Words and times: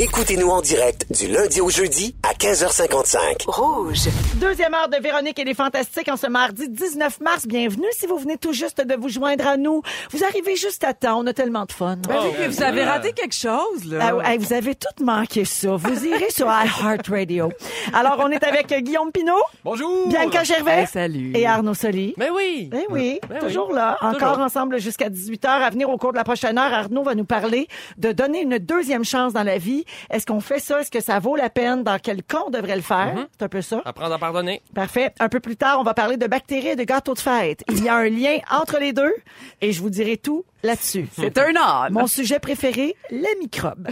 Écoutez-nous 0.00 0.48
en 0.48 0.60
direct 0.60 1.06
du 1.10 1.26
lundi 1.26 1.60
au 1.60 1.70
jeudi 1.70 2.14
à 2.22 2.32
15h55. 2.32 3.46
Rouge. 3.48 4.04
Deuxième 4.36 4.72
heure 4.72 4.88
de 4.88 4.96
Véronique 5.02 5.40
et 5.40 5.44
les 5.44 5.54
Fantastiques 5.54 6.08
en 6.08 6.16
ce 6.16 6.28
mardi 6.28 6.68
19 6.68 7.20
mars. 7.20 7.48
Bienvenue 7.48 7.88
si 7.98 8.06
vous 8.06 8.16
venez 8.16 8.36
tout 8.36 8.52
juste 8.52 8.80
de 8.80 8.94
vous 8.94 9.08
joindre 9.08 9.44
à 9.48 9.56
nous. 9.56 9.82
Vous 10.12 10.22
arrivez 10.22 10.54
juste 10.54 10.84
à 10.84 10.94
temps. 10.94 11.18
On 11.20 11.26
a 11.26 11.32
tellement 11.32 11.64
de 11.64 11.72
fun. 11.72 11.96
Ben 12.08 12.14
oui, 12.22 12.30
mais 12.38 12.46
vous 12.46 12.62
avez 12.62 12.84
raté 12.84 13.12
quelque 13.12 13.34
chose, 13.34 13.86
là. 13.86 14.14
Ah, 14.24 14.36
vous 14.38 14.52
avez 14.52 14.76
tout 14.76 15.04
manqué 15.04 15.44
ça. 15.44 15.74
Vous 15.74 16.06
irez 16.06 16.30
sur 16.30 16.46
iHeartRadio. 16.46 17.50
Alors, 17.92 18.20
on 18.24 18.30
est 18.30 18.44
avec 18.44 18.72
Guillaume 18.72 19.10
Pinot, 19.10 19.32
Bonjour! 19.64 20.06
Bianca 20.08 20.44
Gervais 20.44 20.82
Hey, 20.82 20.86
salut. 20.86 21.32
et 21.34 21.44
Arnaud 21.44 21.74
Soli. 21.74 22.14
Mais 22.18 22.30
oui! 22.30 22.70
Eh 22.72 22.86
oui, 22.90 23.18
Ben 23.28 23.40
toujours 23.40 23.70
oui. 23.70 23.74
là, 23.74 23.98
encore 24.00 24.30
Toujours. 24.34 24.44
ensemble 24.44 24.78
jusqu'à 24.78 25.08
18h. 25.08 25.48
À 25.48 25.70
venir 25.70 25.90
au 25.90 25.96
cours 25.98 26.12
de 26.12 26.18
la 26.18 26.24
prochaine 26.24 26.56
heure, 26.56 26.72
Arnaud 26.72 27.02
va 27.02 27.16
nous 27.16 27.24
parler 27.24 27.66
de 27.96 28.12
donner 28.12 28.42
une 28.42 28.58
deuxième 28.58 29.04
chance 29.04 29.32
dans 29.32 29.42
la 29.42 29.58
vie. 29.58 29.84
Est-ce 30.10 30.26
qu'on 30.26 30.40
fait 30.40 30.58
ça? 30.58 30.80
Est-ce 30.80 30.90
que 30.90 31.00
ça 31.00 31.18
vaut 31.18 31.36
la 31.36 31.50
peine? 31.50 31.82
Dans 31.82 31.98
quel 31.98 32.22
cas 32.22 32.42
on 32.46 32.50
devrait 32.50 32.76
le 32.76 32.82
faire? 32.82 33.14
Mm-hmm. 33.14 33.26
C'est 33.38 33.44
un 33.44 33.48
peu 33.48 33.62
ça. 33.62 33.82
Apprendre 33.84 34.14
à 34.14 34.18
pardonner. 34.18 34.62
Parfait. 34.74 35.12
Un 35.20 35.28
peu 35.28 35.40
plus 35.40 35.56
tard, 35.56 35.80
on 35.80 35.84
va 35.84 35.94
parler 35.94 36.16
de 36.16 36.26
bactéries 36.26 36.68
et 36.68 36.76
de 36.76 36.84
gâteaux 36.84 37.14
de 37.14 37.20
fête. 37.20 37.64
Il 37.68 37.82
y 37.82 37.88
a 37.88 37.96
un 37.96 38.08
lien 38.08 38.38
entre 38.50 38.78
les 38.78 38.92
deux 38.92 39.14
et 39.60 39.72
je 39.72 39.80
vous 39.80 39.90
dirai 39.90 40.16
tout 40.16 40.44
là-dessus. 40.62 41.06
C'est 41.12 41.38
un 41.38 41.50
homme. 41.50 41.92
Mon 41.92 42.06
sujet 42.06 42.40
préféré, 42.40 42.96
les 43.10 43.36
microbes. 43.40 43.88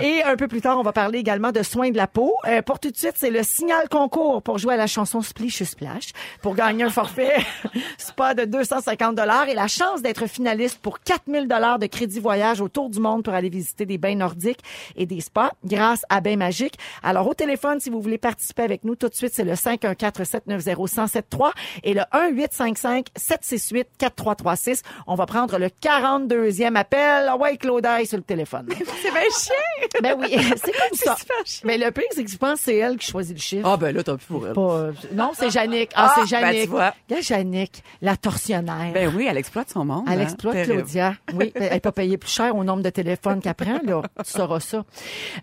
Et 0.00 0.22
un 0.22 0.36
peu 0.36 0.48
plus 0.48 0.60
tard, 0.60 0.78
on 0.78 0.82
va 0.82 0.92
parler 0.92 1.18
également 1.18 1.52
de 1.52 1.62
soins 1.62 1.90
de 1.90 1.96
la 1.96 2.06
peau. 2.06 2.34
Euh, 2.46 2.62
pour 2.62 2.78
tout 2.78 2.90
de 2.90 2.96
suite, 2.96 3.14
c'est 3.16 3.30
le 3.30 3.42
signal 3.42 3.88
concours 3.88 4.42
pour 4.42 4.58
jouer 4.58 4.74
à 4.74 4.76
la 4.76 4.86
chanson 4.86 5.20
Splish 5.20 5.62
Splash 5.62 6.12
pour 6.40 6.54
gagner 6.54 6.84
un 6.84 6.90
forfait 6.90 7.36
spa 7.98 8.34
de 8.34 8.44
250 8.44 9.14
dollars 9.14 9.48
et 9.48 9.54
la 9.54 9.68
chance 9.68 10.02
d'être 10.02 10.26
finaliste 10.26 10.78
pour 10.78 11.00
4000 11.00 11.48
dollars 11.48 11.78
de 11.78 11.86
crédit 11.86 12.20
voyage 12.20 12.60
autour 12.60 12.88
du 12.88 13.00
monde 13.00 13.22
pour 13.22 13.34
aller 13.34 13.50
visiter 13.50 13.84
des 13.84 13.98
bains 13.98 14.14
nordiques 14.14 14.60
et 14.96 15.06
des 15.06 15.20
spas 15.20 15.35
grâce 15.64 16.02
à 16.08 16.20
Bain 16.20 16.36
Magique. 16.36 16.74
Alors 17.02 17.26
au 17.28 17.34
téléphone, 17.34 17.80
si 17.80 17.90
vous 17.90 18.00
voulez 18.00 18.18
participer 18.18 18.62
avec 18.62 18.84
nous 18.84 18.94
tout 18.96 19.08
de 19.08 19.14
suite, 19.14 19.32
c'est 19.34 19.44
le 19.44 19.54
514-790-1073 19.54 21.50
et 21.84 21.94
le 21.94 22.02
1-855-768-4336. 22.12 24.82
On 25.06 25.14
va 25.14 25.26
prendre 25.26 25.58
le 25.58 25.68
42e 25.68 26.74
appel. 26.76 27.26
Ah 27.28 27.36
ouais, 27.36 27.56
Claudia 27.56 28.04
sur 28.04 28.16
le 28.18 28.22
téléphone. 28.22 28.66
C'est 29.02 29.10
bien 29.10 29.20
chiant. 29.22 29.54
Ben 30.02 30.14
oui, 30.18 30.28
c'est 30.56 30.72
comme 30.72 30.92
ça. 30.94 31.16
Mais 31.64 31.78
le 31.78 31.90
pire, 31.90 32.04
c'est 32.12 32.24
que 32.24 32.30
je 32.30 32.36
pense 32.36 32.58
que 32.58 32.64
c'est 32.66 32.76
elle 32.76 32.96
qui 32.96 33.10
choisit 33.10 33.36
le 33.36 33.40
chiffre. 33.40 33.68
Ah, 33.68 33.76
ben 33.76 33.94
là, 33.94 34.02
tant 34.02 34.16
pis 34.16 34.24
pour 34.26 34.46
elle. 34.46 34.52
Pas, 34.52 34.60
euh, 34.60 34.92
non, 35.12 35.30
c'est 35.34 35.50
Jannick. 35.50 35.90
Ah, 35.94 36.08
Ah, 36.08 36.12
c'est 36.14 36.22
ben, 36.22 36.26
Jannick. 36.46 36.62
tu 36.62 36.68
vois. 36.68 36.94
Regarde 37.08 37.24
Jannick, 37.24 37.82
la 38.02 38.16
tortionnaire. 38.16 38.92
Ben 38.92 39.12
oui, 39.14 39.26
elle 39.28 39.36
exploite 39.36 39.70
son 39.70 39.84
monde. 39.84 40.04
Elle 40.10 40.20
hein. 40.20 40.24
exploite. 40.24 40.62
Claudia. 40.64 41.14
Oui, 41.34 41.52
elle 41.54 41.80
pas 41.80 41.92
payée 41.92 42.16
plus 42.18 42.30
cher 42.30 42.56
au 42.56 42.64
nombre 42.64 42.82
de 42.82 42.90
téléphones 42.90 43.40
qu'elle 43.40 43.54
prend, 43.54 43.78
là. 43.84 44.02
Tu 44.24 44.32
sauras 44.32 44.60
ça. 44.60 44.84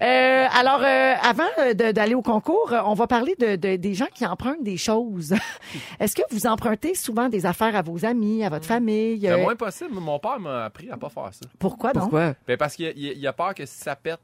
Euh, 0.02 0.46
alors, 0.54 0.82
euh, 0.84 1.14
avant 1.22 1.44
euh, 1.60 1.74
d'aller 1.74 2.16
au 2.16 2.22
concours, 2.22 2.74
on 2.86 2.94
va 2.94 3.08
parler 3.08 3.36
de, 3.40 3.56
de- 3.56 3.76
des 3.76 3.94
gens 3.94 4.08
qui 4.14 4.26
empruntent 4.26 4.64
des 4.64 4.78
choses. 4.78 5.34
Est-ce 6.00 6.16
que 6.16 6.22
vous 6.32 6.46
empruntez 6.48 6.96
souvent 6.96 7.30
des 7.30 7.46
affaires 7.46 7.76
à 7.76 7.82
vos 7.82 8.06
amis, 8.06 8.44
à 8.44 8.50
votre 8.50 8.66
famille? 8.66 9.20
Le 9.20 9.38
moins 9.44 9.56
possible, 9.56 9.94
mon 9.96 10.20
père 10.20 10.40
m'a 10.40 10.66
appris 10.66 10.90
à 10.90 10.98
pas 10.98 11.10
faire 11.10 11.30
ça. 11.34 11.48
Pourquoi 11.60 11.94
donc? 11.94 12.04
Pourquoi? 12.04 12.34
Ben 12.48 12.58
parce 12.58 12.76
qu'il 12.76 12.94
il- 12.96 13.18
il 13.18 13.28
a 13.28 13.34
peur 13.34 13.54
que 13.54 13.66
si 13.66 13.78
ça 13.78 13.96
pète, 13.96 14.20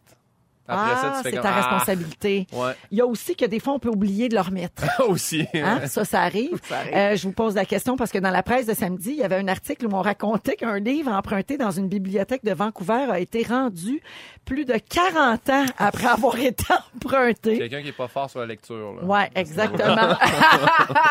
après 0.70 0.95
ça, 0.95 1.02
Ah, 1.03 1.17
tu 1.17 1.23
fais 1.23 1.30
c'est 1.30 1.36
comme... 1.38 1.44
ta 1.44 1.50
Ah! 1.53 1.62
responsabilité. 1.62 2.48
Ouais. 2.53 2.72
Il 2.92 2.98
y 2.98 3.02
a 3.02 3.06
aussi 3.06 3.36
que 3.36 3.45
des 3.45 3.59
fois, 3.59 3.73
on 3.73 3.80
peut 3.80 3.89
oublier 3.89 4.30
de 4.30 4.36
le 4.36 4.42
remettre. 4.42 4.84
Aussi. 5.08 5.45
Hein? 5.53 5.88
Ça, 5.88 6.06
ça 6.06 6.22
arrive. 6.22 6.59
Ça 6.70 6.78
arrive. 6.80 6.94
Euh, 6.95 7.16
je 7.16 7.23
vous 7.23 7.31
pose 7.34 7.56
la 7.56 7.66
question 7.66 7.95
parce 7.95 8.12
que 8.12 8.17
dans 8.20 8.30
la 8.31 8.44
presse 8.44 8.66
de 8.66 8.73
samedi, 8.73 9.12
il 9.12 9.17
y 9.17 9.23
avait 9.23 9.38
un 9.38 9.47
article 9.47 9.88
où 9.88 9.90
on 9.95 10.02
racontait 10.02 10.56
qu'un 10.56 10.80
livre 10.80 11.12
emprunté 11.12 11.58
dans 11.58 11.72
une 11.72 11.88
bibliothèque 11.88 12.44
de 12.44 12.53
Vancouver 12.53 13.08
a 13.12 13.20
été 13.20 13.44
rendu 13.44 14.02
plus 14.45 14.66
de 14.66 14.73
40 14.78 15.50
ans 15.50 15.66
après 15.78 16.08
avoir 16.08 16.38
été 16.40 16.64
emprunté. 16.96 17.58
Quelqu'un 17.58 17.81
qui 17.81 17.90
est 17.90 17.91
pas 17.97 18.08
fort 18.08 18.29
sur 18.29 18.40
la 18.40 18.46
lecture. 18.46 18.94
Là. 19.00 19.03
Ouais, 19.03 19.29
exactement. 19.35 20.16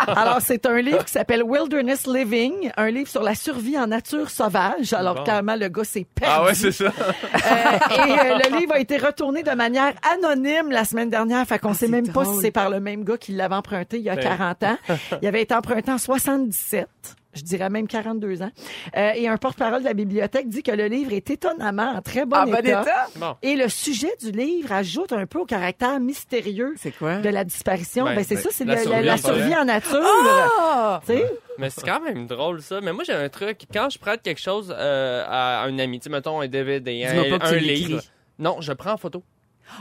Alors, 0.08 0.38
c'est 0.40 0.66
un 0.66 0.80
livre 0.80 1.04
qui 1.04 1.12
s'appelle 1.12 1.42
Wilderness 1.42 2.06
Living, 2.06 2.70
un 2.76 2.90
livre 2.90 3.08
sur 3.08 3.22
la 3.22 3.34
survie 3.34 3.78
en 3.78 3.86
nature 3.86 4.30
sauvage. 4.30 4.92
Alors, 4.92 5.16
Bon. 5.16 5.24
clairement, 5.24 5.56
le 5.56 5.68
gars 5.68 5.84
s'est 5.84 6.06
perdu. 6.14 6.34
Ah 6.36 6.44
ouais, 6.44 6.54
c'est 6.54 6.72
ça. 6.72 6.84
Euh, 6.86 6.88
et 6.88 8.18
euh, 8.18 8.38
le 8.50 8.58
livre 8.58 8.74
a 8.74 8.78
été 8.80 8.96
retourné 8.98 9.42
de 9.48 9.54
manière 9.56 9.92
anonyme 10.14 10.70
la 10.70 10.84
semaine 10.84 11.10
dernière. 11.10 11.46
Fait 11.46 11.58
qu'on 11.58 11.72
sait 11.74 11.86
c'est 11.86 11.92
même 11.92 12.08
pas 12.12 12.24
si 12.24 12.38
c'est 12.40 12.50
par 12.50 12.70
le 12.70 12.80
même 12.80 13.04
gars 13.04 13.16
qui 13.18 13.32
l'avait 13.32 13.54
emprunté 13.54 13.98
il 13.98 14.02
y 14.04 14.10
a 14.10 14.16
Ben. 14.16 14.22
40 14.22 14.62
ans. 14.64 14.78
Il 15.22 15.28
avait 15.28 15.42
été 15.42 15.54
emprunté 15.54 15.90
en 15.90 15.98
77. 15.98 16.86
Je 17.34 17.42
dirais 17.42 17.68
même 17.70 17.86
42 17.86 18.42
ans. 18.42 18.50
Euh, 18.96 19.12
et 19.14 19.28
un 19.28 19.36
porte-parole 19.36 19.80
de 19.80 19.84
la 19.84 19.94
bibliothèque 19.94 20.48
dit 20.48 20.62
que 20.62 20.72
le 20.72 20.86
livre 20.86 21.12
est 21.12 21.30
étonnamment 21.30 21.92
en 21.96 22.00
très 22.02 22.24
bon, 22.26 22.36
En 22.36 22.46
bon 22.46 22.54
état. 22.56 22.82
état? 22.82 23.06
Bon. 23.16 23.36
Et 23.42 23.54
le 23.54 23.68
sujet 23.68 24.10
du 24.20 24.32
livre 24.32 24.72
ajoute 24.72 25.12
un 25.12 25.26
peu 25.26 25.38
au 25.38 25.44
caractère 25.44 26.00
mystérieux 26.00 26.74
C'est 26.78 26.90
quoi? 26.96 27.18
de 27.18 27.28
la 27.28 27.44
disparition. 27.44 28.06
Ben, 28.06 28.16
Ben, 28.16 28.24
c'est 28.24 28.36
ben, 28.36 28.42
ça, 28.42 28.48
c'est 28.50 28.64
la 28.64 28.74
la, 28.74 28.80
survie 28.82 29.04
la 29.04 29.14
en 29.14 29.16
survie 29.18 29.40
forêt. 29.42 29.60
en 29.60 29.64
nature. 29.66 30.02
Ah! 30.60 31.00
Tu 31.06 31.12
sais? 31.12 31.32
Mais 31.58 31.70
c'est 31.70 31.84
quand 31.84 32.00
même 32.00 32.26
drôle 32.26 32.60
ça. 32.62 32.80
Mais 32.80 32.92
moi 32.92 33.04
j'ai 33.04 33.12
un 33.12 33.28
truc 33.28 33.66
quand 33.72 33.88
je 33.90 33.98
prête 33.98 34.22
quelque 34.22 34.40
chose 34.40 34.74
euh, 34.76 35.24
à 35.28 35.62
un 35.64 35.78
ami, 35.78 36.00
mettons 36.10 36.40
un 36.40 36.48
DVD, 36.48 37.04
un, 37.04 37.38
un 37.40 37.52
livre. 37.56 38.00
Non, 38.38 38.60
je 38.60 38.72
prends 38.72 38.92
en 38.92 38.96
photo. 38.96 39.22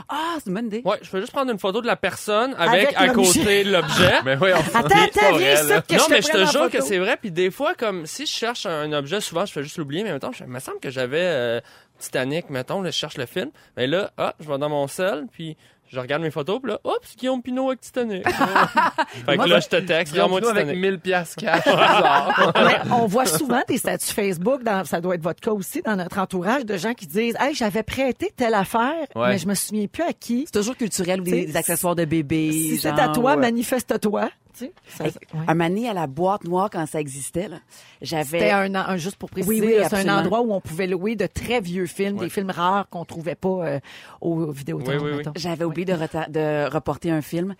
Ah, 0.08 0.34
c'est 0.38 0.46
une 0.48 0.54
bonne 0.54 0.66
idée. 0.66 0.82
Ouais, 0.84 0.98
je 1.02 1.10
peux 1.10 1.20
juste 1.20 1.32
prendre 1.32 1.50
une 1.50 1.58
photo 1.58 1.80
de 1.80 1.86
la 1.86 1.96
personne 1.96 2.54
avec, 2.58 2.94
Avec 2.96 3.10
à 3.10 3.12
côté 3.14 3.64
l'objet. 3.64 4.20
Mais 4.24 4.36
oui, 4.40 4.50
on 4.54 4.78
Attends, 4.78 4.86
attends, 4.88 5.36
viens 5.36 5.54
ici 5.54 5.68
que 5.68 5.72
non, 5.72 5.80
je 6.00 6.04
te 6.06 6.10
mais 6.10 6.22
je 6.22 6.28
prenne 6.28 6.46
te 6.46 6.50
jure 6.50 6.60
photo. 6.64 6.70
que 6.70 6.80
c'est 6.82 6.98
vrai. 6.98 7.16
Puis 7.16 7.30
des 7.30 7.50
fois, 7.50 7.74
comme 7.74 8.06
si 8.06 8.26
je 8.26 8.32
cherche 8.32 8.66
un 8.66 8.92
objet, 8.92 9.20
souvent 9.20 9.44
je 9.46 9.52
fais 9.52 9.62
juste 9.62 9.78
l'oublier, 9.78 10.02
mais 10.02 10.10
en 10.10 10.12
même 10.14 10.20
temps, 10.20 10.32
je- 10.32 10.44
il 10.44 10.50
me 10.50 10.58
semble 10.60 10.80
que 10.80 10.90
j'avais 10.90 11.20
euh, 11.22 11.60
Titanic, 11.98 12.48
mettons, 12.50 12.80
là, 12.82 12.90
je 12.90 12.96
cherche 12.96 13.16
le 13.18 13.26
film. 13.26 13.50
Mais 13.76 13.86
là, 13.86 14.10
ah, 14.18 14.34
je 14.40 14.48
vais 14.48 14.58
dans 14.58 14.68
mon 14.68 14.86
sel, 14.86 15.26
puis 15.32 15.56
je 15.90 15.98
regarde 16.00 16.22
mes 16.22 16.30
photos, 16.30 16.60
puis 16.62 16.70
là, 16.72 16.78
hop, 16.84 16.98
c'est 17.02 17.18
Guillaume 17.18 17.42
Pinot 17.42 17.68
avec 17.68 17.80
Titanic. 17.80 18.28
fait 18.28 19.32
que 19.32 19.36
Moi, 19.36 19.46
là, 19.46 19.60
je 19.60 19.68
te 19.68 19.76
texte, 19.76 20.12
Guillaume 20.12 20.30
Pinot 20.34 20.48
avec 20.48 20.64
Titanic. 20.66 20.80
1000 20.82 20.98
piastres 21.00 21.36
cash. 21.36 21.64
on 22.90 23.06
voit 23.06 23.26
souvent 23.26 23.62
des 23.68 23.78
statuts 23.78 24.12
Facebook, 24.12 24.62
dans, 24.62 24.84
ça 24.84 25.00
doit 25.00 25.14
être 25.14 25.22
votre 25.22 25.40
cas 25.40 25.52
aussi, 25.52 25.82
dans 25.82 25.96
notre 25.96 26.18
entourage, 26.18 26.64
de 26.64 26.76
gens 26.76 26.94
qui 26.94 27.06
disent 27.06 27.36
Hey, 27.40 27.54
j'avais 27.54 27.82
prêté 27.82 28.32
telle 28.36 28.54
affaire, 28.54 28.94
Ouais. 29.14 29.28
mais 29.30 29.38
je 29.38 29.46
me 29.48 29.54
souviens 29.54 29.86
plus 29.86 30.02
à 30.04 30.12
qui. 30.12 30.44
C'est 30.46 30.58
toujours 30.58 30.76
culturel 30.76 31.20
ou 31.20 31.24
des, 31.24 31.46
des 31.46 31.56
accessoires 31.56 31.94
de 31.94 32.04
bébé. 32.04 32.52
Si 32.52 32.78
c'est 32.78 32.88
à 32.98 33.08
toi, 33.08 33.32
ouais. 33.32 33.36
manifeste-toi. 33.36 34.28
Tu 34.58 34.90
sais, 34.90 34.96
ça- 34.98 35.04
Hey, 35.04 35.12
ouais. 35.34 35.44
Un 35.48 35.54
mané 35.54 35.88
à 35.88 35.94
la 35.94 36.06
boîte 36.06 36.44
noire 36.44 36.68
quand 36.70 36.84
ça 36.86 37.00
existait, 37.00 37.48
là. 37.48 37.58
J'avais. 38.02 38.38
C'était 38.40 38.50
un, 38.50 38.74
un- 38.74 38.96
juste 38.96 39.16
pour 39.16 39.30
préciser, 39.30 39.52
Oui, 39.60 39.60
oui, 39.66 39.74
c'est 39.88 39.96
un 39.96 40.00
endroit 40.20 40.40
où 40.40 40.52
on 40.52 40.60
pouvait 40.60 40.86
louer 40.86 41.16
de 41.16 41.26
très 41.26 41.60
vieux 41.60 41.86
films, 41.86 42.16
des 42.18 42.28
films 42.30 42.50
rares 42.50 42.88
qu'on 42.88 43.04
trouvait 43.04 43.34
pas 43.34 43.48
euh, 43.48 43.80
aux 44.20 44.50
vidéos. 44.50 44.78
Oui, 44.78 44.94
oui, 45.02 45.10
oui. 45.18 45.22
J'avais 45.36 45.64
oublié 45.64 45.84
de 45.86 46.68
reporter 46.72 47.10
un 47.10 47.22
film. 47.22 47.54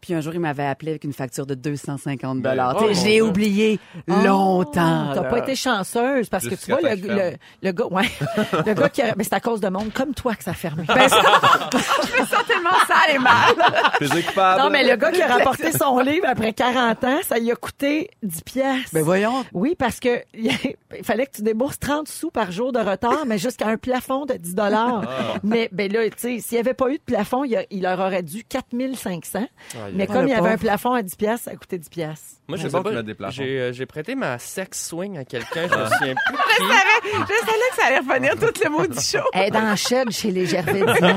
Puis 0.00 0.14
un 0.14 0.20
jour, 0.20 0.32
il 0.34 0.40
m'avait 0.40 0.64
appelé 0.66 0.92
avec 0.92 1.04
une 1.04 1.12
facture 1.12 1.44
de 1.46 1.54
250 1.54 2.40
dollars. 2.42 2.74
Ben, 2.74 2.86
oh, 2.90 2.92
je 2.94 3.04
l'ai 3.04 3.20
mon 3.20 3.28
oublié 3.28 3.78
longtemps. 4.06 5.08
Oh, 5.10 5.14
T'as 5.14 5.22
là. 5.22 5.28
pas 5.28 5.38
été 5.38 5.54
chanceuse 5.54 6.28
parce 6.28 6.46
que 6.48 6.54
tu 6.54 6.70
vois, 6.72 6.80
le, 6.82 6.94
le, 6.96 7.36
le 7.62 7.72
gars, 7.72 7.86
ouais, 7.86 8.08
le 8.66 8.74
gars 8.74 8.88
qui 8.88 9.02
a, 9.02 9.14
mais 9.16 9.24
c'est 9.24 9.34
à 9.34 9.40
cause 9.40 9.60
de 9.60 9.68
monde 9.68 9.92
comme 9.92 10.14
toi 10.14 10.34
que 10.34 10.44
ça 10.44 10.52
a 10.52 10.54
fermé. 10.54 10.84
Ben, 10.86 11.08
ça, 11.08 11.20
je 11.72 12.20
me 12.22 12.26
sens 12.26 12.46
tellement 12.46 12.70
sale 12.86 13.14
et 13.14 13.18
mal. 13.18 13.54
Non, 14.58 14.70
mais 14.70 14.84
le 14.88 14.96
gars 14.96 15.10
qui 15.10 15.22
a 15.22 15.26
rapporté 15.26 15.72
son 15.72 15.98
livre 16.00 16.26
après 16.28 16.52
40 16.52 17.04
ans, 17.04 17.18
ça 17.26 17.38
lui 17.38 17.50
a 17.50 17.56
coûté 17.56 18.10
10 18.22 18.42
pièces. 18.42 18.92
Ben 18.92 19.02
voyons. 19.02 19.44
Oui, 19.52 19.74
parce 19.78 20.00
que 20.00 20.22
il 20.34 20.50
fallait 21.04 21.26
que 21.26 21.36
tu 21.36 21.42
débourses 21.42 21.78
30 21.78 22.08
sous 22.08 22.30
par 22.30 22.52
jour 22.52 22.72
de 22.72 22.78
retard, 22.78 23.24
mais 23.26 23.38
jusqu'à 23.38 23.66
un 23.68 23.76
plafond 23.76 24.26
de 24.26 24.34
10 24.34 24.54
dollars. 24.54 25.02
Mais 25.42 25.68
ben 25.72 25.92
là, 25.92 26.04
tu 26.08 26.12
sais, 26.16 26.38
s'il 26.40 26.54
n'y 26.56 26.60
avait 26.60 26.74
pas 26.74 26.88
eu 26.90 26.98
de 26.98 27.02
plafond, 27.02 27.44
il, 27.44 27.56
a- 27.56 27.64
il 27.70 27.82
leur 27.82 27.98
aurait 27.98 28.22
dû 28.22 28.44
4500. 28.44 29.46
Mais 29.94 30.06
comme 30.06 30.26
il 30.26 30.30
y 30.30 30.34
avait 30.34 30.50
un 30.50 30.58
plafond 30.58 30.92
à 30.92 31.02
10 31.02 31.16
pièces, 31.16 31.42
ça 31.42 31.54
coûtait 31.56 31.78
10 31.78 31.88
pièces. 31.88 32.34
Moi, 32.48 32.56
je 32.56 32.66
sais 32.68 32.70
pas. 32.70 32.82
plafonds. 32.82 33.30
J'ai 33.30 33.60
euh, 33.60 33.72
j'ai 33.72 33.84
prêté 33.84 34.14
ma 34.14 34.38
sex 34.38 34.86
swing 34.88 35.18
à 35.18 35.24
quelqu'un, 35.24 35.68
je 35.70 35.74
me 35.74 35.84
souviens 35.84 36.14
plus. 36.14 36.36
Je 36.58 36.64
savais, 36.64 37.12
je 37.12 37.18
savais 37.18 37.68
que 37.70 37.76
ça 37.76 37.86
allait 37.86 37.98
revenir 37.98 38.34
tout 38.36 38.60
le 38.64 38.70
mot 38.70 38.86
du 38.86 38.98
show. 39.00 39.18
Elle 39.34 39.48
est 39.48 39.50
dans 39.50 39.76
shed 39.76 40.10
chez 40.10 40.30
les 40.30 40.46
Gervais-Dian. 40.46 41.16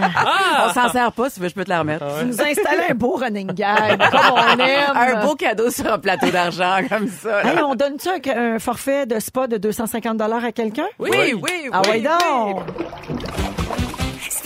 On 0.68 0.74
s'en 0.74 0.90
sert 0.90 1.12
pas, 1.14 1.30
si 1.30 1.36
tu 1.36 1.42
veux, 1.42 1.48
je 1.50 1.54
peux 1.54 1.64
te 1.64 1.70
la 1.70 1.80
remettre. 1.80 2.06
Tu 2.20 2.26
nous 2.26 2.42
as 2.42 2.48
installé 2.48 2.82
un 2.90 2.94
beau 2.94 3.16
running 3.16 3.54
gag, 3.54 3.98
comme 3.98 4.20
on 4.34 4.60
aime. 4.60 4.96
Un 4.96 5.26
beau 5.26 5.36
cadeau 5.36 5.70
sur 5.70 5.92
un 5.92 6.00
plateau 6.00 6.30
d'argent, 6.30 6.82
comme 6.90 7.08
ça. 7.08 7.44
Hey, 7.46 7.60
on 7.64 7.76
donne-tu 7.76 8.10
un, 8.10 8.56
un 8.56 8.60
forfait 8.60 9.06
de 9.06 9.20
spa 9.20 9.48
de 9.48 9.58
250 9.58 10.20
à 10.22 10.52
quelqu'un? 10.52 10.88
Oui, 11.00 11.10
oui, 11.14 11.34
oui. 11.42 11.70
Ah 11.72 11.82
ouais, 11.88 12.02
donc! 12.02 12.62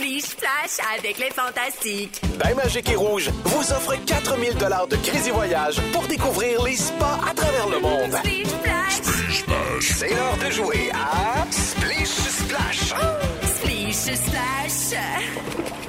Splish 0.06 0.22
Splash 0.22 0.86
avec 0.96 1.18
les 1.18 1.30
fantastiques. 1.30 2.20
Bain 2.38 2.54
Magique 2.54 2.88
et 2.90 2.94
Rouge 2.94 3.28
vous 3.44 3.72
offre 3.72 3.96
4000 4.06 4.54
dollars 4.54 4.86
de 4.86 4.94
crédit 4.94 5.30
voyage 5.30 5.80
pour 5.92 6.06
découvrir 6.06 6.62
les 6.62 6.76
spas 6.76 7.18
à 7.28 7.34
travers 7.34 7.68
le 7.68 7.80
monde. 7.80 8.12
Splish 8.12 8.46
Splash. 8.46 9.80
C'est 9.80 10.10
l'heure 10.10 10.36
de 10.36 10.50
jouer 10.52 10.90
à 10.92 11.44
Splish 11.50 12.06
Splash. 12.06 12.94
Splish 13.56 13.96
Splash. 13.96 15.00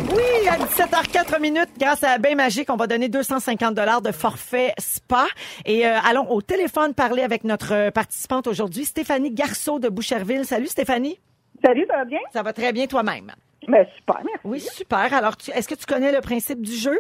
Oui, 0.10 0.48
à 0.50 0.58
17h04 0.58 1.40
minutes, 1.40 1.70
grâce 1.80 2.04
à 2.04 2.18
Bain 2.18 2.34
Magique, 2.34 2.72
on 2.72 2.76
va 2.76 2.88
donner 2.88 3.10
250 3.10 3.76
dollars 3.76 4.02
de 4.02 4.12
forfait 4.12 4.74
spa. 4.80 5.28
Et 5.66 5.86
euh, 5.86 5.96
allons 6.04 6.28
au 6.32 6.42
téléphone 6.42 6.96
parler 6.96 7.22
avec 7.22 7.44
notre 7.44 7.72
euh, 7.74 7.92
participante 7.92 8.48
aujourd'hui, 8.48 8.86
Stéphanie 8.86 9.30
Garceau 9.30 9.78
de 9.78 9.90
Boucherville. 9.90 10.46
Salut 10.46 10.68
Stéphanie. 10.68 11.20
Salut, 11.66 11.86
ça 11.90 11.98
va 11.98 12.06
bien? 12.06 12.20
Ça 12.34 12.44
va 12.44 12.54
très 12.54 12.72
bien 12.74 12.88
toi-même. 12.88 13.32
Ben, 13.68 13.86
super, 13.98 14.22
merci. 14.24 14.42
Oui, 14.46 14.60
super. 14.62 15.14
Alors, 15.14 15.36
tu- 15.36 15.52
est-ce 15.52 15.68
que 15.68 15.76
tu 15.76 15.86
connais 15.86 16.12
le 16.12 16.22
principe 16.22 16.62
du 16.62 16.74
jeu? 16.76 16.98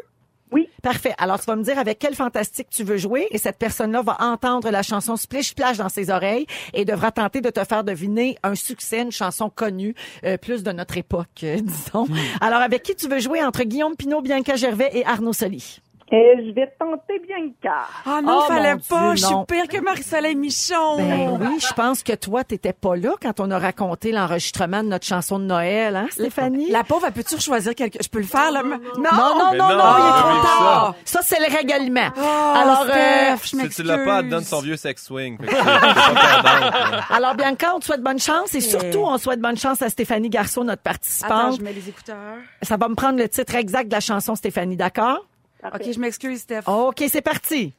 Oui. 0.51 0.69
Parfait. 0.81 1.13
Alors, 1.17 1.39
tu 1.39 1.45
vas 1.45 1.57
me 1.57 1.63
dire 1.63 1.77
avec 1.77 1.99
quel 1.99 2.15
fantastique 2.15 2.69
tu 2.69 2.83
veux 2.85 2.95
jouer 2.95 3.27
et 3.31 3.37
cette 3.37 3.57
personne-là 3.57 4.01
va 4.01 4.15
entendre 4.21 4.69
la 4.71 4.81
chanson 4.81 5.17
Splish 5.17 5.49
Splash 5.49 5.75
dans 5.77 5.89
ses 5.89 6.09
oreilles 6.09 6.45
et 6.73 6.85
devra 6.85 7.11
tenter 7.11 7.41
de 7.41 7.49
te 7.49 7.61
faire 7.65 7.83
deviner 7.83 8.37
un 8.43 8.55
succès, 8.55 9.01
une 9.01 9.11
chanson 9.11 9.49
connue, 9.49 9.93
euh, 10.23 10.37
plus 10.37 10.63
de 10.63 10.71
notre 10.71 10.97
époque, 10.97 11.27
euh, 11.43 11.57
disons. 11.61 12.07
Alors, 12.39 12.61
avec 12.61 12.83
qui 12.83 12.95
tu 12.95 13.09
veux 13.09 13.19
jouer 13.19 13.43
entre 13.43 13.63
Guillaume 13.63 13.97
Pinot, 13.97 14.21
Bianca 14.21 14.55
Gervais 14.55 14.89
et 14.93 15.05
Arnaud 15.05 15.33
Soli? 15.33 15.81
Et 16.09 16.35
je 16.37 16.53
vais 16.53 16.73
tenter 16.79 17.19
Bianca. 17.19 17.81
Ah 18.05 18.21
non, 18.21 18.39
Oh, 18.39 18.47
fallait 18.47 18.77
pas. 18.87 19.13
Dieu, 19.13 19.15
Je 19.17 19.25
suis 19.25 19.35
pire 19.45 19.67
que 19.67 19.81
Marie-Soleil 19.83 20.35
Michon. 20.35 20.97
Ben 20.97 21.37
oui, 21.37 21.59
je 21.59 21.73
pense 21.73 22.01
que 22.01 22.13
toi, 22.13 22.45
t'étais 22.45 22.71
pas 22.71 22.95
là 22.95 23.11
quand 23.21 23.41
on 23.41 23.51
a 23.51 23.59
raconté 23.59 24.13
l'enregistrement 24.13 24.83
de 24.83 24.87
notre 24.87 25.05
chanson 25.05 25.37
de 25.37 25.43
Noël, 25.43 25.97
hein, 25.97 26.07
Stéphanie? 26.09 26.71
La 26.71 26.85
pauvre, 26.85 27.07
elle 27.07 27.11
peut-tu 27.13 27.37
choisir 27.41 27.75
quelque... 27.75 27.97
Je 28.01 28.07
peux 28.07 28.19
le 28.19 28.25
faire, 28.25 28.51
là? 28.51 28.63
Non! 28.63 28.77
Non, 28.95 29.11
non, 29.11 29.51
non, 29.51 29.53
non, 29.53 29.67
non, 29.67 29.67
il 29.67 29.67
est 29.67 29.75
ah, 29.77 30.21
trop 30.21 30.41
tard. 30.47 30.95
Ça, 31.03 31.19
c'est 31.23 31.39
le 31.39 31.53
règlement. 31.53 32.09
Oh, 32.15 32.21
Alors, 32.55 32.85
euh, 32.89 33.35
je 33.43 33.47
Si 33.49 33.55
m'excuse. 33.57 33.75
tu 33.75 33.83
l'as 33.83 33.97
pas, 34.05 34.19
elle 34.21 34.29
donne 34.29 34.45
son 34.45 34.61
vieux 34.61 34.77
sex 34.77 35.03
swing. 35.03 35.37
Que 35.37 35.45
là. 35.51 37.03
Alors, 37.09 37.35
Bianca, 37.35 37.73
on 37.75 37.79
te 37.79 37.85
souhaite 37.85 38.01
bonne 38.01 38.19
chance 38.19 38.55
et 38.55 38.61
surtout, 38.61 38.99
on 39.03 39.17
souhaite 39.17 39.41
bonne 39.41 39.57
chance 39.57 39.81
à 39.81 39.89
Stéphanie 39.89 40.29
Garceau, 40.29 40.63
notre 40.63 40.81
Attends, 40.85 40.91
participante. 40.91 41.57
je 41.57 41.63
mets 41.63 41.73
les 41.73 41.89
écouteurs. 41.89 42.37
Ça 42.61 42.77
va 42.77 42.87
me 42.87 42.95
prendre 42.95 43.17
le 43.19 43.27
titre 43.27 43.55
exact 43.55 43.87
de 43.89 43.93
la 43.93 43.99
chanson, 43.99 44.35
Stéphanie, 44.35 44.77
d'accord? 44.77 45.25
OK, 45.63 45.91
je 45.91 45.99
m'excuse, 45.99 46.41
Steph. 46.41 46.63
OK, 46.67 47.03
c'est 47.09 47.21
parti. 47.21 47.73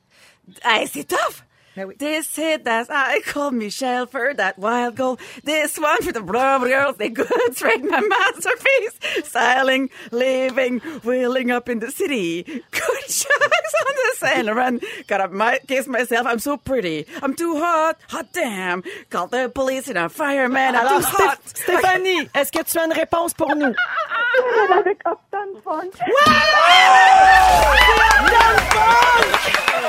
Hey, 0.65 0.87
c'est 0.89 1.05
tough! 1.05 1.45
Ben 1.79 1.87
oui. 1.87 1.95
This 1.97 2.35
hit 2.35 2.65
that 2.65 2.89
I 2.91 3.21
call 3.25 3.53
Michelle 3.53 4.07
for 4.07 4.35
that 4.35 4.59
wild 4.59 4.97
gold. 4.97 5.21
This 5.45 5.79
one 5.79 6.03
for 6.03 6.11
the 6.11 6.21
brave 6.23 6.63
girls, 6.63 6.97
they 6.97 7.09
good 7.09 7.29
straight 7.53 7.85
my 7.85 8.01
masterpiece. 8.01 8.99
Styling, 9.29 9.89
living, 10.11 10.81
wheeling 11.05 11.53
up 11.53 11.69
in 11.69 11.79
the 11.79 11.93
city. 11.93 12.43
Good 12.43 13.05
shots 13.09 13.75
on 13.87 13.95
the 13.95 14.13
sailor 14.17 14.55
run. 14.57 14.81
Gotta 15.07 15.29
my, 15.29 15.61
kiss 15.69 15.87
myself, 15.87 16.27
I'm 16.27 16.41
so 16.41 16.57
pretty. 16.57 17.07
I'm 17.23 17.35
too 17.35 17.61
hot, 17.61 17.97
hot 18.09 18.27
damn. 18.33 18.83
Call 19.11 19.29
the 19.29 19.49
police 19.49 19.87
and 19.89 19.99
a 19.99 20.09
fireman, 20.09 20.75
I'm 20.75 20.85
Alors, 20.85 21.01
too 21.01 21.07
Sté- 21.07 21.27
hot. 21.29 21.39
Stéphanie, 21.45 22.29
est-ce 22.35 22.51
que 22.51 22.65
tu 22.65 22.77
as 22.79 22.87
une 22.87 22.93
réponse 22.93 23.35
pour 23.35 23.55
nous? 23.55 23.73
Avec 24.73 24.99
Upton 25.07 25.61
Funk. 25.65 25.91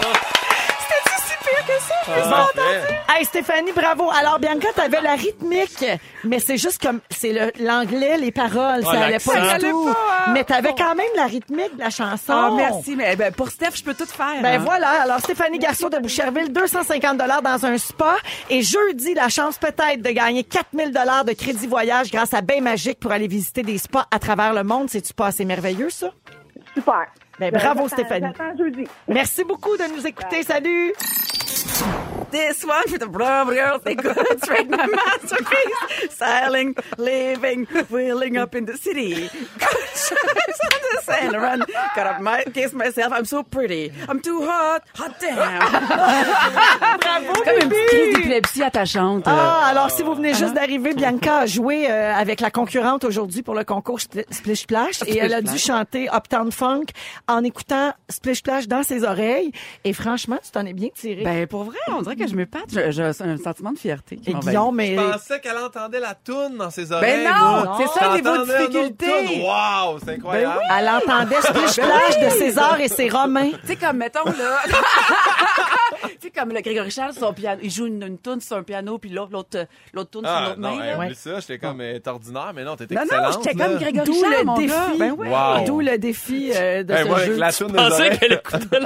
C'était 0.10 0.46
si 0.46 0.49
pire 1.50 1.66
que 1.76 1.82
ça, 1.82 1.94
je 2.06 2.12
me 2.12 2.16
suis 2.22 2.30
Parfait. 2.30 2.60
entendue. 2.60 2.96
Hey, 3.18 3.26
Stéphanie, 3.26 3.72
bravo. 3.74 4.10
Alors, 4.12 4.40
Bianca, 4.40 4.68
t'avais 4.76 5.02
la 5.02 5.14
rythmique, 5.16 5.86
mais 6.24 6.40
c'est 6.40 6.58
juste 6.58 6.82
comme, 6.82 7.00
c'est 7.10 7.34
le- 7.34 7.52
l'anglais, 7.66 8.18
les 8.18 8.32
paroles, 8.32 8.84
ça 8.84 8.92
Ah, 8.96 9.04
allait 9.06 9.18
pas 9.20 9.40
du 9.40 9.48
Ça 9.50 9.58
tout. 9.60 9.86
pas, 9.86 9.92
hein. 10.28 10.32
Mais 10.34 10.44
t'avais 10.44 10.74
quand 10.78 10.96
même 10.96 11.08
la 11.16 11.26
rythmique 11.26 11.76
de 11.76 11.80
la 11.80 11.90
chanson. 11.90 12.34
Ah, 12.34 12.52
merci, 12.56 12.96
mais 12.96 13.16
ben, 13.16 13.34
pour 13.34 13.50
Steph, 13.50 13.72
je 13.76 13.84
peux 13.84 13.94
tout 13.94 14.06
faire. 14.06 14.42
Ben 14.42 14.60
hein. 14.60 14.64
voilà, 14.64 15.02
alors 15.04 15.20
Stéphanie 15.20 15.60
Garceau 15.60 15.90
de 15.90 15.98
Boucherville, 15.98 16.52
250 16.54 17.18
dollars 17.18 17.42
dans 17.42 17.66
un 17.66 17.78
spa 17.78 18.16
et 18.50 18.62
jeudi 18.62 19.14
la 19.14 19.30
chance 19.30 19.58
peut-être 19.58 20.02
de 20.02 20.10
gagner 20.12 20.44
4000 20.44 20.92
dollars 20.92 21.26
de 21.26 21.34
crédit 21.34 21.68
voyage 21.68 22.12
grâce 22.12 22.34
à 22.34 22.42
Bain 22.42 22.62
Magique 22.62 23.00
pour 23.00 23.12
aller 23.12 23.28
visiter 23.28 23.64
des 23.64 23.78
spas 23.78 24.06
à 24.12 24.20
travers 24.20 24.54
le 24.54 24.64
monde. 24.64 24.90
C'est 24.90 25.02
tu 25.02 25.14
pas 25.14 25.28
assez 25.28 25.46
merveilleux 25.46 25.90
ça? 25.90 26.12
Super. 26.74 27.08
Ben, 27.40 27.52
bravo, 27.52 27.84
J'attends- 27.84 27.88
Stéphanie. 27.88 28.28
J'attends 28.38 28.58
jeudi. 28.58 28.84
Merci 29.08 29.44
beaucoup 29.44 29.76
de 29.78 29.96
nous 29.96 30.06
écouter. 30.06 30.44
Salut. 30.44 30.94
Thanks. 31.80 32.19
This 32.32 32.64
one 32.64 32.88
for 32.88 32.98
the 32.98 33.08
brave 33.08 33.48
girls, 33.48 33.82
they 33.84 33.96
good 33.96 34.16
straight 34.44 34.70
my 34.70 34.86
masterpiece. 34.86 36.14
Styling, 36.16 36.76
living, 36.98 37.66
wheeling 37.90 38.38
up 38.38 38.56
in 38.56 38.66
the 38.66 38.78
city. 38.78 39.30
The 40.92 41.02
sailor 41.04 41.40
run. 41.40 41.64
Gotta 41.96 42.22
my, 42.22 42.44
kiss 42.54 42.74
myself, 42.74 43.12
I'm 43.14 43.26
so 43.26 43.44
pretty. 43.44 43.92
I'm 44.08 44.20
too 44.22 44.42
hot, 44.44 44.82
hot 44.98 45.14
damn. 45.20 45.60
Bravo, 47.00 47.34
Comme 47.44 47.56
une 47.62 47.70
petite 47.70 47.88
crise 47.90 48.16
d'épilepsie 48.16 48.64
attachante. 48.64 49.24
Ah, 49.28 49.66
alors 49.68 49.92
si 49.92 50.02
vous 50.04 50.16
venez 50.16 50.34
juste 50.34 50.54
d'arriver, 50.54 50.94
Bianca 50.94 51.40
a 51.40 51.46
joué 51.46 51.90
euh, 51.90 52.14
avec 52.16 52.40
la 52.42 52.50
concurrente 52.50 53.04
aujourd'hui 53.04 53.44
pour 53.44 53.54
le 53.56 53.64
concours 53.64 54.00
Spl- 54.00 54.26
Splish 54.32 54.62
Splash 54.62 55.02
et 55.06 55.18
elle 55.18 55.34
a 55.34 55.42
dû 55.42 55.58
chanter 55.58 56.08
Uptown 56.14 56.52
Funk 56.52 56.86
en 57.28 57.44
écoutant 57.44 57.94
Splish 58.10 58.40
Splash 58.40 58.68
dans 58.68 58.84
ses 58.84 59.04
oreilles 59.04 59.52
et 59.84 59.94
franchement, 59.94 60.38
tu 60.44 60.52
t'en 60.52 60.66
es 60.66 60.74
bien 60.74 60.90
tiré. 60.96 61.24
Ben, 61.24 61.46
pour 61.48 61.66
vrai, 61.66 61.78
on 61.90 62.02
dirait 62.02 62.16
que 62.20 62.28
je 62.28 62.36
me 62.36 62.46
pâte. 62.46 62.66
Je- 62.72 62.92
J'ai 62.92 63.04
un 63.04 63.38
sentiment 63.38 63.72
de 63.72 63.78
fierté. 63.80 64.18
qui 64.18 64.30
et 64.30 64.34
m'envahit. 64.34 64.50
Guillaume, 64.50 64.76
mais 64.76 64.96
Je 64.96 65.02
pensais 65.02 65.40
qu'elle 65.40 65.58
entendait 65.58 66.00
la 66.00 66.14
toune 66.14 66.58
dans 66.58 66.70
ses 66.70 66.92
oreilles. 66.92 67.24
Ben 67.24 67.32
non, 67.34 67.64
moi. 67.64 67.78
c'est 67.80 68.00
ça, 68.00 68.14
niveau 68.16 68.30
T'entendais 68.30 68.54
une 68.58 68.64
autre 68.66 68.72
difficulté. 68.72 69.06
toune. 69.06 69.42
Wow, 69.42 70.00
c'est 70.00 70.06
Ben 70.06 70.14
incroyable. 70.18 70.60
elle 70.78 70.90
entendait 70.90 71.42
Splish 71.42 71.70
Splash 71.72 72.20
de 72.24 72.30
César 72.30 72.80
et 72.82 72.88
ses 72.88 73.10
Romains. 73.10 73.52
Tu 73.62 73.68
sais, 73.68 73.76
comme, 73.76 73.98
mettons, 73.98 74.26
là. 74.26 74.60
tu 76.04 76.10
sais, 76.22 76.30
comme 76.32 76.50
le 76.52 76.62
Grégory 76.62 76.92
Charles, 76.92 77.14
son 77.14 77.34
piano, 77.34 77.60
il 77.64 77.72
joue 77.72 77.88
une, 77.88 78.04
une 78.04 78.18
toune 78.18 78.42
sur 78.42 78.58
un 78.58 78.64
piano, 78.64 78.98
puis 78.98 79.10
l'autre, 79.10 79.32
l'autre, 79.32 79.66
l'autre 79.94 80.10
toune 80.10 80.26
sur 80.26 80.34
Ah, 80.34 80.48
l'autre 80.50 80.60
non, 80.60 80.76
main, 80.76 80.84
hey, 80.84 80.92
là. 80.92 80.98
oublie 81.06 81.16
ça, 81.16 81.40
j'étais 81.40 81.58
comme 81.58 81.82
euh, 81.82 82.00
t'es 82.00 82.10
ordinaire, 82.10 82.52
mais 82.56 82.64
non, 82.64 82.76
t'étais 82.76 82.96
Non, 82.96 83.02
non, 83.02 83.06
excellente. 83.08 83.40
j'étais 83.44 83.58
là. 83.58 83.66
comme 83.68 83.78
Grégory 83.78 84.06
D'où 84.06 84.22
Charles, 84.22 84.36
le 84.40 84.44
mon 84.46 84.58
défi. 84.58 84.70
gars. 84.70 84.86
Ben 84.98 85.12
ouais. 85.14 85.30
Wow. 85.30 85.66
D'où 85.66 85.80
le 85.82 85.98
défi 85.98 86.52
euh, 86.56 86.84
de 86.84 86.94
Hey, 86.94 87.04
ce 87.04 87.08
moi, 87.08 87.20
jeu. 87.26 87.36
la 87.38 87.54
toune 87.54 87.68
des 87.68 87.74
pensais 87.78 87.94
oreilles. 87.94 88.20
qu'elle 88.20 88.34
écoutait. 88.34 88.80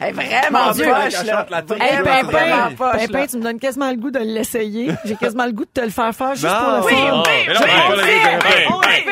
Elle 0.00 0.08
est 0.08 0.12
vraiment 0.12 0.66
Mon 0.66 0.72
Dieu, 0.72 0.84
poche, 0.86 1.14
elle 1.20 1.26
là. 1.26 1.36
chante 1.40 1.50
la 1.50 1.62
toune 1.62 1.78
des 1.78 1.84
oreilles. 1.84 2.76
Poche, 2.80 2.96
Pimpin, 3.06 3.18
là. 3.20 3.26
tu 3.28 3.36
me 3.36 3.42
donnes 3.42 3.58
quasiment 3.60 3.90
le 3.90 3.96
goût 3.96 4.10
de 4.10 4.18
l'essayer. 4.20 4.90
J'ai 5.04 5.16
quasiment 5.16 5.44
le 5.46 5.52
goût 5.52 5.64
de 5.64 5.70
te 5.70 5.80
le 5.80 5.90
faire 5.90 6.12
faire 6.14 6.34
juste 6.34 6.44
Non. 6.44 6.50
pour 6.58 6.72
le 6.78 6.84
Oui, 6.86 6.92
fun. 6.92 7.22
oui, 7.26 7.32
oui, 7.48 7.54
on 7.86 7.90
le 7.90 7.96
le 7.96 8.02
fait, 8.02 8.28
on 8.28 8.32
le 8.40 8.42
fait. 8.46 8.68
on 8.68 8.80
le 8.80 8.86
fait! 8.86 9.02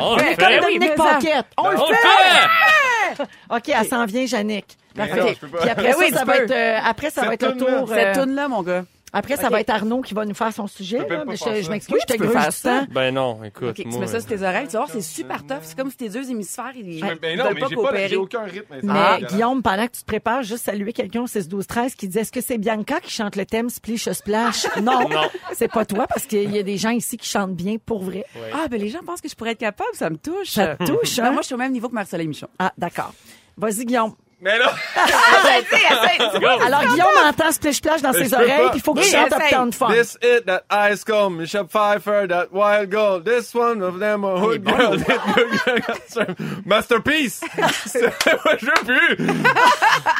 On 0.00 0.04
On 0.04 0.16
le 0.16 0.22
est 0.22 0.24
fait. 0.24 0.36
comme 0.36 0.52
Oui, 0.52 0.60
Dominique. 0.78 0.94
Paquette. 0.96 1.46
On 1.56 1.70
le 1.70 1.76
On 1.80 1.88
le 1.90 1.94
fait! 1.94 3.22
OK, 3.50 3.68
elle 3.68 3.86
s'en 3.86 4.04
vient, 4.06 4.26
Jannick. 4.26 4.76
Parfait. 4.96 5.36
Puis 5.40 5.68
après 5.70 5.82
Ben 5.84 5.92
ça, 5.92 5.98
oui, 5.98 6.10
ça 6.12 6.24
va 6.24 6.36
être, 6.36 6.50
euh, 6.52 6.78
après, 6.84 7.10
ça 7.10 7.20
Cette 7.22 7.28
va 7.28 7.34
être 7.34 7.46
le 7.46 7.56
tour. 7.56 7.88
Cette 7.88 8.16
euh, 8.16 8.22
toune-là, 8.22 8.48
mon 8.48 8.62
gars. 8.62 8.84
Après, 9.14 9.36
ça 9.36 9.48
va 9.48 9.60
être 9.60 9.70
Arnaud 9.70 10.02
qui 10.02 10.12
va 10.14 10.24
nous 10.26 10.34
faire 10.34 10.52
son 10.52 10.66
sujet. 10.66 10.98
peux 11.04 11.14
là, 11.14 11.20
pas 11.20 11.24
mais 11.24 11.36
faire 11.36 11.48
je, 11.48 11.54
ça. 11.54 11.62
je 11.62 11.70
m'excuse, 11.70 11.94
Oui, 11.94 12.00
je 12.02 12.06
te 12.06 12.12
tu 12.12 12.18
peux 12.18 12.24
gruge 12.26 12.38
faire 12.40 12.50
du 12.50 12.56
ça. 12.56 12.80
temps. 12.80 12.86
Ben 12.90 13.14
non, 13.14 13.42
écoute. 13.44 13.68
OK, 13.70 13.74
tu 13.76 13.86
moi, 13.88 14.00
mets 14.00 14.06
ça 14.06 14.20
sur 14.20 14.28
tes 14.28 14.42
oreilles, 14.42 14.66
tu 14.66 14.72
vas 14.72 14.80
voir, 14.80 14.90
c'est 14.90 15.00
super 15.00 15.46
tough. 15.46 15.58
C'est 15.62 15.76
comme 15.78 15.90
si 15.90 15.96
tes 15.96 16.08
deux 16.08 16.30
hémisphères, 16.30 16.72
ils, 16.74 16.84
Mais- 16.84 17.12
ils 17.14 17.18
Ben 17.20 17.38
non, 17.38 17.44
veulent 17.44 17.54
mais 17.54 17.60
pas 17.60 17.66
j'ai 17.68 17.76
pas, 17.76 17.82
coopérer. 17.82 18.16
aucun 18.16 18.42
rythme. 18.42 18.74
Mais 18.82 18.92
Ah, 18.94 19.18
Guillaume, 19.28 19.62
pendant 19.62 19.86
que 19.86 19.92
tu 19.92 20.00
te 20.02 20.06
prépares, 20.06 20.42
juste 20.42 20.64
saluer 20.64 20.92
quelqu'un 20.92 21.22
au 21.22 21.26
6 21.26 21.48
12 21.48 21.66
13 21.66 21.94
qui 21.94 22.08
dit 22.08 22.18
est-ce 22.18 22.32
que 22.32 22.40
c'est 22.40 22.58
Bianca 22.58 23.00
qui 23.00 23.10
chante 23.10 23.36
le 23.36 23.46
thème 23.46 23.70
Splish 23.70 24.08
Splash? 24.10 24.66
Non, 24.82 25.08
Non. 25.08 25.22
c'est 25.54 25.68
pas 25.70 25.84
toi 25.86 26.06
parce 26.06 26.26
qu'il 26.26 26.50
y 26.54 26.58
a 26.58 26.62
des 26.62 26.76
gens 26.76 26.90
ici 26.90 27.16
qui 27.16 27.28
chantent 27.28 27.54
bien 27.54 27.76
pour 27.84 28.02
vrai. 28.02 28.24
Ah, 28.52 28.68
ben 28.68 28.80
les 28.80 28.88
gens 28.88 29.00
pensent 29.06 29.20
que 29.20 29.28
je 29.28 29.34
pourrais 29.34 29.52
être 29.52 29.58
capable, 29.58 29.90
ça 29.94 30.10
me 30.10 30.16
touche. 30.16 30.50
Ça 30.50 30.76
te 30.76 30.84
touche, 30.84 31.18
Non, 31.18 31.24
hein? 31.24 31.30
moi, 31.32 31.42
je 31.42 31.46
suis 31.46 31.54
au 31.54 31.58
même 31.58 31.72
niveau 31.72 31.88
que 31.88 31.94
Marcel 31.94 32.26
Michon. 32.28 32.48
Ah, 32.58 32.72
d'accord. 32.76 33.12
Vas-y 33.56 33.84
Guillaume. 33.84 34.14
Mais 34.40 34.58
là, 34.58 34.74
Alors 36.66 36.80
Guillaume 36.82 37.08
entend 37.24 37.52
Splish 37.52 37.76
Splash 37.76 38.02
dans 38.02 38.12
ses 38.12 38.34
oreilles, 38.34 38.68
puis 38.70 38.78
il 38.78 38.82
faut 38.82 38.94
qu'il 38.94 39.04
chante. 39.04 39.32
Uptown 39.32 39.72
Funk. 39.72 39.88
this 39.94 40.18
it, 40.22 40.46
that 40.46 40.64
ice 40.70 41.04
comb, 41.04 41.38
Michelle 41.38 41.66
Pfeiffer, 41.66 42.26
that 42.28 42.52
wild 42.52 42.90
gold, 42.90 43.24
this 43.24 43.54
one 43.54 43.82
of 43.82 43.98
them 43.98 44.24
a 44.24 44.38
hood 44.38 44.64
girl. 44.64 44.96
Masterpiece! 46.64 47.40
Je 47.56 48.66
veux 48.66 48.84
plus! 48.84 49.16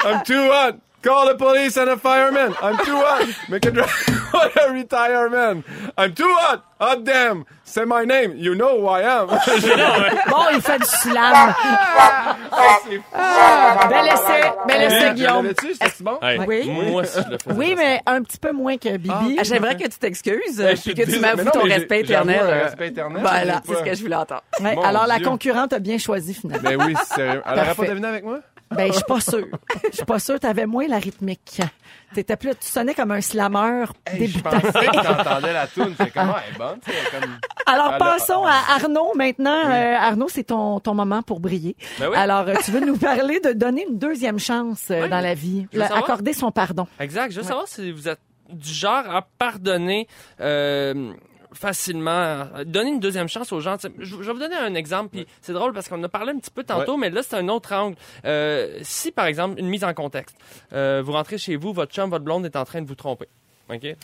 I'm 0.04 0.24
too 0.24 0.50
hot! 0.50 0.80
Call 1.04 1.26
the 1.28 1.34
police 1.34 1.76
and 1.76 1.90
a 1.90 1.98
fireman! 1.98 2.54
I'm 2.62 2.78
too 2.78 2.96
hot! 2.96 3.28
Make 3.50 3.66
a 3.66 3.70
drive! 3.70 3.90
What 4.32 4.56
a 4.56 4.72
retirement! 4.72 5.64
I'm 5.98 6.14
too 6.14 6.24
hot! 6.40 6.64
Hot 6.80 7.04
damn! 7.04 7.44
Say 7.64 7.84
my 7.84 8.04
name! 8.06 8.36
You 8.38 8.54
know 8.54 8.80
who 8.80 8.86
I 8.88 9.02
am! 9.02 9.28
Bon, 10.30 10.46
il 10.54 10.62
fait 10.62 10.78
du 10.78 10.86
slam. 10.86 11.54
Bel 13.90 14.06
essai, 14.08 14.52
bel 14.66 14.82
essai 14.82 15.14
Guillaume? 15.14 15.48
C'était 15.60 16.02
bon? 16.02 16.18
Hey, 16.22 16.38
Oui. 16.46 16.70
Moi, 16.70 17.02
le. 17.02 17.54
Oui, 17.54 17.74
mais 17.76 18.00
un 18.06 18.22
petit 18.22 18.38
peu 18.38 18.52
moins 18.52 18.76
que 18.78 18.96
Bibi. 18.96 19.36
Ah, 19.38 19.42
J'aimerais 19.44 19.76
que 19.76 19.84
tu 19.84 19.98
t'excuses, 19.98 20.64
puis 20.82 20.94
que 20.94 21.02
tu 21.02 21.18
m'avoues 21.20 21.50
ton 21.50 21.62
respect 21.64 22.00
éternel. 22.00 22.40
euh, 22.42 22.62
respect 22.64 22.88
éternel, 22.88 23.20
Voilà, 23.22 23.60
c'est 23.66 23.74
ce 23.74 23.82
que 23.82 23.94
je 23.94 24.02
voulais 24.02 24.16
entendre. 24.16 24.42
Ouais, 24.60 24.76
alors 24.82 25.06
la 25.06 25.16
Dieu. 25.18 25.26
concurrente 25.26 25.72
a 25.74 25.78
bien 25.78 25.98
choisi 25.98 26.32
finalement. 26.34 26.68
Ben 26.68 26.82
oui, 26.82 26.94
sérieux. 27.14 27.42
Elle 27.44 27.52
aurait 27.52 27.66
Parfait. 27.66 27.82
pas 27.82 27.88
deviné 27.88 28.08
avec 28.08 28.24
moi? 28.24 28.38
Ben, 28.76 28.88
je 28.88 28.92
suis 28.96 29.04
pas 29.04 29.20
sûre. 29.20 29.46
Je 29.90 29.96
suis 29.96 30.04
pas 30.04 30.18
sûre. 30.18 30.38
T'avais 30.40 30.66
moins 30.66 30.86
la 30.88 30.98
rythmique. 30.98 31.60
T'étais 32.14 32.36
plus, 32.36 32.50
tu 32.50 32.68
sonnais 32.68 32.94
comme 32.94 33.10
un 33.10 33.20
slammer 33.20 33.84
Hey, 34.06 34.26
je 34.28 34.32
débutant. 34.38 34.50
pensais 34.50 34.86
que 34.86 35.02
t'entendais 35.02 35.52
la 35.52 35.66
toune. 35.66 35.94
C'est 35.98 36.12
comment 36.12 36.34
elle 36.46 36.54
est 36.54 36.58
bonne, 36.58 36.78
comme... 37.10 37.30
Alors, 37.66 37.86
Alors, 37.86 37.98
passons 37.98 38.44
à 38.44 38.74
Arnaud 38.76 39.12
maintenant. 39.16 39.68
Euh, 39.70 39.96
Arnaud, 39.96 40.28
c'est 40.28 40.44
ton, 40.44 40.78
ton 40.80 40.94
moment 40.94 41.22
pour 41.22 41.40
briller. 41.40 41.76
Ben 41.98 42.08
oui. 42.10 42.16
Alors, 42.16 42.46
euh, 42.48 42.54
tu 42.64 42.70
veux 42.70 42.80
nous 42.80 42.96
parler 42.98 43.40
de 43.40 43.52
donner 43.52 43.84
une 43.88 43.98
deuxième 43.98 44.38
chance 44.38 44.86
euh, 44.90 45.02
Oui. 45.04 45.08
dans 45.08 45.20
la 45.20 45.34
vie. 45.34 45.66
Accorder 45.80 46.32
son 46.34 46.52
pardon. 46.52 46.86
Exact. 47.00 47.32
Je 47.32 47.40
veux 47.40 47.46
savoir 47.46 47.66
si 47.66 47.90
vous 47.90 48.08
êtes 48.08 48.20
du 48.50 48.72
genre 48.72 49.04
à 49.14 49.22
pardonner 49.38 50.06
euh, 50.40 51.12
facilement. 51.54 52.10
euh, 52.10 52.64
Donner 52.64 52.90
une 52.90 53.00
deuxième 53.00 53.28
chance 53.28 53.52
aux 53.52 53.60
gens. 53.60 53.76
Je, 53.98 54.16
vais 54.16 54.32
vous 54.32 54.38
donner 54.38 54.56
un 54.56 54.74
exemple, 54.74 55.10
puis 55.10 55.26
c'est 55.40 55.52
drôle 55.52 55.72
parce 55.72 55.88
qu'on 55.88 55.98
en 56.00 56.04
a 56.04 56.08
parlé 56.08 56.32
un 56.32 56.38
petit 56.38 56.50
peu 56.50 56.64
tantôt, 56.64 56.96
mais 56.96 57.10
là, 57.10 57.22
c'est 57.22 57.36
un 57.36 57.48
autre 57.48 57.72
angle. 57.74 57.96
Euh, 58.24 58.78
si, 58.82 59.10
par 59.12 59.26
exemple, 59.26 59.58
une 59.58 59.68
mise 59.68 59.84
en 59.84 59.94
contexte, 59.94 60.36
euh, 60.72 61.02
vous 61.04 61.12
rentrez 61.12 61.38
chez 61.38 61.56
vous, 61.56 61.72
votre 61.72 61.92
chum, 61.92 62.10
votre 62.10 62.24
blonde 62.24 62.44
est 62.46 62.56
en 62.56 62.64
train 62.64 62.82
de 62.82 62.86
vous 62.86 62.94
tromper. 62.94 63.28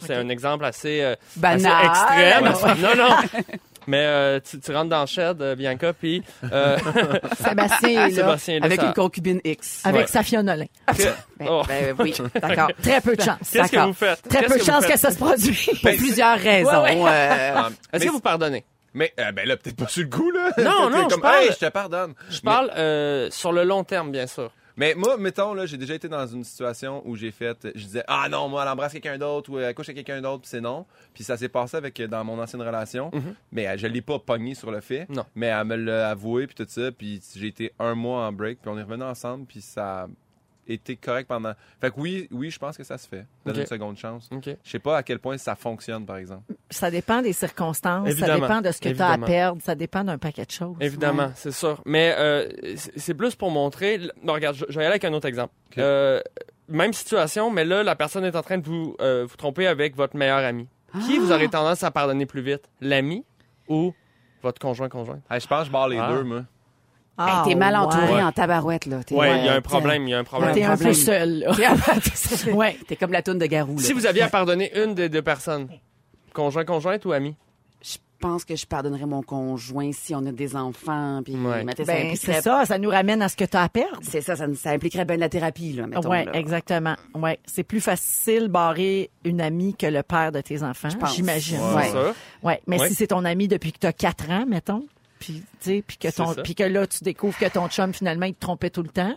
C'est 0.03 0.15
un 0.15 0.29
exemple 0.31 0.65
assez, 0.65 1.03
euh, 1.03 1.13
assez 1.13 1.41
Banal. 1.41 1.87
extrême. 1.87 2.79
Non, 2.81 2.97
non. 2.97 3.15
Mais 3.91 4.05
euh, 4.07 4.39
tu, 4.39 4.61
tu 4.61 4.73
rentres 4.73 4.89
dans 4.91 5.01
le 5.01 5.07
shed, 5.09 5.43
euh, 5.43 5.57
Bianca, 5.57 5.93
puis 5.93 6.23
euh, 6.53 6.79
Sébastien 7.45 8.07
est 8.07 8.11
là. 8.11 8.15
Sébastien, 8.15 8.59
là, 8.61 8.67
Avec 8.67 8.81
ça- 8.81 8.87
une 8.87 8.95
concubine 8.95 9.41
X. 9.43 9.81
Avec 9.85 10.03
Ouais. 10.03 10.07
sa 10.07 10.23
Fionnolin. 10.23 10.67
que- 10.87 11.03
Ben, 11.39 11.47
oh. 11.51 11.63
ben 11.67 11.95
oui, 11.99 12.15
d'accord. 12.41 12.71
Très 12.81 13.01
peu 13.01 13.17
de 13.17 13.21
chance. 13.23 13.39
Qu'est-ce 13.53 13.73
que 13.73 13.87
vous 13.87 13.93
faites? 13.93 14.23
Très 14.29 14.43
peu 14.45 14.59
de 14.59 14.63
chance 14.65 14.87
que 14.87 14.97
ça 14.97 15.11
se 15.11 15.17
produise. 15.17 15.67
Pour 15.83 15.91
plusieurs 15.97 16.39
raisons. 16.39 16.83
Ouais, 16.85 16.97
euh, 16.97 17.53
Ah, 17.57 17.69
Est-ce 17.93 18.01
mais- 18.05 18.07
que 18.07 18.13
vous 18.13 18.21
pardonnez? 18.21 18.65
Mais, 18.95 19.13
euh, 19.21 19.31
ben 19.33 19.47
là, 19.47 19.57
peut-être 19.57 19.77
pas 19.77 19.87
sur 19.89 20.03
le 20.03 20.09
coup, 20.09 20.31
là. 20.31 20.51
Non, 20.59 20.91
non, 20.91 21.03
comme, 21.09 21.11
je 21.11 21.17
parle- 21.17 21.43
Hey, 21.45 21.51
je 21.53 21.67
te 21.67 21.71
pardonne. 21.71 22.15
Je 22.29 22.41
parle 22.41 22.71
euh, 22.77 23.29
sur 23.31 23.53
le 23.53 23.65
long 23.65 23.83
terme, 23.85 24.11
bien 24.13 24.27
sûr. 24.27 24.51
Mais 24.77 24.95
moi, 24.95 25.17
mettons, 25.17 25.55
là, 25.55 25.67
j'ai 25.67 25.77
déjà 25.77 25.95
été 25.95 26.09
dans 26.09 26.27
une 26.27 26.45
situation 26.45 27.03
où 27.07 27.17
j'ai 27.17 27.31
fait, 27.31 27.69
je 27.75 27.85
disais, 27.85 28.05
ah 28.07 28.29
non, 28.31 28.49
moi, 28.49 28.63
elle 28.63 28.69
embrasse 28.69 28.93
quelqu'un 28.93 29.19
d'autre 29.19 29.51
ou 29.51 29.59
elle 29.59 29.75
couche 29.75 29.89
avec 29.89 30.05
quelqu'un 30.05 30.23
d'autre, 30.23 30.43
puis 30.43 30.51
c'est 30.51 30.61
non. 30.61 30.87
Puis 31.15 31.25
ça 31.25 31.37
s'est 31.37 31.49
passé 31.49 31.77
avec, 31.77 32.01
dans 32.03 32.25
mon 32.25 32.39
ancienne 32.39 32.63
relation. 32.63 33.11
Mhm. 33.13 33.35
Mais 33.53 33.69
euh, 33.69 33.77
je 33.77 33.87
l'ai 33.87 34.03
pas 34.03 34.19
pogné 34.19 34.55
sur 34.55 34.71
le 34.71 34.81
fait. 34.81 35.09
Non. 35.09 35.25
Mais 35.35 35.47
elle 35.47 35.65
me 35.65 35.77
l'a 35.77 36.11
avoué, 36.11 36.47
puis 36.47 36.55
tout 36.55 36.67
ça. 36.69 36.93
Puis 36.93 37.21
j'ai 37.35 37.47
été 37.47 37.73
un 37.79 37.95
mois 37.95 38.27
en 38.27 38.33
break, 38.33 38.61
puis 38.61 38.71
on 38.71 38.79
est 38.79 38.83
revenu 38.83 39.05
ensemble, 39.05 39.47
puis 39.47 39.61
ça 39.61 40.09
été 40.73 40.97
correct 40.97 41.27
pendant. 41.29 41.53
Fait 41.81 41.91
que 41.91 41.95
oui, 41.99 42.29
oui, 42.31 42.51
je 42.51 42.59
pense 42.59 42.77
que 42.77 42.85
ça 42.85 42.99
se 42.99 43.07
fait. 43.09 43.27
Donner 43.45 43.59
Ok. 43.59 43.65
une 43.65 43.67
seconde 43.69 43.97
chance. 43.97 44.29
OK. 44.33 44.49
Je 44.63 44.71
sais 44.71 44.79
pas 44.79 44.97
à 44.99 45.03
quel 45.03 45.19
point 45.19 45.37
ça 45.39 45.55
fonctionne, 45.55 46.05
par 46.07 46.17
exemple. 46.17 46.43
Ça 46.71 46.91
dépend 46.91 47.23
des 47.23 47.33
circonstances, 47.33 48.11
ça 48.13 48.35
dépend 48.39 48.61
de 48.61 48.71
ce 48.73 48.81
que 48.81 48.89
tu 48.91 49.01
as 49.03 49.11
à 49.13 49.19
perdre, 49.19 49.61
ça 49.63 49.75
dépend 49.75 50.05
d'un 50.05 50.19
paquet 50.19 50.45
de 50.45 50.51
choses. 50.51 50.77
Évidemment, 50.81 51.33
c'est 51.35 51.53
sûr. 51.53 51.81
Mais 51.85 52.15
euh, 52.19 52.49
c'est 52.97 53.15
plus 53.15 53.35
pour 53.35 53.51
montrer. 53.51 53.99
Non, 54.23 54.33
regarde, 54.35 54.57
je, 54.57 54.65
je 54.69 54.75
vais 54.79 54.83
y 54.85 54.87
aller 54.87 54.93
avec 54.95 55.05
un 55.05 55.13
autre 55.13 55.27
exemple. 55.27 55.53
Euh, 55.79 56.21
même 56.69 56.93
situation, 56.93 57.51
mais 57.51 57.65
là, 57.65 57.83
la 57.83 57.97
personne 57.97 58.25
est 58.25 58.37
en 58.37 58.43
train 58.43 58.59
de 58.59 58.65
vous, 58.67 58.95
euh, 59.01 59.27
vous 59.29 59.37
tromper 59.37 59.67
avec 59.67 59.97
votre 59.97 60.17
meilleur 60.17 60.39
ami. 60.45 60.69
Qui 61.07 61.19
vous 61.19 61.31
aurez 61.33 61.49
tendance 61.49 61.83
à 61.85 61.91
pardonner 61.91 62.27
plus 62.27 62.43
vite? 62.43 62.69
L'ami 62.81 63.25
ou 63.69 63.95
votre 64.43 64.61
conjoint-conjoint? 64.61 65.21
Hey, 65.31 65.41
je 65.41 65.47
pense 65.47 65.61
que 65.61 65.67
je 65.67 65.71
barre 65.73 65.89
les 65.89 65.99
Ah. 65.99 66.13
deux, 66.13 66.23
moi. 66.25 66.43
Ah, 67.23 67.43
hey, 67.45 67.53
T'es 67.53 67.59
mal 67.59 67.77
entouré 67.77 68.15
ouais. 68.15 68.23
en 68.23 68.33
tabarouette, 68.33 68.87
là. 68.87 69.01
Ouais, 69.11 69.39
il 69.41 69.45
y 69.47 69.49
a 69.49 69.55
un 69.55 69.61
problème, 69.61 70.07
il 70.09 70.11
y 70.11 70.15
a 70.15 70.19
un 70.19 70.25
problème. 70.25 70.55
T'es 70.55 70.65
un 70.65 70.77
peu 70.77 70.93
seul, 70.95 71.41
là. 71.41 71.55
T'es 71.55 72.51
Ouais. 72.53 72.77
T'es 72.89 72.97
comme 72.97 73.13
la 73.13 73.23
toune 73.23 73.39
de 73.39 73.47
Garou, 73.47 73.77
là. 73.77 73.83
Si 73.83 73.93
vous 73.93 74.07
aviez 74.07 74.23
à 74.23 74.29
pardonner 74.29 74.71
une 74.83 74.95
des 74.95 75.09
deux 75.09 75.23
personnes, 75.23 75.69
conjoint-conjointe 76.33 77.05
ou 77.05 77.13
ami? 77.13 77.37
Je 77.83 77.97
pense 78.29 78.45
que 78.45 78.55
je 78.55 78.67
pardonnerais 78.67 79.07
mon 79.07 79.23
conjoint 79.23 79.91
si 79.93 80.15
on 80.15 80.27
a 80.27 80.33
des 80.33 80.55
enfants, 80.55 81.23
puis 81.25 81.35
Ouais. 81.37 81.65
mettez, 81.65 81.87
ça 81.87 81.93
Ben, 81.95 82.07
impliquerait- 82.09 82.35
c'est 82.35 82.43
ça, 82.43 82.67
ça 82.67 82.77
nous 82.79 82.91
ramène 82.91 83.23
à 83.23 83.31
ce 83.31 83.37
que 83.37 83.45
tu 83.47 83.57
as 83.57 83.63
à 83.63 83.69
perdre. 83.71 83.99
C'est 84.03 84.21
ça, 84.21 84.37
ça, 84.37 84.45
ça 84.55 84.71
impliquerait 84.73 85.07
bien 85.07 85.17
de 85.17 85.21
la 85.23 85.31
thérapie, 85.31 85.73
là, 85.73 85.87
mettons. 85.87 86.11
Oui, 86.11 86.19
exactement. 86.35 86.97
Ouais, 87.15 87.39
c'est 87.47 87.63
plus 87.63 87.81
facile 87.81 88.49
barrer 88.49 89.09
une 89.25 89.41
amie 89.41 89.75
que 89.75 89.87
le 89.87 90.03
père 90.03 90.33
de 90.33 90.43
tes 90.43 90.63
enfants, 90.63 90.91
j'imagine. 91.15 91.59
Ouais. 92.43 92.61
Mais 92.67 92.79
Ouais. 92.79 92.89
si 92.89 92.95
c'est 92.95 93.07
ton 93.07 93.25
ami 93.25 93.49
depuis 93.49 93.73
que 93.73 93.79
tu 93.79 93.87
as 93.87 93.95
4 93.95 94.29
ans, 94.31 94.45
mettons, 94.47 94.85
puis 95.21 95.45
tu 95.61 95.71
sais, 95.71 95.85
puis 95.87 95.97
que 95.99 96.09
ton 96.09 96.35
puis 96.35 96.55
que 96.57 96.65
là 96.65 96.87
tu 96.89 97.05
découvres 97.05 97.39
que 97.39 97.47
ton 97.49 97.69
chum 97.69 97.95
finalement 97.95 98.27
il 98.27 98.35
te 98.35 98.41
trompait 98.41 98.71
tout 98.71 98.83
le 98.83 98.89
temps, 98.89 99.15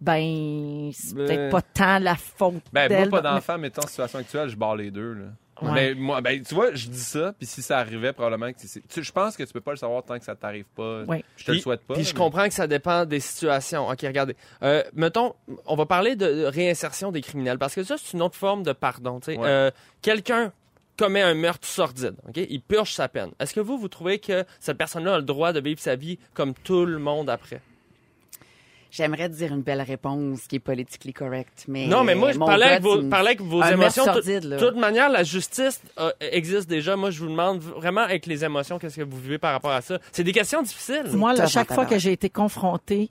ben 0.00 0.90
c'est 0.92 1.14
Ben- 1.14 1.26
peut-être 1.26 1.50
pas 1.50 1.62
tant 1.62 1.98
la 1.98 2.16
faute 2.16 2.54
Ben, 2.72 2.88
moi, 2.88 2.88
d'elle. 2.88 3.10
pas 3.10 3.20
d'enfant, 3.20 3.58
mais 3.58 3.70
en 3.78 3.86
situation 3.86 4.18
actuelle, 4.18 4.48
je 4.48 4.56
barre 4.56 4.76
les 4.76 4.90
deux, 4.90 5.12
là. 5.14 5.24
Ouais. 5.60 5.70
Mais 5.74 5.94
moi, 5.94 6.20
ben, 6.20 6.42
tu 6.42 6.54
vois, 6.56 6.74
je 6.74 6.88
dis 6.88 6.98
ça, 6.98 7.34
puis 7.38 7.46
si 7.46 7.62
ça 7.62 7.78
arrivait, 7.78 8.12
probablement 8.12 8.52
que 8.52 8.58
tu- 8.58 9.02
Je 9.02 9.12
pense 9.12 9.36
que 9.36 9.44
tu 9.44 9.52
peux 9.52 9.60
pas 9.60 9.70
le 9.70 9.76
savoir 9.76 10.02
tant 10.02 10.18
que 10.18 10.24
ça 10.24 10.34
t'arrive 10.34 10.64
pas. 10.74 11.04
Ouais. 11.04 11.22
Je 11.36 11.44
te 11.44 11.52
le 11.52 11.58
souhaite 11.60 11.82
pas. 11.82 11.94
Puis 11.94 12.02
je 12.02 12.14
comprends 12.14 12.48
que 12.48 12.54
ça 12.54 12.66
dépend 12.66 13.04
des 13.04 13.20
situations. 13.20 13.88
OK, 13.88 14.00
regardez. 14.02 14.34
Euh, 14.64 14.82
mettons, 14.94 15.34
on 15.66 15.76
va 15.76 15.86
parler 15.86 16.16
de 16.16 16.26
de 16.26 16.44
réinsertion 16.46 17.12
des 17.12 17.20
criminels 17.20 17.58
parce 17.58 17.74
que 17.76 17.84
ça, 17.84 17.94
c'est 17.96 18.14
une 18.14 18.22
autre 18.22 18.34
forme 18.36 18.64
de 18.64 18.72
pardon. 18.72 19.20
tu 19.20 19.32
sais. 19.34 19.38
Ouais. 19.38 19.46
Euh, 19.46 19.70
Quelqu'un 20.00 20.52
commet 21.02 21.22
un 21.22 21.34
meurtre 21.34 21.66
sordide, 21.66 22.14
OK? 22.28 22.36
Il 22.48 22.60
purge 22.60 22.92
sa 22.92 23.08
peine. 23.08 23.30
Est-ce 23.40 23.52
que 23.52 23.58
vous, 23.58 23.76
vous 23.76 23.88
trouvez 23.88 24.20
que 24.20 24.44
cette 24.60 24.78
personne-là 24.78 25.14
a 25.14 25.16
le 25.16 25.24
droit 25.24 25.52
de 25.52 25.58
vivre 25.58 25.80
sa 25.80 25.96
vie 25.96 26.16
comme 26.32 26.54
tout 26.54 26.84
le 26.84 27.00
monde 27.00 27.28
après? 27.28 27.60
J'aimerais 28.92 29.28
te 29.28 29.34
dire 29.34 29.52
une 29.52 29.62
belle 29.62 29.80
réponse 29.80 30.46
qui 30.46 30.56
est 30.56 30.60
politically 30.60 31.12
correct, 31.12 31.64
mais... 31.66 31.88
non, 31.88 32.04
mais 32.04 32.14
moi, 32.14 32.30
je 32.30 32.38
parlais 32.38 32.66
avec, 32.66 32.82
vos, 32.82 33.02
parlais 33.08 33.30
avec 33.30 33.72
émotions. 33.72 34.04
De 34.04 34.58
toute 34.58 34.76
manière, 34.76 35.08
la 35.08 35.24
justice 35.24 35.80
euh, 35.98 36.12
existe 36.20 36.68
déjà. 36.68 36.94
Moi, 36.94 37.10
je 37.10 37.18
vous 37.18 37.30
demande 37.30 37.58
vraiment 37.60 38.02
avec 38.02 38.26
les 38.26 38.44
émotions, 38.44 38.78
qu'est-ce 38.78 38.96
que 38.96 39.02
vous 39.02 39.18
vivez 39.18 39.38
par 39.38 39.52
rapport 39.54 39.72
à 39.72 39.80
ça? 39.80 39.98
C'est 40.12 40.22
des 40.22 40.32
questions 40.32 40.62
difficiles. 40.62 41.04
Moi, 41.14 41.34
là, 41.34 41.46
chaque 41.46 41.72
fois 41.72 41.86
que 41.86 41.98
j'ai 41.98 42.12
été 42.12 42.30
confrontée 42.30 43.10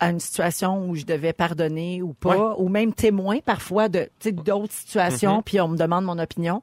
à 0.00 0.10
une 0.10 0.20
situation 0.20 0.88
où 0.88 0.94
je 0.94 1.04
devais 1.04 1.32
pardonner 1.32 2.02
ou 2.02 2.12
pas, 2.12 2.54
ou 2.58 2.68
même 2.68 2.92
témoin 2.92 3.38
parfois 3.44 3.88
de 3.88 4.08
d'autres 4.30 4.72
situations, 4.72 5.42
puis 5.42 5.60
on 5.60 5.68
me 5.68 5.76
demande 5.76 6.04
mon 6.04 6.18
opinion, 6.18 6.62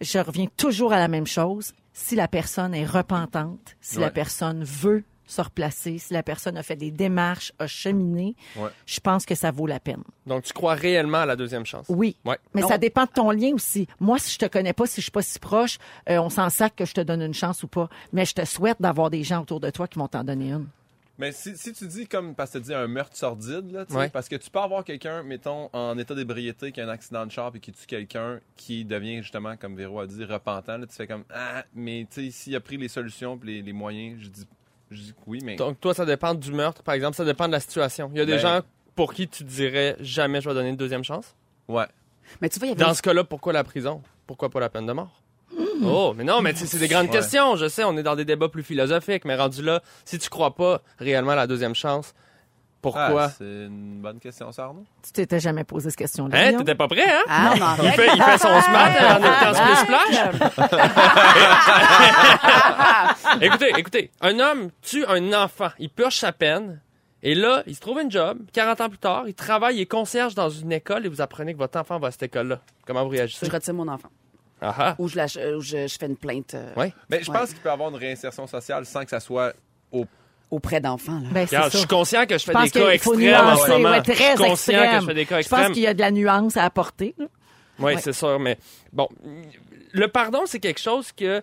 je 0.00 0.18
reviens 0.18 0.46
toujours 0.56 0.92
à 0.92 0.98
la 0.98 1.08
même 1.08 1.26
chose. 1.26 1.72
Si 1.92 2.16
la 2.16 2.26
personne 2.28 2.74
est 2.74 2.86
repentante, 2.86 3.76
si 3.80 3.98
la 3.98 4.10
personne 4.10 4.64
veut 4.64 5.04
se 5.26 5.40
replacer, 5.40 5.96
si 5.98 6.12
la 6.12 6.22
personne 6.22 6.56
a 6.58 6.62
fait 6.62 6.76
des 6.76 6.90
démarches, 6.90 7.52
a 7.58 7.66
cheminé, 7.66 8.34
Ouais. 8.56 8.68
je 8.84 9.00
pense 9.00 9.24
que 9.24 9.34
ça 9.34 9.50
vaut 9.50 9.66
la 9.66 9.80
peine. 9.80 10.02
Donc, 10.26 10.42
tu 10.42 10.52
crois 10.52 10.74
réellement 10.74 11.18
à 11.18 11.26
la 11.26 11.36
deuxième 11.36 11.64
chance? 11.64 11.86
Oui. 11.88 12.16
Ouais. 12.24 12.36
Mais 12.54 12.60
Non. 12.62 12.68
ça 12.68 12.76
dépend 12.76 13.04
de 13.04 13.10
ton 13.10 13.30
lien 13.30 13.52
aussi. 13.54 13.86
Moi, 14.00 14.18
si 14.18 14.32
je 14.32 14.38
te 14.38 14.46
connais 14.46 14.72
pas, 14.74 14.86
si 14.86 14.96
je 14.96 15.02
suis 15.02 15.10
pas 15.10 15.22
si 15.22 15.38
proche, 15.38 15.78
euh, 16.10 16.18
on 16.18 16.28
s'en 16.28 16.50
sac 16.50 16.74
que 16.76 16.84
je 16.84 16.92
te 16.92 17.00
donne 17.00 17.22
une 17.22 17.32
chance 17.34 17.62
ou 17.62 17.68
pas. 17.68 17.88
Mais 18.12 18.24
je 18.26 18.34
te 18.34 18.44
souhaite 18.44 18.76
d'avoir 18.80 19.08
des 19.08 19.22
gens 19.22 19.40
autour 19.40 19.60
de 19.60 19.70
toi 19.70 19.86
qui 19.88 19.98
vont 19.98 20.08
t'en 20.08 20.24
donner 20.24 20.50
une. 20.52 20.66
Mais 21.22 21.30
si, 21.32 21.56
si 21.56 21.72
tu 21.72 21.86
dis 21.86 22.08
comme, 22.08 22.34
parce 22.34 22.50
que 22.50 22.58
tu 22.58 22.64
dis 22.64 22.74
un 22.74 22.88
meurtre 22.88 23.16
sordide, 23.16 23.70
là, 23.70 23.84
Ouais. 23.90 24.08
parce 24.08 24.28
que 24.28 24.34
tu 24.34 24.50
peux 24.50 24.58
avoir 24.58 24.82
quelqu'un, 24.82 25.22
mettons, 25.22 25.70
en 25.72 25.96
état 25.96 26.16
d'ébriété, 26.16 26.72
qui 26.72 26.80
a 26.80 26.84
un 26.84 26.88
accident 26.88 27.24
de 27.24 27.30
char 27.30 27.52
et 27.54 27.60
qui 27.60 27.70
tue 27.70 27.86
quelqu'un, 27.86 28.40
qui 28.56 28.84
devient 28.84 29.18
justement, 29.22 29.56
comme 29.56 29.76
Véro 29.76 30.00
a 30.00 30.06
dit, 30.08 30.24
repentant. 30.24 30.78
Là, 30.78 30.86
tu 30.86 30.94
fais 30.96 31.06
comme, 31.06 31.22
ah, 31.32 31.64
mais 31.74 32.08
tu 32.10 32.24
sais, 32.24 32.30
s'il 32.32 32.56
a 32.56 32.60
pris 32.60 32.76
les 32.76 32.88
solutions 32.88 33.38
et 33.42 33.46
les, 33.46 33.62
les 33.62 33.72
moyens, 33.72 34.20
je 34.20 34.28
dis, 34.30 34.46
je 34.90 35.00
dis 35.00 35.14
oui, 35.28 35.38
mais. 35.44 35.54
Donc, 35.54 35.78
toi, 35.80 35.94
ça 35.94 36.04
dépend 36.04 36.34
du 36.34 36.50
meurtre, 36.50 36.82
par 36.82 36.94
exemple, 36.96 37.16
ça 37.16 37.24
dépend 37.24 37.46
de 37.46 37.52
la 37.52 37.60
situation. 37.60 38.10
Il 38.12 38.18
y 38.18 38.20
a 38.20 38.26
des 38.26 38.32
Ben- 38.32 38.38
gens 38.38 38.60
pour 38.96 39.14
qui 39.14 39.28
tu 39.28 39.44
dirais 39.44 39.96
jamais 40.00 40.40
je 40.40 40.48
vais 40.48 40.54
donner 40.54 40.70
une 40.70 40.76
deuxième 40.76 41.04
chance? 41.04 41.36
Ouais. 41.68 41.86
Mais 42.40 42.48
tu 42.48 42.58
vois, 42.58 42.66
il 42.66 42.70
y 42.70 42.72
avait 42.74 42.82
Dans 42.84 42.94
ce 42.94 43.00
cas-là, 43.02 43.22
pourquoi 43.22 43.52
la 43.52 43.62
prison? 43.62 44.02
Pourquoi 44.26 44.50
pas 44.50 44.58
la 44.58 44.68
peine 44.70 44.86
de 44.86 44.92
mort? 44.92 45.21
Oh, 45.84 46.14
mais 46.16 46.24
non, 46.24 46.40
mais 46.40 46.54
c'est 46.54 46.78
des 46.78 46.88
grandes 46.88 47.06
Ouais. 47.06 47.12
questions. 47.12 47.56
Je 47.56 47.68
sais, 47.68 47.84
on 47.84 47.96
est 47.96 48.02
dans 48.02 48.16
des 48.16 48.24
débats 48.24 48.48
plus 48.48 48.62
philosophiques, 48.62 49.24
mais 49.24 49.36
rendu 49.36 49.62
là, 49.62 49.80
si 50.04 50.18
tu 50.18 50.28
crois 50.28 50.54
pas 50.54 50.80
réellement 50.98 51.32
à 51.32 51.36
la 51.36 51.46
deuxième 51.46 51.74
chance, 51.74 52.14
pourquoi? 52.80 53.22
Ah, 53.26 53.30
c'est 53.38 53.44
une 53.44 54.00
bonne 54.02 54.18
question, 54.18 54.50
ça, 54.50 54.64
Arnaud? 54.64 54.84
Tu 55.04 55.12
t'étais 55.12 55.38
jamais 55.38 55.62
posé 55.62 55.90
cette 55.90 55.98
question-là. 56.00 56.36
hein? 56.36 56.58
T'étais 56.58 56.74
pas 56.74 56.88
prêt, 56.88 57.04
hein? 57.08 57.22
Ah, 57.28 57.54
non, 57.58 57.66
Il 57.84 57.90
fait, 57.92 58.08
il 58.14 58.20
fait 58.22 58.38
son 58.38 58.60
smart 58.60 58.90
en 58.90 59.18
écoutant 59.22 59.54
Splish 59.54 59.78
Splash. 59.78 60.16
écoutez, 63.40 63.72
écoutez, 63.78 64.10
un 64.20 64.38
homme 64.40 64.70
tue 64.82 65.04
un 65.06 65.32
enfant, 65.32 65.68
il 65.78 65.90
purge 65.90 66.16
sa 66.16 66.32
peine, 66.32 66.80
et 67.22 67.34
là, 67.36 67.62
il 67.66 67.76
se 67.76 67.80
trouve 67.80 68.00
une 68.00 68.10
job, 68.10 68.38
40 68.52 68.80
ans 68.80 68.88
plus 68.88 68.98
tard, 68.98 69.24
il 69.28 69.34
travaille, 69.34 69.76
il 69.76 69.82
est 69.82 69.86
concierge 69.86 70.34
dans 70.34 70.50
une 70.50 70.72
école, 70.72 71.06
et 71.06 71.08
vous 71.08 71.20
apprenez 71.20 71.52
que 71.52 71.58
votre 71.58 71.78
enfant 71.78 71.98
va 72.00 72.08
à 72.08 72.10
cette 72.10 72.24
école-là. 72.24 72.58
Comment 72.86 73.04
vous 73.04 73.10
réagissez? 73.10 73.46
je 73.46 73.50
retire 73.52 73.74
mon 73.74 73.86
enfant. 73.88 74.08
Ah 74.64 74.74
ah. 74.78 74.94
Ou 74.98 75.08
je, 75.08 75.18
je, 75.26 75.86
je 75.88 75.96
fais 75.98 76.06
une 76.06 76.16
plainte 76.16 76.54
euh, 76.54 76.72
Ouais. 76.76 76.94
Mais 77.10 77.22
je 77.22 77.30
Ouais. 77.30 77.38
pense 77.38 77.48
qu'il 77.50 77.58
peut 77.58 77.68
y 77.68 77.72
avoir 77.72 77.88
une 77.90 77.96
réinsertion 77.96 78.46
sociale 78.46 78.86
sans 78.86 79.02
que 79.04 79.10
ça 79.10 79.18
soit 79.20 79.52
au. 79.90 80.06
auprès 80.50 80.80
d'enfants. 80.80 81.20
Ben, 81.32 81.46
je 81.50 81.76
suis 81.78 81.86
conscient 81.88 82.24
que 82.26 82.38
je 82.38 82.44
fais 82.44 82.52
Je 82.52 82.62
des 82.64 82.70
cas 82.70 82.88
extrêmes 82.90 83.14
en 83.34 83.44
nuancer, 83.44 83.62
ce 83.66 83.70
moment. 83.72 83.90
ouais, 83.90 84.02
très 84.02 84.14
je 84.14 84.20
suis 84.22 84.36
conscient 84.36 84.48
extrême. 84.82 84.94
que 84.94 85.00
je 85.00 85.06
fais 85.06 85.14
des 85.14 85.26
cas 85.26 85.40
Je 85.42 85.48
pense 85.48 85.58
extrêmes. 85.58 85.72
qu'il 85.72 85.82
y 85.82 85.86
a 85.88 85.94
de 85.94 86.00
la 86.00 86.10
nuance 86.12 86.56
à 86.56 86.64
apporter. 86.64 87.14
Oui, 87.18 87.26
Ouais. 87.78 87.96
c'est 87.98 88.12
sûr, 88.12 88.38
mais 88.38 88.56
bon, 88.92 89.08
le 89.92 90.06
pardon, 90.08 90.42
c'est 90.46 90.60
quelque 90.60 90.80
chose 90.80 91.10
que 91.12 91.42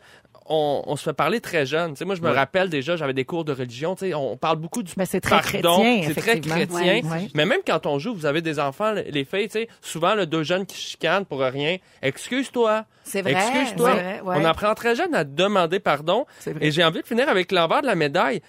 on, 0.49 0.83
on 0.87 0.95
se 0.95 1.03
fait 1.03 1.13
parler 1.13 1.39
très 1.41 1.65
jeune. 1.65 1.91
Tu 1.93 1.99
sais, 1.99 2.05
moi, 2.05 2.15
je 2.15 2.21
me 2.21 2.27
Ouais. 2.29 2.35
rappelle 2.35 2.69
déjà, 2.69 2.95
j'avais 2.95 3.13
des 3.13 3.23
cours 3.25 3.45
de 3.45 3.53
religion. 3.53 3.95
tu 3.95 4.07
sais, 4.07 4.13
On 4.13 4.35
parle 4.35 4.57
beaucoup 4.57 4.83
du 4.83 4.91
Mais 4.97 5.05
c'est 5.05 5.21
très 5.21 5.39
pardon. 5.41 5.79
chrétien, 5.81 6.01
C'est 6.13 6.19
très 6.21 6.39
chrétien. 6.41 6.75
Ouais. 6.75 7.03
Ouais. 7.05 7.27
Mais 7.35 7.45
même 7.45 7.61
quand 7.65 7.85
on 7.85 7.99
joue, 7.99 8.13
vous 8.13 8.25
avez 8.25 8.41
des 8.41 8.59
enfants, 8.59 8.91
les 8.93 9.25
filles, 9.25 9.47
tu 9.47 9.59
sais, 9.59 9.67
souvent, 9.81 10.15
le 10.15 10.25
deux 10.25 10.43
jeunes 10.43 10.65
qui 10.65 10.75
se 10.75 10.81
chicanent 10.89 11.25
pour 11.25 11.39
rien. 11.39 11.77
Excuse-toi. 12.01 12.85
C'est 13.03 13.21
vrai. 13.21 13.31
Excuse-toi. 13.33 13.91
c'est 13.93 13.99
vrai, 14.01 14.21
ouais. 14.21 14.35
On 14.39 14.45
apprend 14.45 14.73
très 14.75 14.95
jeune 14.95 15.13
à 15.15 15.23
demander 15.23 15.79
pardon. 15.79 16.25
C'est 16.39 16.53
vrai. 16.53 16.65
Et 16.65 16.71
j'ai 16.71 16.83
envie 16.83 17.01
de 17.01 17.07
finir 17.07 17.29
avec 17.29 17.51
l'envers 17.51 17.81
de 17.81 17.87
la 17.87 17.95
médaille. 17.95 18.41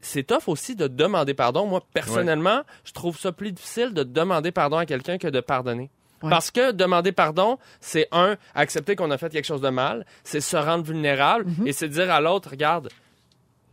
C'est 0.00 0.22
tough 0.24 0.46
aussi 0.48 0.76
de 0.76 0.86
demander 0.86 1.34
pardon. 1.34 1.66
Moi, 1.66 1.80
personnellement, 1.92 2.60
je 2.84 2.92
trouve 2.92 3.18
ça 3.18 3.32
plus 3.32 3.50
difficile 3.50 3.92
de 3.94 4.04
demander 4.04 4.52
pardon 4.52 4.76
à 4.76 4.86
quelqu'un 4.86 5.18
que 5.18 5.26
de 5.26 5.40
pardonner. 5.40 5.90
Ouais. 6.22 6.30
Parce 6.30 6.50
que 6.50 6.72
demander 6.72 7.12
pardon, 7.12 7.58
c'est 7.80 8.08
un, 8.12 8.36
accepter 8.54 8.96
qu'on 8.96 9.10
a 9.10 9.18
fait 9.18 9.30
quelque 9.30 9.44
chose 9.46 9.60
de 9.60 9.68
mal, 9.68 10.04
c'est 10.24 10.40
se 10.40 10.56
rendre 10.56 10.84
vulnérable 10.84 11.44
Mm-hmm. 11.50 11.66
et 11.68 11.72
c'est 11.72 11.88
dire 11.88 12.10
à 12.10 12.20
l'autre, 12.20 12.50
regarde, 12.50 12.88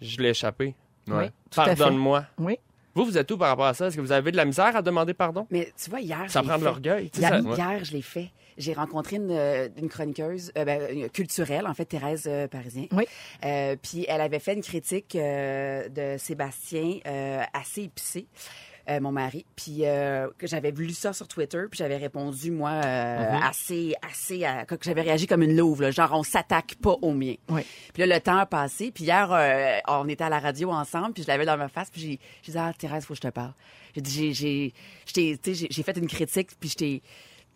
je 0.02 0.18
l'ai 0.22 0.30
échappé. 0.30 0.76
Oui, 1.08 1.26
tout. 1.50 1.56
Pardonne-moi. 1.56 2.26
Oui. 2.38 2.58
Vous, 2.94 3.04
vous 3.06 3.18
êtes 3.18 3.30
où 3.32 3.38
par 3.38 3.50
rapport 3.50 3.66
à 3.66 3.74
ça? 3.74 3.88
Est-ce 3.88 3.96
que 3.98 4.02
vous 4.02 4.12
avez 4.14 4.32
de 4.32 4.38
la 4.38 4.46
misère 4.46 4.76
à 4.76 4.82
demander 4.82 5.14
pardon? 5.14 5.48
Mais 5.52 5.72
tu 5.82 5.90
vois, 5.90 6.00
hier, 6.00 6.24
Ça 6.30 6.42
prend 6.44 6.58
de 6.58 6.64
l'orgueil. 6.64 7.10
tu 7.10 7.20
sais, 7.20 7.28
Hier, 7.28 7.42
ça- 7.44 7.56
hier, 7.72 7.84
je 7.84 7.92
l'ai 7.92 8.02
fait. 8.02 8.32
j'ai 8.58 8.74
rencontré 8.74 9.18
une, 9.18 9.32
euh, 9.32 9.68
une 9.78 9.90
chroniqueuse 9.90 10.52
euh, 10.58 10.64
ben, 10.64 10.82
une 10.90 11.10
culturelle, 11.10 11.68
en 11.68 11.74
fait, 11.74 11.84
Thérèse 11.86 12.24
euh, 12.28 12.48
Parisien. 12.48 12.86
Oui. 12.94 13.04
Euh, 13.44 13.76
puis 13.82 14.06
elle 14.08 14.22
avait 14.22 14.40
fait 14.40 14.54
une 14.54 14.62
critique 14.62 15.14
euh, 15.16 15.90
de 15.90 16.18
Sébastien 16.18 17.00
euh, 17.06 17.44
assez 17.54 17.82
épicée. 17.84 18.28
Euh, 18.90 19.00
mon 19.00 19.12
mari, 19.12 19.46
puis 19.56 19.80
euh, 19.86 20.28
que 20.38 20.48
j'avais 20.48 20.72
lu 20.72 20.92
ça 20.92 21.12
sur 21.14 21.28
Twitter, 21.28 21.64
puis 21.72 21.78
j'avais 21.78 21.98
répondu 21.98 22.52
moi 22.52 22.70
euh, 22.86 23.32
assez 23.44 23.96
assez 24.08 24.44
à- 24.46 24.66
que 24.66 24.76
j'avais 24.82 25.02
réagi 25.02 25.26
comme 25.28 25.42
une 25.44 25.56
louve, 25.58 25.82
là, 25.82 25.92
genre 25.92 26.12
on 26.14 26.24
s'attaque 26.24 26.76
pas 26.82 26.96
au 27.02 27.12
mien. 27.12 27.36
Oui. 27.50 27.62
Puis 27.94 28.04
là 28.06 28.16
le 28.16 28.22
temps 28.22 28.38
a 28.38 28.46
passé, 28.46 28.92
puis 28.92 29.06
hier 29.06 29.30
euh, 29.32 29.78
on 29.88 30.08
était 30.08 30.24
à 30.24 30.30
la 30.30 30.40
radio 30.40 30.72
ensemble, 30.72 31.14
puis 31.14 31.24
je 31.24 31.28
l'avais 31.28 31.46
dans 31.46 31.58
ma 31.58 31.68
face, 31.70 31.90
puis 31.90 32.02
j'ai 32.02 32.20
j'ai 32.44 32.52
dit 32.52 32.58
ah 32.58 32.72
Thérèse, 32.78 33.06
faut 33.06 33.14
que 33.14 33.18
je 33.24 33.28
te 33.28 33.32
parle. 33.34 33.54
J'ai 33.96 34.02
dit 34.02 34.34
j'ai 34.34 35.84
fait 35.84 35.98
une 35.98 36.08
critique, 36.08 36.50
puis 36.60 36.70
je 36.70 36.76
t'ai 36.76 37.02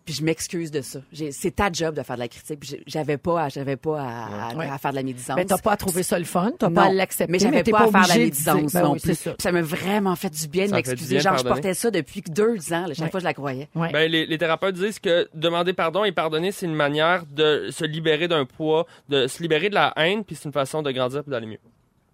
puis 0.09 0.15
je 0.17 0.23
m'excuse 0.23 0.71
de 0.71 0.81
ça. 0.81 1.01
J'ai- 1.13 1.31
C'est 1.31 1.51
ta 1.51 1.71
job 1.71 1.93
de 1.93 2.01
faire 2.01 2.15
de 2.15 2.21
la 2.21 2.27
critique. 2.27 2.81
J'avais 2.87 3.17
pas, 3.17 3.43
à- 3.43 3.49
j'avais 3.49 3.75
pas 3.75 4.01
à, 4.01 4.49
à- 4.49 4.55
Ouais. 4.55 4.67
à 4.67 4.79
faire 4.79 4.89
de 4.89 4.95
la 4.95 5.03
médisance. 5.03 5.35
Ben, 5.35 5.45
t'as 5.45 5.59
pas 5.59 5.73
à 5.73 5.77
trouver 5.77 6.01
ça 6.01 6.17
le 6.17 6.25
fun, 6.25 6.51
t'as 6.57 6.71
pas 6.71 6.85
à 6.85 6.91
l'accepter. 6.91 7.31
Mais 7.31 7.37
j'avais 7.37 7.61
t'es 7.61 7.69
pas, 7.69 7.83
à 7.83 7.91
faire 7.91 8.03
de 8.05 8.07
la 8.09 8.17
médisance 8.17 8.73
Ben 8.73 8.81
non 8.81 8.93
oui, 8.93 8.99
plus. 8.99 9.13
ça. 9.39 9.51
M'a 9.51 9.61
vraiment 9.61 10.15
fait 10.15 10.31
du 10.31 10.47
bien 10.47 10.65
de 10.65 10.71
m'excuser. 10.71 11.19
Genre, 11.19 11.37
je 11.37 11.43
portais 11.43 11.75
ça 11.75 11.91
depuis 11.91 12.23
deux 12.27 12.73
ans. 12.73 12.87
là. 12.87 12.95
Chaque 12.95 13.05
Ouais. 13.05 13.11
fois, 13.11 13.19
je 13.19 13.25
la 13.25 13.33
croyais. 13.35 13.69
Ouais. 13.75 13.91
Ben, 13.91 14.09
les, 14.09 14.25
les 14.25 14.37
thérapeutes 14.39 14.73
disent 14.75 14.97
que 14.97 15.29
demander 15.35 15.73
pardon 15.73 16.03
et 16.03 16.11
pardonner, 16.11 16.51
c'est 16.51 16.65
une 16.65 16.73
manière 16.73 17.27
de 17.27 17.67
se 17.69 17.85
libérer 17.85 18.27
d'un 18.27 18.45
poids, 18.45 18.87
de 19.09 19.27
se 19.27 19.43
libérer 19.43 19.69
de 19.69 19.75
la 19.75 19.93
haine, 19.95 20.23
puis 20.23 20.35
c'est 20.35 20.45
une 20.45 20.53
façon 20.53 20.81
de 20.81 20.89
grandir 20.89 21.21
et 21.27 21.29
d'aller 21.29 21.45
mieux. 21.45 21.59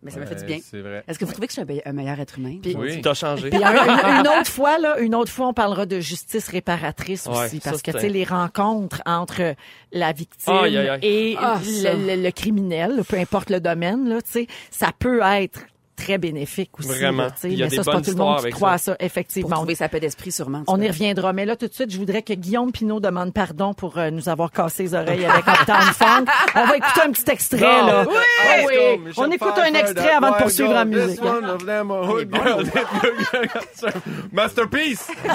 Mais 0.03 0.11
ça 0.11 0.19
m'a 0.19 0.25
fait 0.27 0.35
du 0.35 0.45
bien. 0.45 0.59
C'est 0.63 0.81
vrai. 0.81 1.03
Est-ce 1.07 1.17
que 1.17 1.25
vous 1.25 1.31
trouvez 1.31 1.47
que 1.47 1.53
je 1.53 1.61
suis 1.61 1.81
un 1.85 1.91
meilleur 1.93 2.19
être 2.19 2.37
humain? 2.37 2.57
Puis- 2.61 2.75
Oui. 2.75 3.01
T'as 3.01 3.13
changé. 3.15 3.49
Puis 3.49 3.63
un- 3.63 3.71
une, 3.73 4.19
une 4.21 4.27
autre 4.27 4.51
fois, 4.51 4.77
là, 4.77 4.99
une 4.99 5.15
autre 5.15 5.31
fois, 5.31 5.47
on 5.47 5.53
parlera 5.53 5.85
de 5.85 5.99
justice 5.99 6.47
réparatrice 6.49 7.25
Ouais, 7.25 7.45
aussi, 7.45 7.59
ça, 7.59 7.71
parce 7.71 7.81
que 7.81 7.91
tu 7.91 7.99
sais 7.99 8.09
les 8.09 8.23
rencontres 8.23 9.01
entre 9.05 9.55
la 9.91 10.11
victime 10.11 10.53
et 11.01 11.35
Ah, 11.39 11.59
le- 11.63 12.21
le 12.23 12.31
criminel, 12.31 13.01
peu 13.07 13.17
importe 13.17 13.49
le 13.49 13.59
domaine, 13.59 14.07
là, 14.09 14.21
tu 14.21 14.29
sais, 14.31 14.47
ça 14.69 14.91
peut 14.97 15.21
être 15.23 15.61
très 15.95 16.17
bénéfique 16.17 16.71
aussi. 16.79 16.87
Vraiment. 16.89 17.23
là, 17.23 17.31
tu 17.31 17.37
sais, 17.41 17.47
Puis 17.47 17.55
il 17.55 17.59
y 17.59 17.63
a 17.63 17.65
mais 17.65 17.69
des 17.71 17.75
ça, 17.77 17.83
c'est 17.83 17.91
pas 17.91 18.01
tout 18.01 18.11
le 18.11 18.17
monde 18.17 18.43
qui 18.45 18.49
croit 18.51 18.69
ça. 18.69 18.73
à 18.73 18.77
ça, 18.77 18.95
Pour 18.95 19.05
effectivement. 19.05 19.55
trouver 19.55 19.75
sa 19.75 19.89
paix 19.89 19.99
d'esprit, 19.99 20.31
sûrement. 20.31 20.63
On 20.67 20.79
y 20.81 20.87
reviendra. 20.87 21.33
Mais 21.33 21.45
là, 21.45 21.55
tout 21.55 21.67
de 21.67 21.73
suite, 21.73 21.91
je 21.91 21.97
voudrais 21.97 22.21
que 22.21 22.33
Guillaume 22.33 22.71
Pinot 22.71 22.99
demande 22.99 23.33
pardon 23.33 23.73
pour 23.73 23.97
euh, 23.97 24.09
nous 24.11 24.29
avoir 24.29 24.51
cassé 24.51 24.83
les 24.83 24.93
oreilles 24.95 25.25
avec 25.25 25.45
Uptown 25.47 25.81
Funk. 25.93 26.25
On 26.55 26.65
va 26.65 26.77
écouter 26.77 27.01
un 27.05 27.11
petit 27.11 27.29
extrait, 27.31 27.59
Non. 27.81 27.87
là. 27.87 28.05
Oui! 28.07 28.15
Ah 28.47 28.55
oui. 28.67 28.75
On 29.17 29.31
écoute 29.31 29.53
un 29.57 29.73
extrait 29.73 30.11
avant 30.11 30.31
de 30.31 30.37
poursuivre 30.37 30.73
la 30.73 30.85
musique. 30.85 31.21
Girl. 31.21 32.65
Masterpiece! 34.31 35.07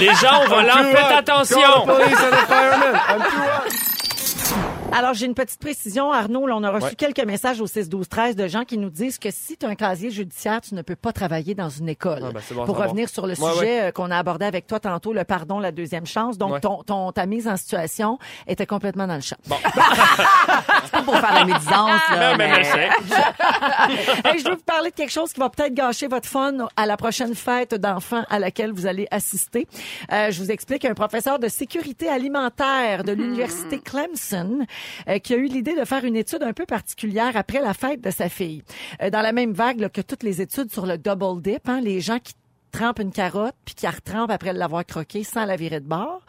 Les 0.00 0.14
gens 0.14 0.42
I'm 0.44 0.66
too 0.66 0.96
faites 0.96 1.10
hot. 1.10 1.18
attention! 1.18 1.86
Alors, 4.96 5.12
j'ai 5.14 5.26
une 5.26 5.34
petite 5.34 5.58
précision, 5.60 6.12
Arnaud. 6.12 6.46
Là, 6.46 6.54
on 6.56 6.62
a 6.62 6.70
reçu 6.70 6.86
Ouais. 6.86 6.94
quelques 6.94 7.24
messages 7.24 7.60
au 7.60 7.66
6 7.66 7.88
12 7.88 8.08
13 8.08 8.36
de 8.36 8.46
gens 8.46 8.64
qui 8.64 8.78
nous 8.78 8.90
disent 8.90 9.18
que 9.18 9.30
si 9.32 9.56
tu 9.56 9.66
as 9.66 9.68
un 9.68 9.74
casier 9.74 10.10
judiciaire, 10.10 10.60
tu 10.60 10.74
ne 10.74 10.82
peux 10.82 10.94
pas 10.96 11.12
travailler 11.12 11.54
dans 11.54 11.68
une 11.68 11.88
école. 11.88 12.20
Ah, 12.22 12.30
ben, 12.32 12.40
bon 12.54 12.64
Pour 12.64 12.76
revenir 12.78 13.08
sur 13.08 13.26
le 13.26 13.34
Ouais, 13.40 13.52
sujet 13.52 13.82
euh, 13.84 13.90
qu'on 13.90 14.10
a 14.10 14.16
abordé 14.18 14.44
avec 14.46 14.66
toi 14.66 14.78
tantôt, 14.80 15.12
le 15.12 15.24
pardon, 15.24 15.58
la 15.58 15.72
deuxième 15.72 16.06
chance. 16.06 16.38
Donc, 16.38 16.60
ton, 16.60 16.82
ton, 16.84 17.10
ta 17.12 17.26
mise 17.26 17.48
en 17.48 17.56
situation 17.56 18.18
était 18.46 18.66
complètement 18.66 19.06
dans 19.06 19.16
le 19.16 19.20
champ. 19.20 19.36
C'est 19.46 20.90
pas 20.92 21.02
pour 21.02 21.16
faire 21.18 21.34
la 21.34 21.44
médisance, 21.44 22.00
là. 22.10 22.30
Non, 22.32 22.36
mais 22.38 22.48
mais- 22.48 22.62
merci. 22.62 22.78
Hey, 24.24 24.38
je 24.38 24.44
veux 24.44 24.54
vous 24.54 24.62
parler 24.62 24.90
de 24.90 24.94
quelque 24.94 25.10
chose 25.12 25.32
qui 25.32 25.40
va 25.40 25.50
peut-être 25.50 25.74
gâcher 25.74 26.06
votre 26.06 26.28
fun 26.28 26.52
à 26.76 26.86
la 26.86 26.96
prochaine 26.96 27.34
fête 27.34 27.74
d'enfants 27.74 28.24
à 28.30 28.38
laquelle 28.38 28.72
vous 28.72 28.86
allez 28.86 29.06
assister. 29.10 29.66
Euh, 30.12 30.30
je 30.30 30.40
vous 30.42 30.50
explique 30.50 30.84
un 30.84 30.94
professeur 30.94 31.38
de 31.38 31.48
sécurité 31.48 32.08
alimentaire 32.08 33.04
de 33.04 33.12
l'université 33.12 33.78
Clemson 33.80 34.66
euh, 35.08 35.18
qui 35.18 35.34
a 35.34 35.36
eu 35.36 35.46
l'idée 35.46 35.74
de 35.74 35.84
faire 35.84 36.04
une 36.04 36.16
étude 36.16 36.42
un 36.42 36.52
peu 36.52 36.66
particulière 36.66 37.36
après 37.36 37.60
la 37.60 37.74
fête 37.74 38.00
de 38.00 38.10
sa 38.10 38.28
fille. 38.28 38.62
Euh, 39.02 39.10
dans 39.10 39.20
la 39.20 39.32
même 39.32 39.52
vague 39.52 39.80
là, 39.80 39.88
que 39.88 40.00
toutes 40.00 40.22
les 40.22 40.40
études 40.40 40.72
sur 40.72 40.86
le 40.86 40.98
double 40.98 41.42
dip, 41.42 41.68
hein, 41.68 41.80
les 41.80 42.00
gens 42.00 42.18
qui 42.18 42.34
trempent 42.72 42.98
une 42.98 43.12
carotte 43.12 43.54
puis 43.64 43.74
qui 43.74 43.86
la 43.86 43.92
retrempent 43.92 44.30
après 44.30 44.52
l'avoir 44.52 44.84
croquée 44.84 45.24
sans 45.24 45.44
la 45.44 45.56
virer 45.56 45.80
de 45.80 45.86
bord. 45.86 46.22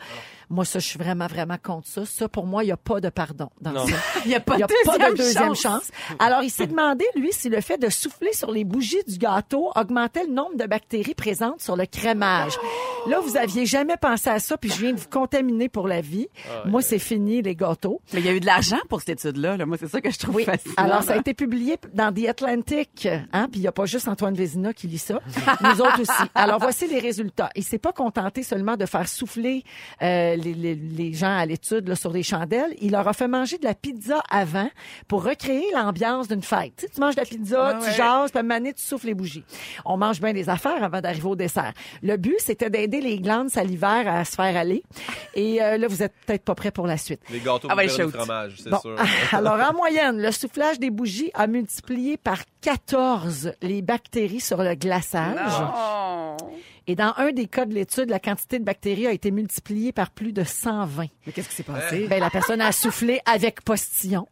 Moi, 0.50 0.66
ça, 0.66 0.80
je 0.80 0.86
suis 0.88 1.00
vraiment, 1.00 1.28
vraiment 1.28 1.58
contre 1.62 1.88
ça. 1.88 2.06
Ça, 2.06 2.28
pour 2.30 2.46
moi, 2.46 2.64
il 2.64 2.68
n'y 2.68 2.72
a 2.72 2.78
pas 2.78 3.00
de 3.02 3.10
pardon 3.10 3.50
dans 3.62 3.72
Non. 3.72 3.88
ça. 3.88 3.96
Il 4.26 4.30
n'y 4.30 4.36
a 4.36 4.40
pas 4.40 4.58
de 4.58 4.64
a 4.64 4.68
pas 4.68 5.10
de 5.12 5.16
deuxième 5.18 5.56
chance. 5.56 5.62
chance. 5.62 5.92
Alors, 6.20 6.42
il 6.44 6.50
s'est 6.50 6.66
demandé, 6.68 7.06
lui, 7.16 7.32
si 7.32 7.50
le 7.50 7.62
fait 7.62 7.78
de 7.78 7.90
souffler 7.90 8.34
sur 8.34 8.52
les 8.52 8.64
bougies 8.64 9.04
du 9.08 9.18
gâteau 9.18 9.72
augmentait 9.76 10.24
le 10.26 10.32
nombre 10.34 10.56
de 10.58 10.66
bactéries 10.66 11.14
présentes 11.14 11.62
sur 11.62 11.76
le 11.76 11.86
crémage. 11.86 12.54
Là, 13.08 13.20
vous 13.20 13.38
aviez 13.38 13.66
jamais 13.68 13.98
pensé 13.98 14.30
à 14.30 14.40
ça, 14.40 14.58
puis 14.58 14.72
je 14.72 14.78
viens 14.82 14.94
de 14.94 15.00
vous 15.00 15.08
contaminer 15.10 15.70
pour 15.70 15.88
la 15.88 16.02
vie. 16.02 16.28
Moi, 16.66 16.82
c'est 16.82 16.98
fini, 17.00 17.42
les 17.44 17.56
gâteaux. 17.56 18.02
Mais 18.14 18.20
il 18.22 18.26
y 18.26 18.30
a 18.30 18.34
eu 18.34 18.40
de 18.40 18.46
l'argent 18.48 18.80
pour 18.90 19.00
cette 19.02 19.10
étude-là. 19.24 19.58
là. 19.58 19.66
Moi, 19.66 19.78
c'est 19.80 19.88
ça 19.90 20.02
que 20.02 20.10
je 20.12 20.18
trouve 20.18 20.42
fascinant. 20.42 20.74
Alors, 20.78 21.04
ça 21.04 21.14
a 21.14 21.18
été 21.18 21.34
publié 21.36 21.78
dans 21.94 22.12
The 22.14 22.28
Atlantic, 22.30 23.08
hein, 23.34 23.48
puis 23.52 23.60
il 23.60 23.62
n'y 23.62 23.68
a 23.68 23.72
pas 23.72 23.86
juste 23.86 24.08
Antoine 24.08 24.34
Vézina 24.34 24.74
qui 24.74 24.88
lit 24.88 24.98
ça, 24.98 25.20
nous 25.62 25.82
autres 25.82 26.02
aussi. 26.02 26.12
Alors, 26.34 26.60
voici 26.60 26.88
les 26.88 27.00
résultats. 27.00 27.50
Il 27.56 27.64
s'est 27.64 27.78
pas 27.80 27.92
contenté 27.94 28.42
seulement 28.44 28.76
de 28.78 28.86
faire 28.86 29.08
souffler 29.08 29.64
euh, 30.02 30.35
les, 30.38 30.54
les, 30.54 30.76
les 30.76 31.14
gens 31.14 31.36
à 31.38 31.46
l'étude 31.46 31.88
là, 31.88 31.96
sur 31.96 32.12
des 32.12 32.24
chandelles. 32.24 32.74
Il 32.82 32.92
leur 32.92 33.08
a 33.08 33.14
fait 33.14 33.28
manger 33.28 33.58
de 33.58 33.64
la 33.66 33.74
pizza 33.74 34.22
avant 34.30 34.70
pour 35.08 35.24
recréer 35.24 35.66
l'ambiance 35.74 36.28
d'une 36.28 36.42
fête. 36.42 36.74
Tu, 36.78 36.86
sais, 36.86 36.92
tu 36.94 37.00
manges 37.02 37.16
de 37.16 37.22
la 37.22 37.26
pizza, 37.26 37.80
tu 37.84 37.92
jases, 37.92 38.32
puis 38.32 38.38
à 38.38 38.40
un 38.40 38.44
moment 38.44 38.58
donné, 38.58 38.74
tu 38.74 38.82
souffles 38.84 39.08
les 39.08 39.14
bougies. 39.14 39.44
On 39.86 39.98
mange 39.98 40.20
bien 40.22 40.34
des 40.34 40.50
affaires 40.50 40.84
avant 40.84 41.02
d'arriver 41.02 41.28
au 41.28 41.36
dessert. 41.36 41.74
Le 42.04 42.18
but, 42.18 42.36
c'était 42.40 42.70
d'aider 42.70 43.02
les 43.02 43.20
glandes 43.20 43.50
salivaires 43.50 44.08
à 44.08 44.26
se 44.26 44.36
faire 44.36 44.56
aller. 44.58 44.84
Et 45.34 45.62
euh, 45.62 45.78
là, 45.78 45.88
vous 45.88 46.04
êtes 46.04 46.14
peut-être 46.26 46.44
pas 46.44 46.56
prêts 46.56 46.72
pour 46.72 46.88
la 46.88 46.98
suite. 46.98 47.22
Les 47.32 47.40
gâteaux 47.40 47.68
Ah 47.72 47.76
ben, 47.76 47.90
faire 47.90 48.06
du 48.08 48.12
fromage, 48.14 48.56
c'est 48.64 48.70
Bon. 48.70 48.80
sûr. 48.80 48.96
Alors, 49.32 49.60
en 49.60 49.74
moyenne, 49.74 50.22
le 50.22 50.32
soufflage 50.32 50.80
des 50.80 50.90
bougies 50.90 51.32
a 51.34 51.48
multiplié 51.48 52.18
par 52.18 52.40
14 52.62 53.54
les 53.62 53.82
bactéries 53.82 54.40
sur 54.40 54.64
le 54.64 54.76
glaçage. 54.76 55.36
Et 56.88 56.96
dans 56.96 57.14
un 57.18 57.32
des 57.32 57.48
cas 57.48 57.66
de 57.66 57.74
l'étude, 57.74 58.10
la 58.10 58.20
quantité 58.20 58.60
de 58.60 58.64
bactéries 58.64 59.08
a 59.08 59.12
été 59.12 59.32
multipliée 59.32 59.92
par 59.92 60.12
plus 60.12 60.32
de 60.34 60.44
120. 60.44 61.06
Mais 61.26 61.34
qu'est-ce 61.34 61.50
qui 61.50 61.56
s'est 61.56 61.64
passé? 61.64 62.08
Ben, 62.08 62.20
la 62.20 62.30
personne 62.30 62.62
a 62.62 62.72
soufflé 62.72 63.20
avec 63.26 63.62
postillon. 63.64 64.28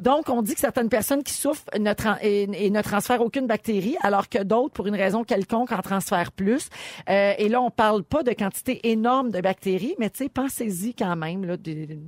Donc, 0.00 0.28
on 0.30 0.40
dit 0.40 0.54
que 0.54 0.60
certaines 0.60 0.88
personnes 0.88 1.22
qui 1.22 1.34
souffrent 1.34 1.64
ne, 1.78 1.92
et, 2.22 2.66
et 2.66 2.70
ne 2.70 2.80
transfèrent 2.80 3.20
aucune 3.20 3.46
bactérie, 3.46 3.96
alors 4.02 4.28
que 4.28 4.42
d'autres, 4.42 4.72
pour 4.72 4.86
une 4.86 4.94
raison 4.96 5.22
quelconque, 5.24 5.70
en 5.72 5.82
transfèrent 5.82 6.32
plus. 6.32 6.70
Euh, 7.10 7.34
et 7.36 7.48
là, 7.48 7.60
on 7.60 7.70
parle 7.70 8.02
pas 8.04 8.22
de 8.22 8.32
quantité 8.32 8.88
énorme 8.90 9.30
de 9.30 9.40
bactéries, 9.40 9.94
mais 9.98 10.08
tu 10.08 10.24
sais, 10.24 10.28
pensez-y 10.30 10.94
quand 10.94 11.14
même, 11.16 11.44
là, 11.44 11.56
de- 11.58 11.98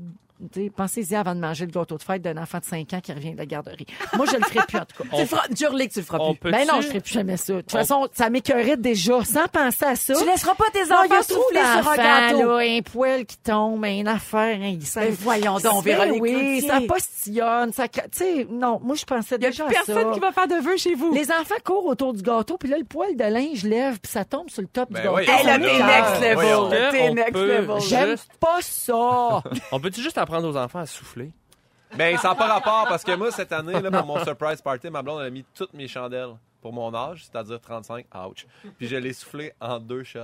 pensez-y 0.77 1.15
avant 1.15 1.35
de 1.35 1.41
manger 1.41 1.67
le 1.67 1.73
gâteau 1.73 1.97
de 1.97 2.03
fête 2.03 2.23
d'un 2.23 2.37
enfant 2.37 2.59
de 2.59 2.65
5 2.65 2.93
ans 2.95 3.01
qui 3.01 3.13
revient 3.13 3.33
de 3.33 3.39
la 3.39 3.47
garderie. 3.47 3.87
Moi, 4.17 4.27
je 4.31 4.37
le 4.37 4.43
ferai 4.45 4.67
plus, 4.67 4.79
en 4.79 4.85
tout 4.85 5.03
cas. 5.03 5.09
Tu 5.17 5.21
le 5.21 5.27
feras, 5.27 5.43
jure-les 5.57 5.89
que 5.89 5.93
tu 5.95 5.99
le 6.01 6.05
feras 6.05 6.19
On 6.21 6.35
plus. 6.35 6.41
peut 6.41 6.51
Ben 6.51 6.67
non, 6.67 6.81
je 6.81 6.87
ferai 6.89 7.01
plus 7.01 7.13
jamais 7.13 7.37
ça. 7.37 7.55
De 7.55 7.61
toute 7.61 7.71
façon, 7.73 8.09
ça 8.13 8.31
m'écœurait 8.31 8.77
déjà, 8.77 9.25
sans 9.25 9.47
penser 9.49 9.85
à 9.85 9.97
ça. 9.97 10.15
Tu 10.15 10.25
laisseras 10.25 10.55
pas 10.55 10.65
tes 10.73 10.85
Non, 10.87 10.97
enfants 10.97 11.09
trop 11.29 11.43
souffler 11.43 11.61
sur 11.61 11.91
un 11.91 11.97
gâteau. 11.97 12.49
là, 12.59 12.65
un 12.77 12.81
poil 12.83 13.25
qui 13.27 13.39
tombe, 13.39 13.85
une 13.85 14.09
affaire, 14.09 14.59
hein, 14.61 14.77
il 14.79 14.79
Ben 14.95 15.15
voyons 15.21 15.59
donc, 15.59 15.85
Ben 15.85 15.97
Véronique 15.97 16.23
Oui, 16.23 16.33
Cloutier. 16.33 16.61
ça 16.69 16.81
postillonne, 16.89 17.73
ça, 17.73 17.87
cra- 17.87 18.09
tu 18.11 18.19
sais, 18.19 18.47
non, 18.51 18.81
moi 18.83 18.97
je 18.97 19.05
pensais 19.05 19.37
Il 19.37 19.43
y 19.43 19.47
a 19.47 19.51
déjà 19.51 19.67
à 19.67 19.69
ça. 19.73 19.75
personne 19.87 20.13
qui 20.13 20.21
va 20.21 20.33
faire 20.33 20.49
de 20.49 20.55
vœux 20.55 20.77
chez 20.77 20.95
vous. 20.95 21.13
Les 21.15 21.31
enfants 21.31 21.55
courent 21.65 21.87
autour 21.87 22.13
du 22.15 22.23
gâteau, 22.23 22.57
puis 22.57 22.69
là 22.69 22.79
le 22.79 22.85
poil 22.85 23.17
de 23.17 23.25
linge 23.25 23.65
lève, 23.65 23.99
puis 24.01 24.11
ça 24.11 24.25
tombe 24.25 24.49
sur 24.51 24.63
le 24.63 24.69
top 24.69 24.91
Ben 24.91 25.01
du 25.01 25.07
gâteau. 25.07 25.17
oui. 25.19 25.25
Hey, 25.29 25.47
là, 25.47 25.59
t'es 25.59 25.83
next 25.83 26.21
level. 26.23 26.91
T'es 26.91 27.09
On 27.11 27.15
next 27.15 27.35
level. 27.35 27.81
J'aime 27.89 28.11
Juste- 28.11 28.31
pas 28.41 28.59
ça. 28.61 29.43
On 29.73 29.81
peut-tu 29.81 30.01
juste 30.03 30.19
apprendre 30.31 30.49
aux 30.49 30.57
enfants 30.57 30.79
à 30.79 30.87
souffler? 30.87 31.33
Ben, 31.97 32.17
ça 32.19 32.29
n'a 32.29 32.35
pas 32.37 32.47
rapport 32.47 32.87
parce 32.89 33.03
que 33.03 33.15
moi, 33.17 33.33
cette 33.33 33.53
année, 33.53 33.81
là, 33.81 33.91
pour 33.91 34.07
mon 34.07 34.23
surprise 34.25 34.63
party, 34.63 34.91
ma 34.91 35.03
blonde, 35.03 35.21
elle 35.21 35.27
a 35.27 35.31
mis 35.31 35.45
toutes 35.55 35.75
mes 35.75 35.89
chandelles 35.89 36.37
pour 36.63 36.73
mon 36.73 36.95
âge, 36.95 37.25
c'est-à-dire 37.25 37.61
35. 37.61 38.07
Ouch. 38.29 38.47
Puis 38.79 38.87
je 38.87 38.97
l'ai 38.97 39.13
soufflé 39.13 39.53
en 39.61 39.81
deux 39.81 40.05
shots. 40.05 40.21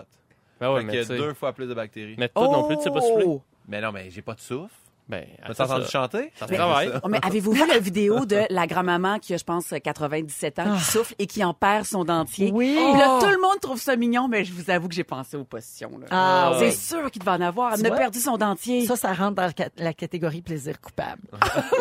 Ben 0.60 0.72
ouais, 0.72 0.80
fait 0.86 0.86
mais 0.86 1.18
deux 1.18 1.34
fois 1.34 1.52
plus 1.52 1.66
de 1.66 1.74
bactéries. 1.74 2.14
Mais 2.18 2.28
toi 2.28 2.48
non 2.48 2.66
plus, 2.66 2.76
tu 2.76 2.84
sais 2.84 2.90
pas 2.90 3.00
souffler? 3.00 3.26
Mais 3.68 3.80
non, 3.80 3.90
mais 3.90 4.10
j'ai 4.10 4.22
pas 4.22 4.34
de 4.34 4.40
souffle. 4.40 4.74
Ben, 5.08 5.24
Mais 5.48 5.54
t'as 5.54 5.64
entendu 5.66 5.84
ça. 5.84 5.90
chanter? 5.90 6.32
Ça 6.36 6.48
se 6.48 6.54
travaille. 6.54 6.90
Oh, 7.04 7.08
mais 7.08 7.20
avez-vous 7.24 7.52
vu 7.52 7.66
la 7.66 7.78
vidéo 7.78 8.26
de 8.26 8.40
la 8.50 8.66
grand-maman 8.66 9.18
qui 9.20 9.34
a, 9.34 9.36
je 9.36 9.44
pense, 9.44 9.72
97 9.82 10.58
ans, 10.58 10.76
qui 10.76 10.82
souffle 10.84 11.14
et 11.20 11.26
qui 11.28 11.44
en 11.44 11.54
perd 11.54 11.84
son 11.84 12.04
dentier? 12.04 12.50
Oui. 12.52 12.74
Puis 12.76 12.98
là, 13.00 13.18
tout 13.20 13.28
le 13.30 13.40
monde 13.40 13.60
trouve 13.60 13.80
ça 13.80 13.94
mignon, 13.96 14.26
mais 14.28 14.44
je 14.44 14.52
vous 14.52 14.68
avoue 14.70 14.88
que 14.88 14.94
j'ai 14.94 15.04
pensé 15.04 15.36
aux 15.36 15.44
positions. 15.44 15.92
Là. 16.00 16.06
Ah, 16.10 16.52
C'est 16.58 16.72
sûr 16.72 17.08
qu'il 17.10 17.20
devait 17.20 17.30
en 17.36 17.40
avoir. 17.40 17.74
Elle 17.78 17.86
a 17.86 17.90
perdu 17.96 18.18
son 18.18 18.36
dentier. 18.36 18.84
Ça, 18.86 18.96
ça 18.96 19.12
rentre 19.12 19.36
dans 19.36 19.42
la 19.44 19.52
cat- 19.52 19.70
la 19.76 19.92
catégorie 19.94 20.42
plaisir 20.42 20.80
coupable. 20.80 21.22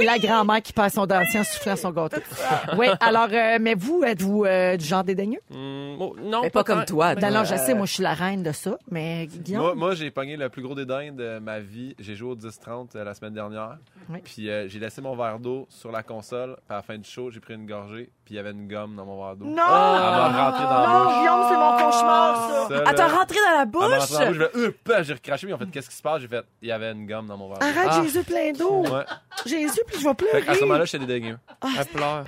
la 0.04 0.20
grand-mère 0.20 0.62
qui 0.62 0.74
passe 0.74 0.94
son 0.94 1.08
dentier 1.08 1.40
en 1.40 1.44
soufflant 1.44 1.76
son 1.76 1.92
gâteau. 1.92 2.18
oui, 2.78 2.88
alors, 3.00 3.28
euh, 3.32 3.58
mais 3.60 3.74
vous, 3.74 4.04
êtes-vous 4.06 4.46
euh, 4.46 4.78
du 4.78 4.86
genre 4.86 5.04
dédaigneux? 5.04 5.40
Hum, 5.52 5.98
oh, 6.00 6.16
non, 6.22 6.42
Mais 6.44 6.50
pas 6.52 6.64
comme 6.64 6.86
toi. 6.86 7.16
Non, 7.16 7.32
non, 7.32 7.44
je 7.44 7.56
Euh, 7.56 7.58
sais, 7.58 7.74
moi, 7.74 7.88
je 7.88 7.94
suis 7.94 8.04
la 8.04 8.14
reine 8.14 8.44
de 8.44 8.52
ça, 8.52 8.78
mais 8.92 9.26
Guillaume... 9.28 9.62
Moi, 9.64 9.76
moi 9.76 9.96
j'ai 9.96 10.12
pogné 10.12 10.38
le 10.38 10.50
plus 10.50 10.62
gros 10.62 10.76
dédain 10.76 11.12
de 11.12 11.40
ma 11.40 11.60
vie. 11.60 11.96
J'ai 11.98 12.16
joué 12.16 12.30
au 12.32 12.36
10-30 12.36 12.96
la 12.98 13.15
semaine 13.16 13.34
dernière. 13.34 13.78
Oui. 14.10 14.20
Puis 14.24 14.50
euh, 14.50 14.68
j'ai 14.68 14.80
laissé 14.80 15.02
mon 15.02 15.16
verre 15.16 15.40
d'eau 15.40 15.66
sur 15.70 15.92
la 15.92 16.04
console. 16.04 16.56
Puis 16.56 16.66
à 16.70 16.76
la 16.76 16.82
fin 16.82 16.98
du 16.98 17.10
show, 17.10 17.32
j'ai 17.32 17.40
pris 17.40 17.54
une 17.56 17.66
gorgée. 17.66 18.10
Puis 18.24 18.34
il 18.36 18.38
y 18.38 18.40
avait 18.40 18.52
une 18.52 18.68
gomme 18.68 18.96
dans 18.96 19.06
mon 19.06 19.24
verre 19.26 19.36
d'eau. 19.36 19.46
Non! 19.46 19.52
Elle 19.52 19.58
m'a 19.62 20.46
rentré 20.52 20.64
dans 20.64 20.82
la 20.82 20.88
Non, 20.88 21.04
bouche. 21.06 21.14
Guillaume, 21.20 21.46
c'est 21.50 21.58
mon 21.58 21.78
cauchemar, 21.92 22.50
ça. 22.50 22.68
Ça, 22.70 22.84
Ah, 22.86 22.94
t'as 22.94 23.08
là, 23.08 23.18
rentré 23.18 23.38
dans 23.38 23.52
la 23.58 23.62
elle 23.64 23.70
m'a 23.90 23.98
rentré 23.98 24.14
dans 24.14 24.20
la 24.20 24.32
bouche? 24.32 24.52
bouche. 24.54 24.64
Euh, 24.64 24.72
bah, 24.86 25.04
j'ai 25.04 25.14
recraché. 25.14 25.48
Puis 25.48 25.54
en 25.54 25.58
fait, 25.58 25.66
qu'est-ce 25.72 25.90
qui 25.90 25.96
se 25.96 26.02
passe? 26.02 26.22
J'ai 26.22 26.28
fait, 26.28 26.46
il 26.62 26.68
y 26.68 26.72
avait 26.72 26.92
une 26.92 27.08
gomme 27.08 27.28
dans 27.28 27.38
mon 27.38 27.50
verre 27.50 27.60
d'eau. 27.60 27.66
Arrête, 27.66 27.90
Ah. 27.92 28.04
Jésus 28.04 28.24
plein 28.24 28.52
d'eau. 28.52 28.84
Ouais. 28.86 29.04
Jésus, 29.46 29.82
puis 29.88 29.98
je 30.00 30.04
vais 30.04 30.10
Fait 30.10 30.16
pleurer. 30.16 30.44
qu'à 30.46 30.54
ce 30.56 30.62
moment-là, 30.62 30.86
j'étais 30.86 31.06
dégueu. 31.06 31.38
Elle 31.78 31.86
pleure. 31.88 32.26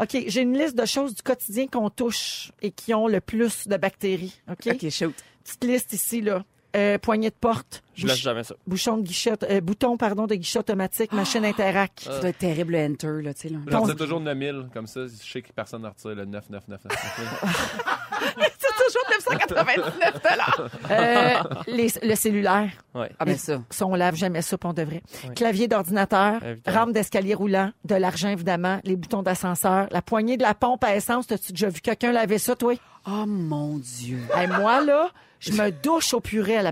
OK, 0.00 0.16
j'ai 0.28 0.40
une 0.40 0.56
liste 0.56 0.76
de 0.78 0.86
choses 0.86 1.14
du 1.14 1.22
quotidien 1.22 1.66
qu'on 1.66 1.90
touche 1.90 2.52
et 2.62 2.70
qui 2.70 2.94
ont 2.94 3.06
le 3.06 3.20
plus 3.20 3.68
de 3.68 3.76
bactéries. 3.76 4.40
OK? 4.50 4.66
OK, 4.72 4.88
shoot. 4.90 5.14
Petite 5.44 5.64
liste 5.64 5.92
ici, 5.92 6.20
là. 6.22 6.42
Euh, 6.76 6.98
poignée 6.98 7.30
de 7.30 7.34
porte. 7.34 7.82
Je 7.94 8.06
lâche 8.06 8.20
jamais 8.20 8.44
ça. 8.44 8.54
Bouchon 8.66 8.98
de 8.98 9.02
guichet, 9.02 9.32
euh, 9.50 9.60
bouton, 9.62 9.96
pardon, 9.96 10.26
de 10.26 10.34
guichet 10.34 10.58
automatique, 10.58 11.12
machine 11.12 11.44
Interac. 11.44 11.92
Ça 12.04 12.20
doit 12.20 12.28
être 12.28 12.38
terrible, 12.38 12.74
le 12.74 12.84
enter, 12.84 13.22
là, 13.22 13.32
tu 13.32 13.40
sais. 13.42 13.48
là. 13.48 13.58
J'en 13.68 13.80
retire 13.80 13.96
toujours 13.96 14.20
9000. 14.20 14.66
Comme 14.74 14.86
ça, 14.86 15.00
je 15.06 15.30
sais 15.32 15.40
que 15.40 15.50
personne 15.54 15.80
ne 15.82 15.88
retire 15.88 16.14
le 16.14 16.26
9999. 16.26 17.44
C'est 18.58 18.84
toujours 18.84 19.02
999 19.10 20.20
Euh, 20.90 21.34
les- 21.66 21.92
le 22.02 22.14
cellulaire. 22.14 22.70
Ouais. 22.94 23.10
Ah, 23.18 23.24
ben 23.24 23.36
ça. 23.36 23.62
Ça, 23.70 23.86
on 23.86 23.94
lave 23.94 24.16
jamais 24.16 24.42
ça, 24.42 24.56
on 24.62 24.72
devrait. 24.72 25.02
Clavier 25.34 25.68
d'ordinateur, 25.68 26.40
rampe 26.66 26.92
d'escalier 26.92 27.34
roulant, 27.34 27.72
de 27.84 27.94
l'argent, 27.94 28.28
évidemment, 28.28 28.80
les 28.84 28.96
boutons 28.96 29.22
d'ascenseur, 29.22 29.88
la 29.90 30.02
poignée 30.02 30.36
de 30.36 30.42
la 30.42 30.54
pompe 30.54 30.84
à 30.84 30.94
essence. 30.96 31.26
T'as-tu 31.26 31.52
déjà 31.52 31.68
vu 31.68 31.80
quelqu'un 31.80 32.12
laver 32.12 32.38
ça, 32.38 32.54
toi? 32.56 32.74
Oh, 33.06 33.24
mon 33.26 33.78
Dieu. 33.78 34.18
Hey, 34.34 34.48
moi, 34.48 34.84
là, 34.84 35.10
je 35.40 35.52
me 35.52 35.70
douche 35.70 36.14
au 36.14 36.20
purée 36.20 36.56
à 36.56 36.62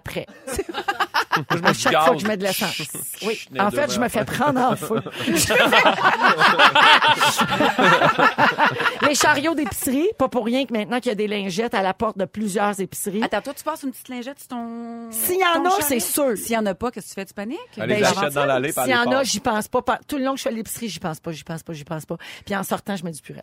je 1.50 1.64
À 1.64 1.72
chaque 1.72 2.02
fois 2.02 2.14
que 2.14 2.20
je 2.20 2.26
mets 2.26 2.36
de 2.36 2.44
l'essence. 2.44 2.82
Oui. 3.24 3.38
En 3.58 3.70
fait, 3.70 3.92
je 3.92 4.00
me 4.00 4.08
fais 4.08 4.24
prendre 4.24 4.60
en 4.60 4.76
feu. 4.76 5.00
Les 9.08 9.14
chariots 9.14 9.54
d'épicerie, 9.54 10.08
pas 10.18 10.28
pour 10.28 10.44
rien 10.44 10.66
que 10.66 10.72
maintenant 10.72 10.98
qu'il 10.98 11.10
y 11.10 11.12
a 11.12 11.14
des 11.14 11.28
lingettes 11.28 11.74
à 11.74 11.82
la 11.82 11.94
porte 11.94 12.18
de 12.18 12.24
plusieurs 12.24 12.78
épiceries. 12.80 13.22
Attends, 13.22 13.42
toi, 13.42 13.54
tu 13.54 13.64
passes 13.64 13.82
une 13.82 13.90
petite 13.90 14.08
lingette 14.08 14.38
sur 14.38 14.48
ton. 14.48 15.10
S'il 15.10 15.38
y 15.38 15.44
en 15.44 15.64
a, 15.64 15.80
c'est 15.80 16.00
sûr. 16.00 16.36
S'il 16.36 16.52
y 16.52 16.56
en 16.56 16.66
a 16.66 16.74
pas, 16.74 16.90
qu'est-ce 16.90 17.06
que 17.06 17.10
tu 17.10 17.14
fais? 17.14 17.26
Tu 17.26 17.34
paniques? 17.34 17.58
Ben, 17.76 17.86
les 17.86 17.98
j'avance 17.98 18.18
achète 18.18 18.34
dans 18.34 18.46
l'allée 18.46 18.72
par 18.72 18.84
S'il 18.84 18.94
y 18.94 18.96
en 18.96 19.10
a, 19.10 19.22
j'y 19.22 19.40
pense 19.40 19.68
pas. 19.68 19.82
Tout 20.08 20.18
le 20.18 20.24
long 20.24 20.32
que 20.32 20.38
je 20.38 20.44
fais 20.44 20.52
l'épicerie, 20.52 20.88
j'y 20.88 21.00
pense 21.00 21.20
pas, 21.20 21.32
j'y 21.32 21.44
pense 21.44 21.62
pas, 21.62 21.72
j'y 21.72 21.84
pense 21.84 22.06
pas. 22.06 22.16
Puis 22.44 22.56
en 22.56 22.62
sortant, 22.62 22.96
je 22.96 23.04
mets 23.04 23.12
du 23.12 23.20
purée. 23.20 23.42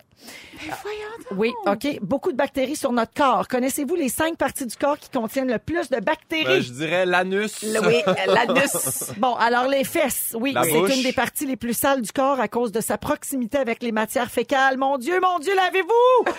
Oui, 1.36 1.52
OK. 1.66 1.98
Beaucoup 2.02 2.32
de 2.32 2.36
bactéries 2.36 2.76
sur 2.76 2.92
notre 2.92 3.14
corps. 3.14 3.48
Connaissez-vous 3.48 3.94
les 3.94 4.08
cinq 4.08 4.36
parties 4.36 4.66
du 4.66 4.76
corps 4.76 4.98
qui 4.98 5.10
contiennent 5.10 5.50
le 5.50 5.58
plus 5.58 5.88
de 5.90 6.00
bactéries? 6.00 6.44
Ben, 6.44 6.62
je 6.62 6.72
dirais 6.72 7.06
l'anus. 7.06 7.62
Oui, 7.86 8.02
l'anus. 8.26 9.12
Bon, 9.18 9.34
alors 9.34 9.68
les 9.68 9.84
fesses, 9.84 10.34
oui, 10.38 10.52
La 10.52 10.64
c'est 10.64 10.72
bouche. 10.72 10.96
une 10.96 11.02
des 11.02 11.12
parties 11.12 11.46
les 11.46 11.56
plus 11.56 11.74
sales 11.74 12.02
du 12.02 12.12
corps 12.12 12.40
à 12.40 12.48
cause 12.48 12.72
de 12.72 12.80
sa 12.80 12.98
proximité 12.98 13.58
avec 13.58 13.82
les 13.82 13.92
matières 13.92 14.30
fécales. 14.30 14.76
Mon 14.78 14.98
Dieu, 14.98 15.18
mon 15.20 15.38
Dieu, 15.38 15.52
lavez-vous! 15.54 16.32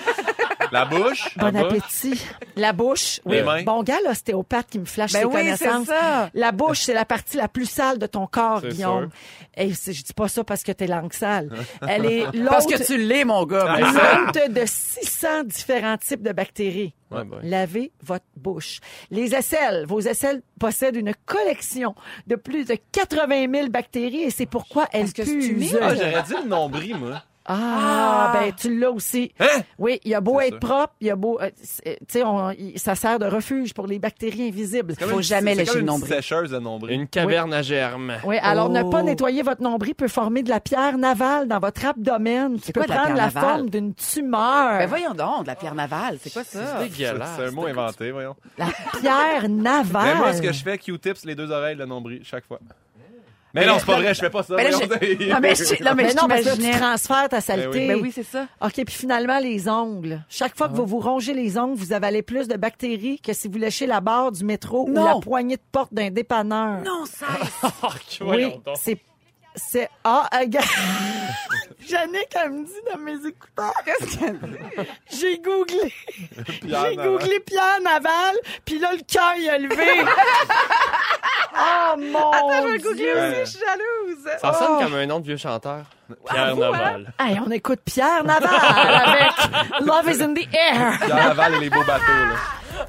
La 0.71 0.85
bouche? 0.85 1.35
Bon 1.37 1.45
La 1.45 1.51
bouche? 1.51 1.63
appétit. 1.71 2.25
La 2.55 2.73
bouche, 2.73 3.19
oui. 3.25 3.35
Les 3.37 3.43
mains? 3.43 3.63
Bon 3.63 3.83
gars, 3.83 3.97
l'ostéopathe 4.05 4.67
qui 4.69 4.79
me 4.79 4.85
flash 4.85 5.11
Ben 5.13 5.19
ses 5.19 5.25
oui, 5.25 5.33
connaissances. 5.33 5.85
c'est 5.87 5.93
ça. 5.93 6.29
La 6.33 6.51
bouche, 6.51 6.81
c'est 6.81 6.93
la 6.93 7.05
partie 7.05 7.37
la 7.37 7.47
plus 7.47 7.65
sale 7.69 7.99
de 7.99 8.05
ton 8.07 8.27
corps, 8.27 8.59
C'est 8.61 8.69
Guillaume. 8.69 9.09
Et 9.55 9.73
c'est- 9.73 9.93
je 9.93 10.03
dis 10.03 10.13
pas 10.13 10.27
ça 10.27 10.43
parce 10.43 10.63
que 10.63 10.71
t'es 10.71 10.87
langue 10.87 11.13
sale. 11.13 11.49
Elle 11.87 12.05
est 12.05 12.23
Parce 12.47 12.65
l'hôte 12.65 12.79
que 12.79 12.83
tu 12.85 12.97
l'es, 12.97 13.23
mon 13.25 13.45
gars. 13.45 13.77
Ça- 13.93 14.17
l'hôte 14.25 14.51
de 14.53 14.63
600 14.65 15.43
différents 15.45 15.97
types 15.97 16.23
de 16.23 16.31
bactéries. 16.31 16.93
Ouais. 17.13 17.25
Lavez 17.43 17.91
votre 18.01 18.25
bouche. 18.35 18.79
Les 19.11 19.35
aisselles. 19.35 19.85
Vos 19.85 20.01
aisselles 20.01 20.41
possèdent 20.59 20.95
une 20.95 21.13
collection 21.25 21.95
de 22.27 22.35
plus 22.35 22.65
de 22.65 22.75
80 22.91 23.51
000 23.51 23.69
bactéries 23.69 24.23
et 24.23 24.29
c'est 24.29 24.45
pourquoi 24.45 24.87
elles 24.91 25.11
puent. 25.11 25.69
Ah, 25.81 25.95
j'aurais 25.95 26.23
dit 26.23 26.33
le 26.43 26.47
nombril, 26.47 26.97
moi. 26.97 27.23
Ah, 27.45 28.31
ben 28.33 28.53
tu 28.55 28.77
l'as 28.79 28.91
aussi. 28.91 29.31
Hein? 29.39 29.45
Oui, 29.77 29.99
il 30.03 30.11
y 30.11 30.15
a 30.15 30.21
beau 30.21 30.39
être 30.39 30.53
ça. 30.53 30.59
propre, 30.59 30.93
il 31.01 31.07
y 31.07 31.09
a 31.11 31.15
beau, 31.15 31.39
euh, 31.41 31.49
c'est- 31.61 31.99
tu 32.07 32.19
sais, 32.19 32.23
il- 32.57 32.79
ça 32.79 32.95
sert 32.95 33.19
de 33.19 33.25
refuge 33.25 33.73
pour 33.73 33.85
les 33.87 33.99
bactéries 33.99 34.47
invisibles. 34.47 34.95
Comme 34.95 35.09
Faut 35.09 35.17
une- 35.17 35.23
jamais 35.23 35.53
lécher 35.55 35.73
le 35.75 35.79
une 35.81 35.85
nombril. 35.87 36.13
sécheuse 36.13 36.51
de 36.51 36.59
nombril. 36.59 36.93
Une 37.01 37.07
caverne 37.07 37.53
à 37.53 37.61
germes. 37.61 38.13
Oui, 38.23 38.37
alors 38.41 38.69
ne 38.69 38.81
Oh. 38.83 38.89
pas 38.89 39.03
nettoyer 39.03 39.41
votre 39.41 39.61
nombril 39.61 39.93
peut 39.95 40.07
former 40.07 40.41
de 40.43 40.49
la 40.49 40.59
pierre 40.59 40.97
navale 40.97 41.47
dans 41.47 41.59
votre 41.59 41.85
abdomen 41.85 42.55
qui 42.57 42.67
C'est 42.67 42.73
peut 42.73 42.79
quoi 42.81 42.87
de 42.87 42.91
la 42.91 42.95
prendre 42.95 43.13
pierre 43.15 43.25
la 43.27 43.33
navale? 43.33 43.55
forme 43.57 43.69
d'une 43.69 43.93
tumeur. 43.93 44.77
Ben 44.79 44.87
voyons 44.87 45.13
donc, 45.13 45.43
de 45.43 45.47
la 45.47 45.55
pierre 45.55 45.75
navale, 45.75 46.17
c'est 46.21 46.31
quoi 46.31 46.43
ça? 46.43 46.59
C'est 46.79 46.89
dégueulasse. 46.89 47.29
C'est 47.37 47.45
un 47.47 47.51
mot 47.51 47.65
inventé, 47.67 48.11
voyons. 48.11 48.35
La 48.57 48.67
pierre 48.99 49.49
navale. 49.49 50.03
Mais 50.05 50.15
moi, 50.17 50.33
ce 50.33 50.41
que 50.41 50.53
je 50.53 50.63
fais, 50.63 50.77
Q-tips, 50.77 51.25
les 51.25 51.35
deux 51.35 51.51
oreilles, 51.51 51.75
le 51.75 51.85
nombril, 51.85 52.21
chaque 52.23 52.45
fois. 52.45 52.59
Mais 53.53 53.65
non, 53.67 53.75
c'est 53.77 53.85
pas 53.85 53.97
vrai, 53.97 54.13
je 54.13 54.19
fais 54.19 54.29
pas 54.29 54.41
ça. 54.41 54.55
Ben 54.55 54.63
là, 54.63 54.71
non, 54.79 54.87
mais 55.41 55.55
je, 55.55 55.83
non, 55.83 55.93
mais 55.95 56.03
Mais 56.03 56.09
je 56.09 56.15
non, 56.15 56.27
parce 56.27 56.41
que 56.41 56.47
là, 56.47 56.55
tu 56.55 56.71
transfères 56.71 57.29
ta 57.29 57.39
saleté. 57.39 57.87
Ben 57.87 57.99
oui, 58.01 58.11
c'est 58.13 58.23
ça. 58.23 58.47
OK, 58.61 58.73
puis 58.73 58.95
finalement, 58.95 59.37
les 59.39 59.69
ongles. 59.69 60.23
Chaque 60.27 60.57
fois 60.57 60.69
que 60.69 60.73
vous 60.73 60.85
vous 60.85 60.99
rongez 60.99 61.33
les 61.33 61.57
ongles, 61.57 61.75
vous 61.75 61.93
avalez 61.93 62.23
plus 62.23 62.47
de 62.47 62.57
bactéries 62.57 63.19
que 63.19 63.33
si 63.33 63.47
vous 63.47 63.59
léchez 63.59 63.85
la 63.85 64.01
barre 64.01 64.31
du 64.31 64.43
métro 64.43 64.89
Non. 64.89 65.01
ou 65.01 65.05
la 65.05 65.15
poignée 65.21 65.57
de 65.57 65.61
porte 65.71 65.93
d'un 65.93 66.09
dépanneur. 66.09 66.81
Non, 66.83 67.05
ça. 67.05 67.27
Oui, 68.21 68.53
donc. 68.65 68.77
C'est... 69.55 69.89
Ah, 70.03 70.27
regarde. 70.31 70.65
Jannick, 71.87 72.29
elle 72.35 72.51
me 72.51 72.65
dit 72.65 72.71
dans 72.91 72.97
mes 72.99 73.13
écouteurs. 73.27 73.73
Qu'est-ce 73.85 74.17
que... 74.17 74.25
J'ai 75.11 75.37
googlé. 75.39 75.93
Pierre 76.61 76.85
J'ai 76.89 76.95
Naval. 76.95 77.07
googlé 77.19 77.39
Pierre 77.41 77.81
Naval, 77.83 78.35
puis 78.65 78.79
là, 78.79 78.91
le 78.93 79.01
cœur, 79.11 79.33
il 79.37 79.49
a 79.49 79.57
levé. 79.57 79.85
oh, 81.55 81.97
mon 81.97 82.93
Dieu. 82.95 83.13
Ouais. 83.15 83.41
Je 83.45 83.49
suis 83.49 83.59
jalouse. 83.59 84.29
Ça 84.41 84.53
sonne 84.53 84.67
Oh. 84.73 84.79
comme 84.83 84.95
un 84.95 85.05
nom 85.05 85.19
de 85.19 85.25
vieux 85.25 85.37
chanteur. 85.37 85.83
Pierre 86.29 86.55
Naval. 86.55 87.13
Hey, 87.19 87.39
on 87.45 87.51
écoute 87.51 87.79
Pierre 87.85 88.23
Naval 88.23 88.49
avec 88.53 89.31
Love 89.81 90.09
is 90.09 90.21
in 90.21 90.33
the 90.33 90.47
air. 90.53 90.97
Pierre 91.05 91.27
Laval 91.27 91.55
et 91.55 91.59
les 91.59 91.69
beaux 91.69 91.83
bateaux, 91.83 92.03
là. 92.11 92.35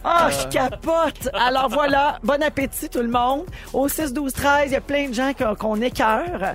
Ah, 0.04 0.28
je 0.30 0.46
capote. 0.48 1.28
Alors 1.32 1.68
voilà, 1.70 2.18
bon 2.22 2.42
appétit 2.42 2.88
tout 2.90 3.00
le 3.00 3.08
monde. 3.08 3.44
Au 3.72 3.88
6 3.88 4.12
12 4.12 4.32
13, 4.32 4.62
il 4.66 4.72
y 4.72 4.76
a 4.76 4.80
plein 4.80 5.08
de 5.08 5.14
gens 5.14 5.32
qu'on 5.58 5.80
écœure. 5.80 6.54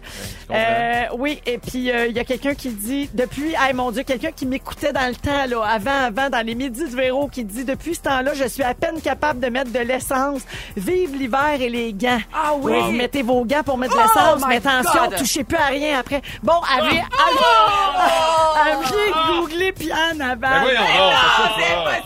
Euh, 0.51 1.03
oui, 1.17 1.41
et 1.45 1.57
puis 1.57 1.91
euh, 1.91 2.07
il 2.07 2.15
y 2.15 2.19
a 2.19 2.23
quelqu'un 2.23 2.53
qui 2.53 2.69
dit 2.69 3.09
depuis 3.13 3.53
hey 3.59 3.73
mon 3.73 3.91
dieu, 3.91 4.03
quelqu'un 4.03 4.31
qui 4.31 4.45
m'écoutait 4.45 4.93
dans 4.93 5.07
le 5.07 5.15
temps 5.15 5.45
là, 5.47 5.63
avant 5.65 6.03
avant 6.05 6.29
dans 6.29 6.45
les 6.45 6.55
midis 6.55 6.89
de 6.89 6.95
Véro 6.95 7.27
qui 7.27 7.43
dit 7.43 7.65
depuis 7.65 7.95
ce 7.95 8.01
temps-là, 8.01 8.33
je 8.35 8.47
suis 8.47 8.63
à 8.63 8.73
peine 8.73 9.01
capable 9.01 9.39
de 9.39 9.47
mettre 9.47 9.71
de 9.71 9.79
l'essence. 9.79 10.41
Vive 10.77 11.15
l'hiver 11.15 11.59
et 11.59 11.69
les 11.69 11.93
gants. 11.93 12.19
Ah 12.33 12.51
oui. 12.59 12.73
vous 12.79 12.91
mettez 12.91 13.21
vos 13.23 13.43
gants 13.45 13.63
pour 13.63 13.77
mettre 13.77 13.95
de 13.95 13.99
Oh 13.99 14.03
l'essence, 14.03 14.43
mais 14.47 14.57
attention, 14.57 15.07
God. 15.09 15.15
touchez 15.17 15.43
plus 15.43 15.57
à 15.57 15.65
rien 15.67 15.99
après. 15.99 16.21
Bon, 16.43 16.53
allez, 16.71 17.01
allez, 17.01 18.83
allez 18.85 19.39
googler 19.41 19.71
Pierre 19.71 20.15
Naval. 20.15 20.37
Ben 20.39 20.61
voyons 20.61 20.79
donc, 20.79 21.13
c'est 21.57 21.63
ça. 21.63 22.01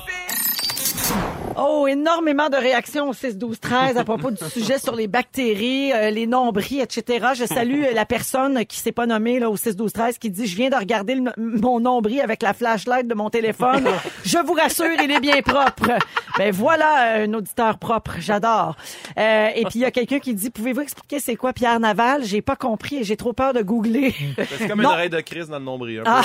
Oh, 1.57 1.87
énormément 1.87 2.49
de 2.49 2.55
réactions 2.57 3.09
au 3.09 3.13
6 3.13 3.37
12 3.37 3.59
13 3.59 3.97
à 3.97 4.03
propos 4.03 4.31
du 4.31 4.43
sujet 4.49 4.79
sur 4.79 4.95
les 4.95 5.07
bactéries, 5.07 5.91
euh, 5.93 6.09
les 6.09 6.25
nombris, 6.27 6.79
etc. 6.79 7.27
Je 7.35 7.45
salue 7.45 7.83
euh, 7.83 7.93
la 7.93 8.05
personne 8.05 8.65
qui 8.65 8.79
s'est 8.79 8.91
pas 8.91 9.05
nommée 9.05 9.39
là 9.39 9.49
au 9.49 9.57
6 9.57 9.75
12 9.75 9.93
13 9.93 10.17
qui 10.17 10.29
dit 10.29 10.47
je 10.47 10.55
viens 10.55 10.69
de 10.69 10.75
regarder 10.75 11.15
le- 11.15 11.31
mon 11.37 11.79
nombril 11.79 12.21
avec 12.21 12.41
la 12.41 12.53
flashlight 12.53 13.07
de 13.07 13.13
mon 13.13 13.29
téléphone. 13.29 13.85
Je 14.25 14.37
vous 14.39 14.53
rassure, 14.53 14.85
il 15.03 15.11
est 15.11 15.19
bien 15.19 15.41
propre. 15.41 15.91
Ben 16.37 16.51
voilà 16.51 17.17
euh, 17.17 17.25
un 17.27 17.33
auditeur 17.33 17.77
propre, 17.77 18.13
j'adore. 18.19 18.75
Euh, 19.17 19.47
et 19.55 19.63
puis 19.65 19.73
il 19.75 19.81
y 19.81 19.85
a 19.85 19.91
quelqu'un 19.91 20.19
qui 20.19 20.33
dit 20.33 20.49
pouvez-vous 20.49 20.81
expliquer 20.81 21.19
c'est 21.19 21.35
quoi 21.35 21.53
Pierre 21.53 21.79
Naval? 21.79 22.23
J'ai 22.23 22.41
pas 22.41 22.55
compris 22.55 22.97
et 22.97 23.03
j'ai 23.03 23.17
trop 23.17 23.33
peur 23.33 23.53
de 23.53 23.61
googler. 23.61 24.15
C'est 24.57 24.67
comme 24.67 24.81
Non. 24.81 24.89
une 24.89 24.95
oreille 24.95 25.09
de 25.09 25.19
crise 25.21 25.49
dans 25.49 25.59
le 25.59 25.65
nombril. 25.65 26.01
Ah. 26.05 26.21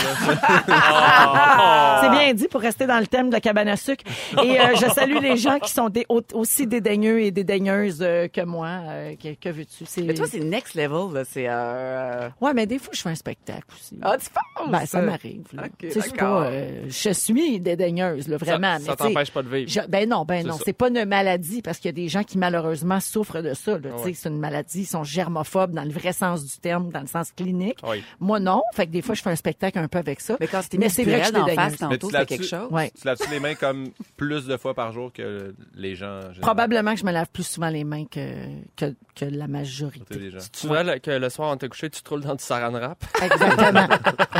là. 0.68 2.00
C'est 2.02 2.10
bien 2.10 2.32
dit 2.34 2.48
pour 2.48 2.60
rester 2.60 2.86
dans 2.86 2.98
le 2.98 3.06
thème 3.06 3.28
de 3.28 3.34
la 3.34 3.40
cabane 3.40 3.68
à 3.68 3.76
sucre. 3.76 4.04
Et 4.42 4.58
euh, 4.60 4.74
je 4.74 4.88
salue 4.92 5.17
les 5.20 5.36
gens 5.36 5.58
qui 5.58 5.72
sont 5.72 5.88
des- 5.88 6.06
aussi 6.34 6.66
dédaigneux 6.66 7.20
et 7.22 7.30
dédaigneuses 7.30 7.98
euh, 8.02 8.28
que 8.28 8.40
moi. 8.42 8.68
Euh, 8.86 9.14
que 9.16 9.34
que 9.34 9.48
veux-tu? 9.48 9.84
Mais 10.02 10.14
toi, 10.14 10.26
c'est 10.28 10.40
next 10.40 10.74
level, 10.74 11.12
là. 11.14 11.24
C'est, 11.24 11.46
euh... 11.48 12.28
Ouais, 12.40 12.54
mais 12.54 12.66
des 12.66 12.78
fois, 12.78 12.90
je 12.94 13.00
fais 13.00 13.08
un 13.10 13.14
spectacle 13.14 13.64
aussi. 13.74 13.96
Ah, 14.02 14.16
tu 14.18 14.28
penses? 14.30 14.70
Ben, 14.70 14.86
ça 14.86 15.00
m'arrive. 15.02 15.46
là. 15.52 15.64
Ok, 15.66 15.70
Tu 15.78 15.90
sais, 15.92 16.00
c'est 16.00 16.16
pas, 16.16 16.46
euh, 16.46 16.82
je 16.88 17.10
suis 17.12 17.60
dédaigneuse, 17.60 18.28
là, 18.28 18.36
vraiment. 18.36 18.78
Ça, 18.78 18.84
ça 18.86 18.96
t'empêche 18.96 19.30
pas 19.30 19.42
de 19.42 19.48
vivre. 19.48 19.70
je- 19.70 19.86
ben 19.88 20.08
non, 20.08 20.24
ben 20.24 20.46
non, 20.46 20.56
c'est 20.64 20.72
pas 20.72 20.88
une 20.88 21.04
maladie 21.04 21.62
parce 21.62 21.78
qu'il 21.78 21.88
y 21.88 21.90
a 21.90 21.92
des 21.92 22.08
gens 22.08 22.22
qui 22.24 22.38
malheureusement 22.38 23.00
souffrent 23.00 23.42
de 23.42 23.54
ça. 23.54 23.72
là. 23.72 23.78
Tu 23.78 23.88
sais, 23.88 24.04
ouais. 24.04 24.14
C'est 24.14 24.28
une 24.28 24.38
maladie, 24.38 24.80
ils 24.82 24.86
sont 24.86 25.04
germophobes 25.04 25.72
dans 25.72 25.84
le 25.84 25.90
vrai 25.92 26.12
sens 26.12 26.44
du 26.44 26.58
terme, 26.58 26.90
dans 26.90 27.00
le 27.00 27.06
sens 27.06 27.32
clinique. 27.32 27.78
Oui. 27.88 28.02
Moi 28.20 28.40
non, 28.40 28.62
fait 28.74 28.86
que 28.86 28.92
des 28.92 29.02
fois 29.02 29.14
je 29.14 29.22
fais 29.22 29.30
un 29.30 29.36
spectacle 29.36 29.78
un 29.78 29.88
peu 29.88 29.98
avec 29.98 30.20
ça. 30.20 30.36
Mais 30.40 30.46
quand 30.46 30.62
c'était 30.62 30.78
mis 30.78 30.90
c'est 30.90 31.04
vrai 31.04 31.20
que 31.20 31.26
je 31.26 31.54
face 31.54 31.76
tantôt, 31.78 32.08
quelque 32.10 32.42
chose? 32.44 32.68
Ouais. 32.70 32.90
Tu 33.00 33.06
laves-tu 33.06 33.30
les 33.30 33.40
mains 33.40 33.54
comme 33.54 33.88
plus 34.16 34.46
de 34.46 34.56
fois 34.56 34.74
par 34.74 34.92
jour? 34.92 35.07
Jours 35.08 35.12
que 35.12 35.54
les 35.74 35.94
gens. 35.94 36.20
Probablement 36.40 36.94
que 36.94 37.00
je 37.00 37.04
me 37.06 37.12
lave 37.12 37.28
plus 37.32 37.46
souvent 37.46 37.68
les 37.70 37.84
mains 37.84 38.04
que, 38.06 38.46
que, 38.76 38.94
que 39.16 39.24
la 39.24 39.46
majorité. 39.48 40.30
Gens. 40.30 40.38
Tu 40.52 40.66
vois 40.66 40.82
le- 40.82 40.98
que 40.98 41.10
le 41.10 41.28
soir, 41.28 41.50
on 41.52 41.56
t'a 41.56 41.68
couché, 41.68 41.90
tu 41.90 42.02
te 42.02 42.08
roules 42.08 42.20
dans 42.22 42.34
du 42.34 42.44
saran 42.44 42.70
wrap? 42.72 43.02
Exactement. 43.22 43.88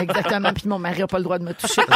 Exactement. 0.00 0.52
Puis 0.52 0.68
mon 0.68 0.78
mari 0.78 1.00
n'a 1.00 1.06
pas 1.06 1.18
le 1.18 1.24
droit 1.24 1.38
de 1.38 1.44
me 1.44 1.54
toucher. 1.54 1.82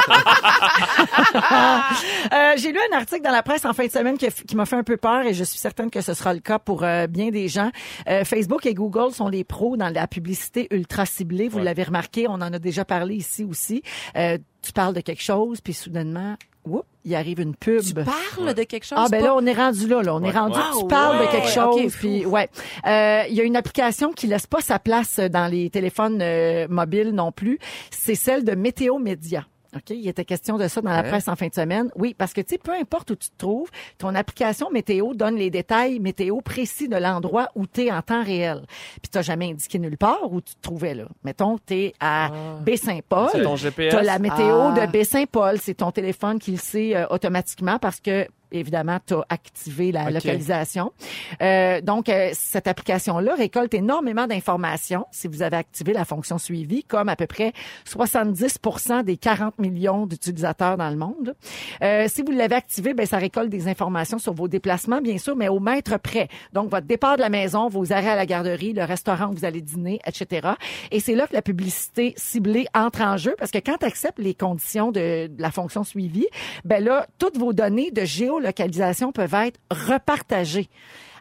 Euh, 2.33 2.53
J'ai 2.57 2.73
lu 2.73 2.79
un 2.93 2.97
article 2.97 3.23
dans 3.23 3.31
la 3.33 3.43
presse 3.43 3.65
en 3.65 3.73
fin 3.73 3.87
de 3.87 3.91
semaine 3.91 4.17
qui, 4.17 4.29
qui 4.31 4.57
m'a 4.57 4.65
fait 4.67 4.77
un 4.77 4.83
peu 4.85 4.97
peur 4.97 5.23
et 5.27 5.35
je 5.35 5.45
suis 5.45 5.59
certaine 5.59 5.91
que 5.91 6.01
ce 6.01 6.15
sera 6.15 6.33
le 6.33 6.41
cas 6.41 6.59
pour 6.59 6.83
euh, 6.85 7.07
bien 7.07 7.31
des 7.31 7.49
gens. 7.49 7.71
Euh, 8.09 8.25
Facebook 8.25 8.65
et 8.67 8.75
Google 8.75 9.13
sont 9.13 9.29
les 9.29 9.45
pros 9.45 9.77
dans 9.77 9.89
la 9.93 10.07
publicité 10.07 10.69
ultra 10.71 11.05
ciblée. 11.07 11.49
Vous 11.49 11.59
Ouais. 11.59 11.65
l'avez 11.65 11.83
remarqué, 11.83 12.27
on 12.29 12.35
en 12.35 12.41
a 12.53 12.59
déjà 12.59 12.85
parlé 12.85 13.17
ici 13.17 13.45
aussi. 13.45 13.83
Euh, 14.17 14.39
tu 14.63 14.73
parles 14.73 14.95
de 14.95 15.01
quelque 15.01 15.23
chose, 15.23 15.61
puis 15.61 15.73
soudainement, 15.75 16.37
whoop, 16.65 16.85
il 17.05 17.15
arrive 17.15 17.41
une 17.41 17.55
pub. 17.55 17.81
Tu 17.83 17.95
parles 17.95 18.55
de 18.55 18.63
quelque 18.63 18.85
chose? 18.85 18.99
Ah 19.01 19.07
ben 19.11 19.21
pas- 19.21 19.27
là 19.27 19.35
on 19.37 19.45
est 19.47 19.53
rendu 19.53 19.89
là 19.89 20.03
là, 20.03 20.15
on 20.15 20.23
est 20.23 20.31
rendu 20.31 20.59
tu 20.79 20.87
parles 20.87 21.27
de 21.27 21.31
quelque 21.31 21.49
chose 21.49 21.81
Ok, 21.87 21.93
puis 21.99 22.25
ouais. 22.27 22.49
Euh, 22.87 23.23
il 23.29 23.35
y 23.35 23.41
a 23.41 23.45
une 23.45 23.57
application 23.57 24.13
qui 24.13 24.27
laisse 24.27 24.47
pas 24.47 24.61
sa 24.61 24.79
place 24.79 25.19
dans 25.19 25.51
les 25.51 25.71
téléphones 25.71 26.21
euh, 26.23 26.67
mobiles 26.69 27.11
non 27.11 27.33
plus, 27.33 27.59
c'est 27.91 28.15
celle 28.15 28.45
de 28.45 28.55
Météo 28.55 28.99
Média. 28.99 29.47
OK, 29.75 29.91
il 29.91 30.07
était 30.07 30.25
question 30.27 30.59
de 30.59 30.69
ça 30.69 30.83
dans 30.83 30.91
la 30.91 31.01
Ouais. 31.03 31.09
presse 31.09 31.29
en 31.29 31.37
fin 31.37 31.47
de 31.49 31.55
semaine. 31.55 31.91
Oui, 31.97 32.15
parce 32.17 32.35
que 32.35 32.43
tu 32.43 32.51
sais 32.51 32.59
peu 32.59 32.73
importe 32.73 33.11
où 33.11 33.17
tu 33.17 33.31
te 33.31 33.37
trouves, 33.39 33.71
ton 33.97 34.15
application 34.15 34.71
météo 34.71 35.15
donne 35.15 35.37
les 35.37 35.49
détails 35.49 35.99
météo 35.99 36.41
précis 36.43 36.89
de 36.89 36.97
l'endroit 36.97 37.49
où 37.55 37.67
tu 37.67 37.85
es 37.87 37.91
en 37.93 38.03
temps 38.03 38.23
réel. 38.23 38.63
Puis 39.01 39.11
tu 39.11 39.23
jamais 39.23 39.51
indiqué 39.51 39.79
nulle 39.79 39.97
part 39.97 40.31
où 40.31 40.41
tu 40.43 40.55
te 40.55 40.61
trouvais 40.61 40.95
là. 40.95 41.05
Mettons 41.25 41.59
tu 41.67 41.75
es 41.75 41.95
à 42.01 42.31
Baie-Saint-Paul. 42.63 43.29
C'est 43.33 43.43
ton 43.43 43.57
GPS. 43.57 43.93
T'as 43.95 44.03
la 44.03 44.19
météo 44.19 44.73
Ah. 44.77 44.87
de 44.87 44.93
Baie-Saint-Paul, 44.93 45.59
c'est 45.59 45.75
ton 45.75 45.91
téléphone 45.91 46.39
qui 46.39 46.51
le 46.53 46.59
sait 46.59 46.95
euh, 46.95 47.07
automatiquement 47.09 47.79
parce 47.79 48.01
que 48.01 48.27
évidemment 48.53 48.99
tu 49.07 49.15
as 49.15 49.25
activé 49.29 49.93
la 49.93 50.11
localisation. 50.11 50.93
Euh, 51.41 51.81
donc 51.81 52.09
euh, 52.09 52.31
cette 52.33 52.69
application 52.69 53.19
là 53.19 53.35
récolte 53.35 53.75
énormément 53.75 54.27
d'informations 54.27 55.07
si 55.11 55.29
vous 55.29 55.43
avez 55.43 55.57
activé 55.57 55.93
la 55.93 56.05
fonction 56.05 56.39
suivi 56.39 56.85
comme 56.85 57.09
à 57.09 57.17
peu 57.17 57.27
près 57.27 57.53
70% 57.89 59.05
des 59.05 59.17
40 59.17 59.59
millions 59.59 60.07
d'utilisateurs 60.07 60.77
dans 60.77 60.91
le 60.91 60.97
monde. 60.97 61.35
Euh, 61.83 62.07
si 62.09 62.23
vous 62.23 62.33
l'avez 62.33 62.55
activé, 62.55 62.95
ben 62.95 63.07
ça 63.07 63.19
récolte 63.19 63.49
des 63.49 63.69
informations 63.69 64.19
sur 64.19 64.35
vos 64.35 64.49
déplacements 64.49 65.01
bien 65.01 65.19
sûr, 65.19 65.37
mais 65.37 65.49
au 65.49 65.61
mètre 65.61 65.99
près. 65.99 66.29
Donc 66.53 66.71
votre 66.71 66.87
départ 66.87 67.17
de 67.17 67.23
la 67.23 67.31
maison, 67.31 67.69
vos 67.69 67.93
arrêts 67.93 68.11
à 68.11 68.17
la 68.17 68.27
garderie, 68.27 68.73
le 68.73 68.85
restaurant 68.85 69.29
où 69.29 69.33
vous 69.33 69.45
allez 69.45 69.61
dîner, 69.61 70.01
etc. 70.07 70.49
Et 70.91 71.01
c'est 71.01 71.15
là 71.15 71.27
que 71.27 71.35
la 71.35 71.43
publicité 71.43 72.15
ciblée 72.17 72.67
entre 72.75 73.03
en 73.03 73.17
jeu 73.17 73.35
parce 73.39 73.51
que 73.51 73.59
quand 73.59 73.79
tu 73.79 73.87
acceptes 73.87 74.19
les 74.19 74.35
conditions 74.35 74.93
de, 74.93 75.27
de 75.27 75.43
la 75.43 75.51
fonction 75.51 75.85
suivie, 75.85 76.27
ben 76.65 76.83
là, 76.83 77.07
toutes 77.19 77.39
vos 77.39 77.53
données 77.53 77.91
de 77.91 78.05
géolocalisation 78.43 79.13
peuvent 79.13 79.35
être 79.35 79.61
repartagées 79.71 80.69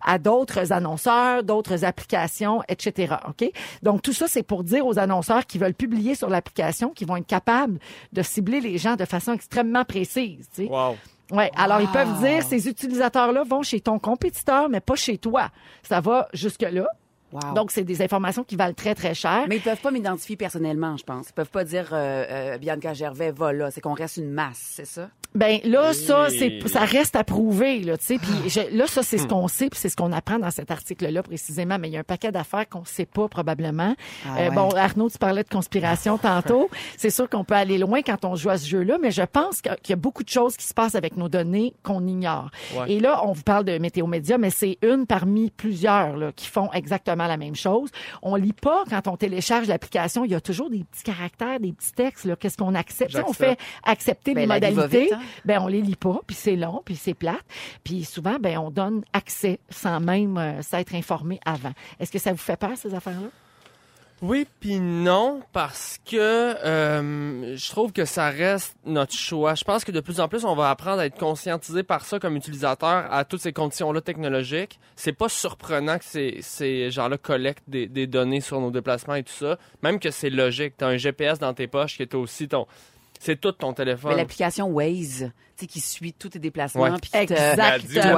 à 0.03 0.17
d'autres 0.17 0.73
annonceurs, 0.73 1.43
d'autres 1.43 1.85
applications, 1.85 2.63
etc. 2.67 3.15
OK? 3.27 3.51
Donc, 3.83 4.01
tout 4.01 4.13
ça, 4.13 4.27
c'est 4.27 4.41
pour 4.41 4.63
dire 4.63 4.85
aux 4.85 4.97
annonceurs 4.97 5.45
qui 5.45 5.59
veulent 5.59 5.75
publier 5.75 6.15
sur 6.15 6.27
l'application 6.27 6.89
qu'ils 6.89 7.07
vont 7.07 7.17
être 7.17 7.27
capables 7.27 7.77
de 8.11 8.21
cibler 8.23 8.61
les 8.61 8.79
gens 8.79 8.95
de 8.95 9.05
façon 9.05 9.33
extrêmement 9.33 9.85
précise. 9.85 10.49
tu 10.53 10.63
sais. 10.63 10.69
Wow. 10.69 10.97
Ouais, 11.31 11.49
alors 11.55 11.79
ils 11.79 11.87
peuvent 11.87 12.19
dire 12.19 12.43
ces 12.43 12.67
utilisateurs-là 12.67 13.43
vont 13.43 13.63
chez 13.63 13.79
ton 13.79 13.99
compétiteur, 13.99 14.67
mais 14.67 14.81
pas 14.81 14.95
chez 14.95 15.17
toi. 15.17 15.49
Ça 15.81 16.01
va 16.01 16.27
jusque-là. 16.33 16.87
Wow. 17.31 17.53
Donc, 17.53 17.71
c'est 17.71 17.83
des 17.83 18.01
informations 18.01 18.43
qui 18.43 18.57
valent 18.57 18.73
très, 18.73 18.95
très 18.95 19.13
cher. 19.13 19.45
Mais 19.47 19.57
ils 19.57 19.61
peuvent 19.61 19.79
pas 19.79 19.91
m'identifier 19.91 20.35
personnellement, 20.35 20.97
je 20.97 21.03
pense. 21.03 21.29
Ils 21.29 21.33
peuvent 21.33 21.49
pas 21.49 21.63
dire 21.63 21.89
euh, 21.93 22.25
euh, 22.29 22.57
Bianca 22.57 22.93
Gervais 22.93 23.31
va 23.31 23.53
là. 23.53 23.71
C'est 23.71 23.79
qu'on 23.79 23.93
reste 23.93 24.17
une 24.17 24.31
masse, 24.31 24.61
c'est 24.61 24.85
ça? 24.85 25.09
Ben 25.33 25.59
là, 25.63 25.93
ça, 25.93 26.27
c'est 26.29 26.59
ça 26.67 26.81
reste 26.81 27.15
à 27.15 27.23
prouver, 27.23 27.79
là, 27.83 27.97
tu 27.97 28.03
sais. 28.05 28.17
Puis 28.17 28.49
je- 28.49 28.75
là, 28.75 28.85
ça, 28.85 29.01
c'est 29.01 29.17
ce 29.17 29.27
qu'on 29.27 29.47
sait, 29.47 29.69
puis 29.69 29.79
c'est 29.79 29.87
ce 29.87 29.95
qu'on 29.95 30.11
apprend 30.11 30.39
dans 30.39 30.51
cet 30.51 30.71
article-là 30.71 31.23
précisément. 31.23 31.77
Mais 31.79 31.87
il 31.87 31.93
y 31.93 31.97
a 31.97 32.01
un 32.01 32.03
paquet 32.03 32.31
d'affaires 32.33 32.67
qu'on 32.67 32.83
sait 32.83 33.05
pas 33.05 33.29
probablement. 33.29 33.95
Ah 34.25 34.29
Euh, 34.37 34.49
ouais. 34.49 34.55
Bon, 34.55 34.69
Arnaud, 34.75 35.09
tu 35.09 35.17
parlais 35.17 35.43
de 35.43 35.49
conspiration 35.49 36.17
tantôt. 36.17 36.69
C'est 36.97 37.09
sûr 37.11 37.29
qu'on 37.29 37.45
peut 37.45 37.53
aller 37.55 37.77
loin 37.77 38.01
quand 38.01 38.25
on 38.25 38.35
joue 38.35 38.49
à 38.49 38.57
ce 38.57 38.67
jeu-là, 38.67 38.97
mais 39.01 39.11
je 39.11 39.21
pense 39.21 39.61
qu'il 39.61 39.71
y 39.89 39.93
a 39.93 39.95
beaucoup 39.95 40.23
de 40.23 40.29
choses 40.29 40.57
qui 40.57 40.65
se 40.65 40.73
passent 40.73 40.95
avec 40.95 41.15
nos 41.15 41.29
données 41.29 41.73
qu'on 41.81 42.05
ignore. 42.07 42.49
Ouais. 42.75 42.91
Et 42.93 42.99
là, 42.99 43.21
on 43.25 43.31
vous 43.31 43.43
parle 43.43 43.63
de 43.63 43.77
Météo 43.77 44.07
Média, 44.07 44.37
mais 44.37 44.49
c'est 44.49 44.77
une 44.81 45.05
parmi 45.07 45.49
plusieurs 45.49 46.17
là, 46.17 46.31
qui 46.35 46.47
font 46.47 46.69
exactement 46.73 47.27
la 47.27 47.37
même 47.37 47.55
chose. 47.55 47.89
On 48.21 48.35
lit 48.35 48.51
pas 48.53 48.83
quand 48.89 49.07
on 49.07 49.15
télécharge 49.15 49.67
l'application. 49.67 50.25
Il 50.25 50.31
y 50.31 50.35
a 50.35 50.41
toujours 50.41 50.69
des 50.69 50.83
petits 50.83 51.03
caractères, 51.03 51.59
des 51.61 51.71
petits 51.71 51.93
textes. 51.93 52.25
là. 52.25 52.35
Qu'est-ce 52.35 52.57
qu'on 52.57 52.75
accepte? 52.75 53.15
On 53.25 53.31
fait 53.33 53.57
accepter 53.85 54.33
Ben, 54.33 54.41
les 54.41 54.47
modalités. 54.47 55.03
vite, 55.03 55.13
hein? 55.13 55.19
Ben 55.45 55.59
on 55.61 55.67
les 55.67 55.81
lit 55.81 55.95
pas, 55.95 56.19
puis 56.25 56.35
c'est 56.35 56.55
long, 56.55 56.81
puis 56.85 56.95
c'est 56.95 57.13
plate, 57.13 57.43
puis 57.83 58.03
souvent 58.05 58.37
ben 58.39 58.57
on 58.57 58.69
donne 58.69 59.03
accès 59.13 59.59
sans 59.69 59.99
même 59.99 60.37
euh, 60.37 60.61
s'être 60.61 60.95
informé 60.95 61.39
avant. 61.45 61.73
Est-ce 61.99 62.11
que 62.11 62.19
ça 62.19 62.31
vous 62.31 62.37
fait 62.37 62.57
peur 62.57 62.77
ces 62.77 62.93
affaires-là? 62.93 63.29
Oui, 64.21 64.45
puis 64.59 64.79
non, 64.79 65.41
parce 65.51 65.97
que 66.05 66.15
euh, 66.15 67.57
je 67.57 67.69
trouve 67.71 67.91
que 67.91 68.05
ça 68.05 68.29
reste 68.29 68.75
notre 68.85 69.15
choix. 69.15 69.55
Je 69.55 69.63
pense 69.63 69.83
que 69.83 69.91
de 69.91 69.99
plus 69.99 70.19
en 70.19 70.27
plus, 70.27 70.45
on 70.45 70.53
va 70.53 70.69
apprendre 70.69 70.99
à 70.99 71.07
être 71.07 71.17
conscientisé 71.17 71.81
par 71.81 72.05
ça 72.05 72.19
comme 72.19 72.35
utilisateur 72.35 73.11
à 73.11 73.25
toutes 73.25 73.41
ces 73.41 73.51
conditions-là 73.51 73.99
technologiques. 73.99 74.79
C'est 74.95 75.13
pas 75.13 75.27
surprenant 75.27 75.97
que 75.97 76.05
ces, 76.05 76.37
ces 76.41 76.91
gens-là 76.91 77.17
collectent 77.17 77.67
des, 77.67 77.87
des 77.87 78.05
données 78.05 78.41
sur 78.41 78.61
nos 78.61 78.69
déplacements 78.69 79.15
et 79.15 79.23
tout 79.23 79.33
ça. 79.33 79.57
Même 79.81 79.99
que 79.99 80.11
c'est 80.11 80.29
logique. 80.29 80.75
T'as 80.77 80.89
un 80.89 80.97
GPS 80.97 81.39
dans 81.39 81.55
tes 81.55 81.65
poches 81.65 81.97
qui 81.97 82.03
est 82.03 82.13
aussi 82.13 82.47
ton... 82.47 82.67
C'est 83.23 83.39
tout 83.39 83.51
ton 83.51 83.69
Mais 83.69 83.75
téléphone. 83.75 84.15
l'application 84.17 84.67
Waze, 84.67 85.29
tu 85.29 85.31
sais, 85.55 85.67
qui 85.67 85.79
suit 85.79 86.11
tous 86.11 86.29
tes 86.29 86.39
déplacements. 86.39 86.81
Ouais. 86.81 86.89
puis 86.99 87.11
qui 87.11 87.11
te- 87.11 87.17
Exact. 87.33 87.53
Elle 87.53 87.59
a 87.61 87.77
dit, 87.79 87.85
Exactement. 87.85 88.17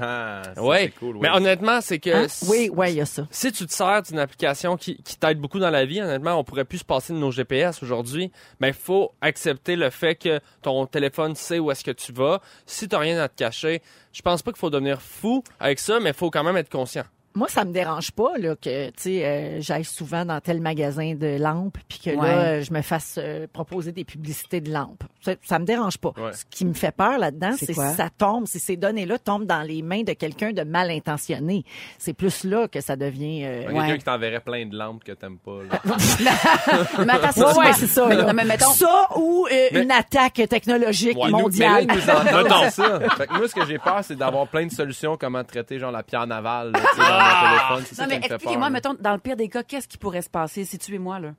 Ah, 0.00 0.42
c'est 0.78 0.94
cool. 1.00 1.18
Mais 1.20 1.28
honnêtement, 1.30 1.80
c'est 1.80 1.98
que... 1.98 2.10
Hein? 2.10 2.26
Oui, 2.48 2.70
oui, 2.72 2.90
il 2.92 2.96
y 2.98 3.00
a 3.00 3.06
ça. 3.06 3.26
si 3.32 3.50
tu 3.50 3.66
te 3.66 3.72
sers 3.72 4.02
d'une 4.02 4.20
application 4.20 4.76
qui, 4.76 5.02
qui 5.02 5.16
t'aide 5.18 5.40
beaucoup 5.40 5.58
dans 5.58 5.70
la 5.70 5.84
vie, 5.84 6.00
honnêtement, 6.00 6.36
on 6.38 6.44
pourrait 6.44 6.64
plus 6.64 6.78
se 6.78 6.84
passer 6.84 7.12
de 7.12 7.18
nos 7.18 7.32
GPS 7.32 7.82
aujourd'hui. 7.82 8.30
Mais 8.60 8.68
il 8.68 8.74
faut 8.74 9.10
accepter 9.20 9.74
le 9.74 9.90
fait 9.90 10.14
que 10.14 10.38
ton 10.62 10.86
téléphone 10.86 11.34
sait 11.34 11.58
où 11.58 11.72
est-ce 11.72 11.82
que 11.82 11.90
tu 11.90 12.12
vas. 12.12 12.40
Si 12.66 12.86
t'as 12.88 12.98
rien 13.00 13.18
à 13.18 13.28
te 13.28 13.34
cacher, 13.34 13.82
je 14.12 14.22
pense 14.22 14.42
pas 14.42 14.52
qu'il 14.52 14.60
faut 14.60 14.70
devenir 14.70 15.02
fou 15.02 15.42
avec 15.58 15.80
ça, 15.80 15.98
mais 15.98 16.10
il 16.10 16.14
faut 16.16 16.30
quand 16.30 16.44
même 16.44 16.56
être 16.56 16.70
conscient. 16.70 17.02
Moi, 17.34 17.46
ça 17.48 17.64
me 17.64 17.72
dérange 17.72 18.10
pas 18.10 18.32
là 18.38 18.56
que 18.56 18.88
tu 18.88 18.92
sais 18.96 19.24
euh, 19.24 19.60
j'aille 19.60 19.84
souvent 19.84 20.24
dans 20.24 20.40
tel 20.40 20.60
magasin 20.60 21.14
de 21.14 21.36
lampes 21.40 21.78
puis 21.88 21.98
que 22.00 22.10
Ouais. 22.10 22.16
là 22.16 22.38
euh, 22.38 22.62
je 22.62 22.72
me 22.72 22.82
fasse 22.82 23.18
euh, 23.22 23.46
proposer 23.52 23.92
des 23.92 24.04
publicités 24.04 24.60
de 24.60 24.72
lampes. 24.72 25.04
Ça, 25.22 25.32
ça 25.44 25.58
me 25.60 25.64
dérange 25.64 25.98
pas. 25.98 26.12
Ouais. 26.16 26.32
Ce 26.32 26.44
qui 26.50 26.64
me 26.64 26.72
fait 26.74 26.90
peur 26.90 27.18
là-dedans, 27.18 27.52
C'est 27.56 27.66
si 27.66 27.74
ça 27.74 28.08
tombe, 28.16 28.46
si 28.46 28.58
ces 28.58 28.76
données-là 28.76 29.18
tombent 29.18 29.46
dans 29.46 29.62
les 29.62 29.82
mains 29.82 30.02
de 30.02 30.12
quelqu'un 30.12 30.52
de 30.52 30.62
mal 30.62 30.90
intentionné. 30.90 31.64
C'est 31.98 32.14
plus 32.14 32.42
là 32.44 32.66
que 32.66 32.80
ça 32.80 32.96
devient 32.96 33.44
euh, 33.44 33.64
Quelqu'un 33.66 33.88
Ouais. 33.90 33.98
qui 33.98 34.04
t'enverrait 34.04 34.40
plein 34.40 34.66
de 34.66 34.76
lampes 34.76 35.04
que 35.04 35.12
t'aimes 35.12 35.38
pas. 35.38 35.60
là. 35.70 35.80
mais 37.04 37.12
attends, 37.12 37.72
c'est 37.74 37.86
ça. 37.86 38.06
mais- 38.08 38.16
là. 38.16 38.24
non, 38.24 38.32
mais 38.32 38.44
mettons, 38.44 38.70
Ça 38.72 39.06
ou 39.16 39.46
euh, 39.46 39.68
Mais- 39.72 39.82
une 39.82 39.90
attaque 39.92 40.34
technologique 40.48 41.16
Ouais, 41.16 41.30
nous- 41.30 41.38
mondiale. 41.38 41.86
Mais 41.86 41.96
là, 41.96 42.24
nous 42.24 42.46
entendent 42.46 42.70
ça. 42.70 43.00
Fait 43.16 43.26
que 43.26 43.34
moi, 43.38 43.48
ce 43.48 43.54
que 43.54 43.66
j'ai 43.66 43.78
peur, 43.78 44.00
c'est 44.02 44.16
d'avoir 44.16 44.46
plein 44.48 44.66
de 44.66 44.72
solutions 44.72 45.16
comment 45.16 45.44
traiter, 45.44 45.78
genre, 45.78 45.92
la 45.92 46.02
pierre 46.02 46.26
navale, 46.26 46.72
là, 46.72 46.80
mon 47.20 47.48
téléphone. 47.50 47.84
C'est 47.88 47.94
ça 47.94 48.02
non, 48.04 48.08
mais 48.08 48.16
expliquez-moi, 48.16 48.70
mettons, 48.70 48.94
dans 48.98 49.12
le 49.12 49.18
pire 49.18 49.36
des 49.36 49.48
cas, 49.48 49.62
qu'est-ce 49.62 49.88
qui 49.88 49.98
pourrait 49.98 50.22
se 50.22 50.30
passer? 50.30 50.64
Situez-moi, 50.64 51.18
là? 51.20 51.30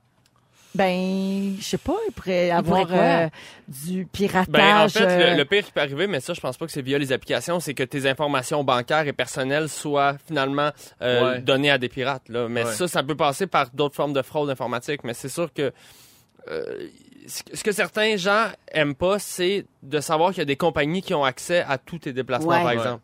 Ben, 0.74 1.56
je 1.60 1.63
sais 1.65 1.78
pas, 1.78 1.98
il 2.08 2.13
pourrait 2.13 2.48
y 2.48 2.52
avoir 2.52 2.84
pourrait 2.88 3.26
euh, 3.26 3.30
du 3.67 4.06
piratage. 4.06 4.48
Ben, 4.48 4.86
en 4.86 4.88
fait, 4.88 5.04
euh, 5.04 5.32
le, 5.32 5.38
le 5.39 5.44
pire 5.46 5.65
qui 5.65 5.72
peut 5.74 5.82
arriver, 5.82 6.08
mais 6.08 6.22
ça, 6.22 6.34
je 6.34 6.39
pense 6.39 6.56
pas 6.56 6.65
que 6.65 6.72
c'est 6.72 6.82
via 6.82 6.98
les 6.98 7.12
applications, 7.12 7.60
c'est 7.60 7.74
que 7.74 7.84
tes 7.84 8.08
informations 8.10 8.63
bancaires 8.63 9.06
et 9.06 9.12
personnelles 9.12 9.67
soient 9.67 10.15
finalement 10.26 10.70
euh, 11.02 11.34
Ouais. 11.34 11.41
données 11.41 11.72
à 11.72 11.78
des 11.78 11.89
pirates. 11.89 12.30
Là. 12.30 12.48
Mais 12.48 12.63
Ouais. 12.63 12.72
ça, 12.72 12.88
ça 12.88 13.04
peut 13.04 13.15
passer 13.17 13.48
par 13.48 13.70
d'autres 13.72 13.96
formes 13.96 14.13
de 14.13 14.22
fraude 14.22 14.50
informatique. 14.50 15.04
Mais 15.04 15.13
c'est 15.13 15.28
sûr 15.28 15.52
que 15.54 15.74
euh, 16.48 16.88
ce 17.28 17.44
que- 17.44 17.58
ce 17.58 17.63
que 17.65 17.72
certains 17.74 18.15
gens 18.15 18.46
aiment 18.72 18.96
pas, 18.96 19.20
c'est 19.20 19.65
de 19.84 20.00
savoir 20.00 20.30
qu'il 20.30 20.39
y 20.39 20.41
a 20.41 20.46
des 20.46 20.56
compagnies 20.56 21.02
qui 21.02 21.13
ont 21.13 21.26
accès 21.26 21.65
à 21.67 21.78
tous 21.78 22.00
tes 22.00 22.13
déplacements, 22.13 22.48
Ouais. 22.50 22.56
par 22.58 22.65
Ouais. 22.67 22.74
exemple. 22.76 23.02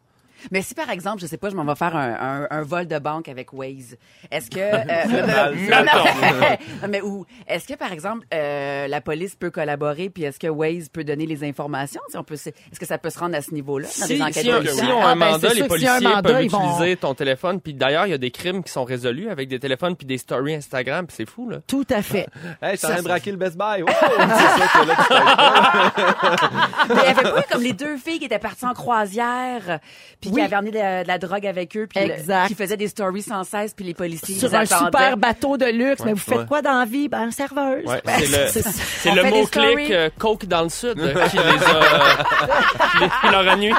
Mais 0.51 0.61
si, 0.61 0.73
par 0.73 0.89
exemple, 0.89 1.21
je 1.21 1.27
sais 1.27 1.37
pas, 1.37 1.49
je 1.49 1.55
m'en 1.55 1.63
vais 1.65 1.75
faire 1.75 1.95
un, 1.95 2.43
un, 2.43 2.47
un 2.49 2.61
vol 2.63 2.87
de 2.87 2.99
banque 2.99 3.27
avec 3.29 3.53
Waze, 3.53 3.97
est-ce 4.31 4.49
que... 4.49 4.59
euh, 4.59 5.67
non, 5.69 5.85
non, 6.81 6.87
mais 6.89 7.01
où? 7.01 7.25
Est-ce 7.47 7.67
que, 7.67 7.73
par 7.75 7.91
exemple, 7.91 8.25
euh, 8.33 8.87
la 8.87 9.01
police 9.01 9.35
peut 9.35 9.49
collaborer, 9.51 10.09
puis 10.09 10.23
est-ce 10.23 10.39
que 10.39 10.47
Waze 10.47 10.89
peut 10.89 11.03
donner 11.03 11.25
les 11.25 11.43
informations? 11.43 12.01
Si 12.09 12.17
on 12.17 12.23
peut, 12.23 12.35
se- 12.37 12.49
est-ce 12.49 12.79
que 12.79 12.85
ça 12.85 12.97
peut 12.97 13.09
se 13.09 13.19
rendre 13.19 13.35
à 13.35 13.41
ce 13.41 13.53
niveau-là, 13.53 13.87
dans 13.87 14.05
Si, 14.05 14.15
des 14.15 14.21
enquêtes 14.21 14.43
si, 14.43 14.51
on- 14.51 14.61
si 14.63 14.83
on 14.83 15.01
a 15.01 15.05
Ah, 15.05 15.09
un 15.11 15.15
ben, 15.15 15.31
mandat, 15.31 15.53
les 15.53 15.61
a 15.61 15.67
policiers 15.67 15.99
mandat, 16.01 16.21
peuvent 16.21 16.47
vont- 16.47 16.73
utiliser 16.75 16.97
ton 16.97 17.13
téléphone. 17.13 17.61
Puis 17.61 17.73
d'ailleurs, 17.73 18.05
il 18.07 18.11
y 18.11 18.13
a 18.13 18.17
des 18.17 18.31
crimes 18.31 18.63
qui 18.63 18.71
sont 18.71 18.83
résolus 18.83 19.29
avec 19.29 19.47
des 19.49 19.59
téléphones 19.59 19.95
puis 19.95 20.05
des 20.07 20.17
stories 20.17 20.55
Instagram. 20.55 21.05
Puis 21.07 21.15
c'est 21.17 21.29
fou, 21.29 21.49
là. 21.49 21.57
Tout 21.67 21.85
à 21.89 22.01
fait. 22.01 22.27
Hey, 22.61 22.71
je 22.73 22.77
suis 22.77 22.87
en 22.87 22.89
train 22.91 22.99
de 22.99 23.03
braquer 23.07 23.31
le 23.31 23.37
Best 23.37 23.55
Buy. 23.57 23.83
Oh, 23.83 23.85
c'est 23.87 23.95
ça 24.59 24.67
que 24.73 24.87
là, 24.87 24.95
tu. 26.87 26.93
Mais 26.93 27.01
il 27.03 27.07
y 27.07 27.09
avait 27.19 27.31
pas 27.31 27.43
comme 27.51 27.61
les 27.61 27.73
deux 27.73 27.97
filles 27.97 28.19
qui 28.19 28.25
étaient 28.25 28.39
parties 28.39 28.65
en 28.65 28.73
croisière, 28.73 29.79
puis 30.21 30.26
Oui. 30.29 30.35
qui 30.35 30.41
avaient 30.41 30.55
emmené 30.55 30.71
de, 30.71 31.03
de 31.03 31.07
la 31.07 31.17
drogue 31.17 31.45
avec 31.45 31.75
eux, 31.77 31.87
puis 31.87 32.05
le- 32.05 32.47
qui 32.47 32.55
faisaient 32.55 32.77
des 32.77 32.87
stories 32.87 33.21
sans 33.23 33.43
cesse, 33.43 33.73
puis 33.73 33.85
les 33.85 33.93
policiers 33.93 34.35
Sur 34.35 34.49
ils 34.49 34.55
un 34.55 34.59
attendaient. 34.61 34.85
super 34.85 35.17
bateau 35.17 35.57
de 35.57 35.65
luxe. 35.65 36.01
Mais 36.05 36.13
vous 36.13 36.19
faites 36.19 36.37
Ouais. 36.39 36.45
quoi 36.45 36.61
dans 36.61 36.79
la 36.79 36.85
vie? 36.85 37.07
Ben, 37.09 37.31
serveuse. 37.31 37.85
Ouais, 37.85 38.01
Ben, 38.05 38.19
c'est 38.19 39.11
le- 39.11 39.15
le 39.23 39.23
mot-clic 39.29 39.47
stories. 39.47 39.93
euh, 39.93 40.09
Coke 40.17 40.45
dans 40.45 40.63
le 40.63 40.69
Sud 40.69 40.99
euh, 40.99 41.27
qui 41.29 41.35
les 41.37 41.41
a, 41.41 41.75
euh, 41.75 42.23
qui 42.93 42.99
les- 43.03 43.09
qui 43.09 43.31
leur 43.31 43.47
a 43.47 43.55
nuit. 43.55 43.73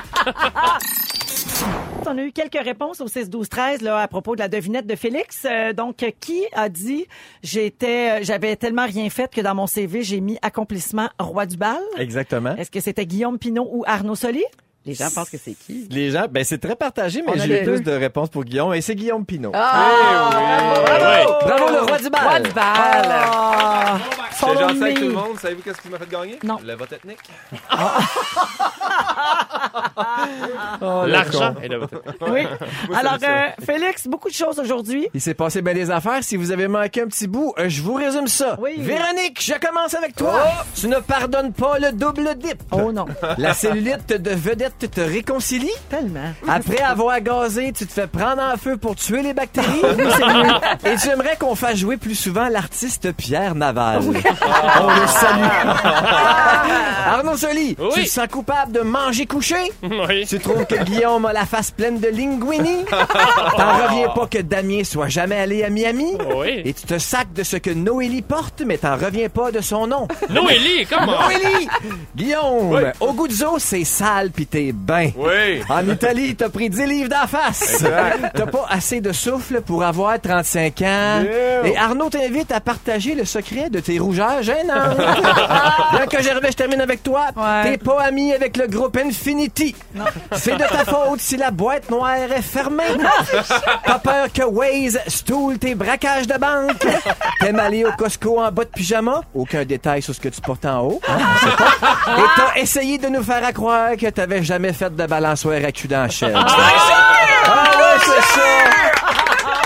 On 2.06 2.16
a 2.16 2.22
eu 2.22 2.32
quelques 2.32 2.64
réponses 2.64 3.00
au 3.02 3.06
6-12-13 3.08 3.82
là, 3.82 3.98
à 3.98 4.08
propos 4.08 4.34
de 4.34 4.40
la 4.40 4.48
devinette 4.48 4.86
de 4.86 4.96
Félix. 4.96 5.44
Euh, 5.44 5.72
donc, 5.74 5.96
qui 6.20 6.42
a 6.54 6.68
dit 6.70 7.06
j'étais, 7.42 8.22
j'avais 8.24 8.56
tellement 8.56 8.86
rien 8.86 9.10
fait 9.10 9.30
que 9.34 9.40
dans 9.42 9.54
mon 9.54 9.66
CV, 9.66 10.02
j'ai 10.02 10.20
mis 10.20 10.38
accomplissement 10.40 11.08
roi 11.18 11.44
du 11.44 11.56
bal? 11.58 11.76
Exactement. 11.98 12.56
Est-ce 12.56 12.70
que 12.70 12.80
c'était 12.80 13.04
Guillaume 13.04 13.38
Pinot 13.38 13.68
ou 13.70 13.84
Arnaud 13.86 14.14
Soli? 14.14 14.44
Les 14.86 14.94
gens 14.94 15.10
pensent 15.14 15.28
que 15.28 15.36
c'est 15.36 15.54
qui? 15.54 15.86
Les 15.90 16.10
gens, 16.10 16.26
ben 16.30 16.44
c'est 16.44 16.58
très 16.58 16.76
partagé, 16.76 17.22
mais 17.22 17.38
j'ai 17.38 17.62
eu 17.62 17.64
plus 17.64 17.82
de 17.82 17.92
réponses 17.92 18.30
pour 18.30 18.44
Guillaume 18.44 18.72
et 18.74 18.80
c'est 18.80 18.94
Guillaume 18.94 19.26
Pinot. 19.26 19.50
Oui. 19.50 19.58
Bravo 21.44 21.72
le 21.72 21.80
roi 21.86 21.98
du 21.98 22.08
bal. 22.08 22.22
Roi 22.22 22.40
du 22.40 22.50
bal. 22.52 23.08
Ah, 23.10 23.98
Gentil 24.40 24.82
avec 24.82 24.94
me. 24.96 25.00
tout 25.00 25.06
le 25.08 25.12
monde. 25.14 25.38
Savez-vous 25.40 25.62
qu'est-ce 25.62 25.80
qui 25.80 25.88
m'a 25.88 25.98
fait 25.98 26.08
gagner? 26.10 26.38
Non. 26.44 26.58
Le 26.64 26.74
vote 26.74 26.92
ethnique. 26.92 27.18
Oh, 30.80 31.02
le 31.04 31.12
L'argent 31.12 31.54
Oui. 32.28 32.46
Moi, 32.88 32.96
Alors, 32.98 33.16
euh, 33.22 33.48
Félix, 33.64 34.06
beaucoup 34.06 34.28
de 34.28 34.34
choses 34.34 34.58
aujourd'hui. 34.58 35.08
Il 35.14 35.20
s'est 35.20 35.34
passé 35.34 35.60
bien 35.62 35.74
des 35.74 35.90
affaires. 35.90 36.22
Si 36.22 36.36
vous 36.36 36.50
avez 36.52 36.68
manqué 36.68 37.02
un 37.02 37.06
petit 37.06 37.26
bout, 37.26 37.52
euh, 37.58 37.68
je 37.68 37.82
vous 37.82 37.94
résume 37.94 38.28
ça. 38.28 38.56
Oui. 38.60 38.74
Véronique, 38.78 39.42
je 39.42 39.54
commence 39.54 39.94
avec 39.94 40.14
toi. 40.16 40.40
Tu 40.74 40.88
ne 40.88 40.98
pardonnes 40.98 41.52
pas 41.52 41.78
le 41.78 41.92
double 41.92 42.34
dip. 42.36 42.62
Oh 42.70 42.92
non, 42.92 43.06
La 43.38 43.54
cellulite 43.54 44.08
de 44.08 44.30
vedette 44.30 44.90
te 44.90 45.00
réconcilie. 45.00 45.70
tellement. 45.88 46.32
Après 46.48 46.80
avoir 46.80 47.20
gazé, 47.20 47.72
tu 47.72 47.86
te 47.86 47.92
fais 47.92 48.06
prendre 48.06 48.42
en 48.42 48.56
feu 48.56 48.76
pour 48.76 48.94
tuer 48.96 49.22
les 49.22 49.34
bactéries. 49.34 49.82
Et 50.84 50.96
tu 50.96 51.08
aimerais 51.08 51.36
qu'on 51.38 51.54
fasse 51.54 51.76
jouer 51.76 51.96
plus 51.96 52.14
souvent 52.14 52.48
l'artiste 52.48 53.12
Pierre 53.12 53.54
Naval. 53.54 54.02
On 54.80 54.88
le 54.88 55.06
salue. 55.06 55.68
Arnaud 57.06 57.36
Soli, 57.36 57.76
Oui. 57.78 57.88
tu 57.94 58.04
te 58.04 58.08
sens 58.10 58.26
coupable 58.30 58.72
de 58.72 58.80
manger 58.80 59.26
couché? 59.26 59.56
Oui. 59.82 60.26
Tu 60.26 60.38
trouves 60.38 60.66
que 60.66 60.82
Guillaume 60.84 61.24
a 61.26 61.32
la 61.32 61.46
face 61.46 61.70
pleine 61.70 61.98
de 62.00 62.08
linguini? 62.08 62.84
T'en 63.56 63.76
reviens 63.86 64.08
pas 64.10 64.26
que 64.26 64.38
Damien 64.38 64.84
soit 64.84 65.08
jamais 65.08 65.36
allé 65.38 65.64
à 65.64 65.70
Miami? 65.70 66.16
Oui. 66.36 66.62
Et 66.64 66.72
tu 66.74 66.82
te 66.86 66.98
sacs 66.98 67.32
de 67.32 67.42
ce 67.42 67.56
que 67.56 67.70
Noélie 67.70 68.22
porte, 68.22 68.62
mais 68.66 68.78
t'en 68.78 68.96
reviens 68.96 69.28
pas 69.28 69.50
de 69.50 69.60
son 69.60 69.86
nom. 69.86 70.06
Noélie, 70.28 70.86
comment? 70.86 71.22
Noélie! 71.22 71.68
Guillaume, 72.14 72.92
au 73.00 73.12
goût 73.12 73.28
d'eau, 73.28 73.56
c'est 73.58 73.84
sale 73.84 74.30
pis 74.30 74.46
t'es 74.46 74.72
ben. 74.72 75.10
Oui. 75.16 75.62
En 75.68 75.86
Italie, 75.88 76.34
t'as 76.36 76.48
pris 76.48 76.68
10 76.70 76.86
livres 76.86 77.08
d'en 77.08 77.26
face. 77.26 77.84
T'as 78.34 78.46
pas 78.46 78.66
assez 78.68 79.00
de 79.00 79.12
souffle 79.12 79.60
pour 79.62 79.82
avoir 79.82 80.20
35 80.20 80.82
ans. 80.82 81.22
Yeah. 81.22 81.66
Et 81.66 81.76
Arnaud 81.76 82.10
t'invite 82.10 82.52
à 82.52 82.60
partager 82.60 83.14
le 83.14 83.24
secret 83.24 83.70
de 83.70 83.80
tes 83.80 83.98
rougeurs 84.20 84.42
gênantes. 84.42 84.96
Bien 85.92 86.06
que 86.06 86.22
Gervais, 86.22 86.48
je 86.50 86.56
termine 86.56 86.80
avec 86.80 87.02
toi. 87.02 87.26
Ouais. 87.36 87.62
T'es 87.72 87.78
pas 87.78 88.02
ami 88.02 88.32
avec 88.32 88.56
le 88.56 88.66
groupe 88.66 88.96
Infinity. 88.96 89.74
C'est 90.32 90.52
de 90.54 90.58
ta 90.64 90.84
faute 90.84 91.20
si 91.20 91.36
la 91.36 91.50
boîte 91.50 91.90
noire 91.90 92.16
est 92.16 92.42
fermée. 92.42 92.84
T'as 93.86 93.98
peur 93.98 94.26
que 94.32 94.42
Waze 94.42 94.98
stoule 95.06 95.58
tes 95.58 95.74
braquages 95.74 96.26
de 96.26 96.36
banque. 96.38 96.86
T'aimes 97.40 97.58
aller 97.60 97.84
au 97.84 97.92
Costco 97.92 98.40
en 98.40 98.50
bas 98.50 98.64
de 98.64 98.70
pyjama? 98.70 99.22
Aucun 99.34 99.64
détail 99.64 100.02
sur 100.02 100.14
ce 100.14 100.20
que 100.20 100.28
tu 100.28 100.40
portes 100.40 100.64
en 100.64 100.80
haut. 100.82 101.00
hein, 101.08 101.18
pas. 101.56 102.16
Et 102.18 102.22
t'as 102.36 102.60
essayé 102.60 102.98
de 102.98 103.08
nous 103.08 103.22
faire 103.22 103.44
à 103.44 103.52
croire 103.52 103.90
que 103.98 104.08
t'avais 104.10 104.42
jamais 104.42 104.72
fait 104.72 104.94
de 104.94 105.06
balançoire 105.06 105.64
à 105.64 105.72
cul 105.72 105.88
dans 105.88 106.02
la 106.02 106.08
chaîne. 106.08 106.34
Ah 106.36 106.44
ouais, 107.46 107.98
c'est 108.00 108.22
ça. 108.34 108.57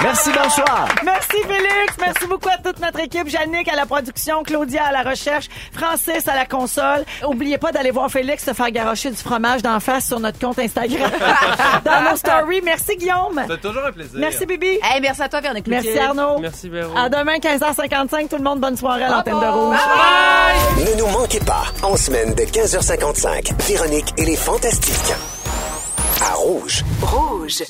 Merci, 0.03 0.31
bonsoir. 0.33 0.89
Merci 1.05 1.37
Félix, 1.47 1.97
merci 2.01 2.27
beaucoup 2.27 2.49
à 2.49 2.57
toute 2.59 2.81
notre 2.81 2.99
équipe, 3.01 3.29
Jannick 3.29 3.69
à 3.69 3.77
la 3.77 3.87
production, 3.87 4.43
Claudia 4.43 4.87
à 4.87 4.93
la 4.93 5.09
recherche, 5.09 5.49
Francis 5.73 6.27
à 6.27 6.35
la 6.35 6.45
console. 6.45 7.05
Oubliez 7.25 7.59
pas 7.59 7.71
d'aller 7.73 7.91
voir 7.91 8.11
Félix 8.11 8.45
se 8.45 8.53
faire 8.53 8.71
garocher 8.71 9.11
du 9.11 9.17
fromage 9.17 9.63
d'en 9.63 9.79
face 9.81 10.07
sur 10.07 10.19
notre 10.19 10.39
compte 10.39 10.59
Instagram. 10.59 11.11
Dans 11.85 12.11
nos 12.11 12.17
stories. 12.17 12.63
Merci 12.65 12.97
Guillaume. 12.97 13.43
C'est 13.49 13.61
toujours 13.61 13.85
un 13.85 13.93
plaisir. 13.93 14.19
Merci 14.19 14.47
Bibi. 14.47 14.79
Hey, 14.83 15.01
merci 15.01 15.23
à 15.23 15.29
toi, 15.29 15.41
Véronique 15.41 15.67
Merci 15.69 15.99
Arnaud. 15.99 16.39
Merci, 16.39 16.69
Véro. 16.69 16.97
À 16.97 17.09
demain 17.09 17.37
15h55 17.37 18.29
tout 18.29 18.37
le 18.37 18.43
monde 18.43 18.61
bonne 18.61 18.77
soirée 18.77 19.05
à 19.05 19.09
l'antenne 19.11 19.41
de 19.41 19.47
rouge. 19.47 19.79
Ne 20.79 20.99
nous 20.99 21.07
manquez 21.09 21.41
pas, 21.41 21.65
en 21.83 21.97
semaine 21.97 22.35
de 22.35 22.43
15h55, 22.43 23.53
Véronique 23.69 24.13
et 24.19 24.25
les 24.25 24.37
Fantastiques. 24.37 25.15
À 26.23 26.35
Rouge. 26.35 26.85
Rouge. 27.03 27.63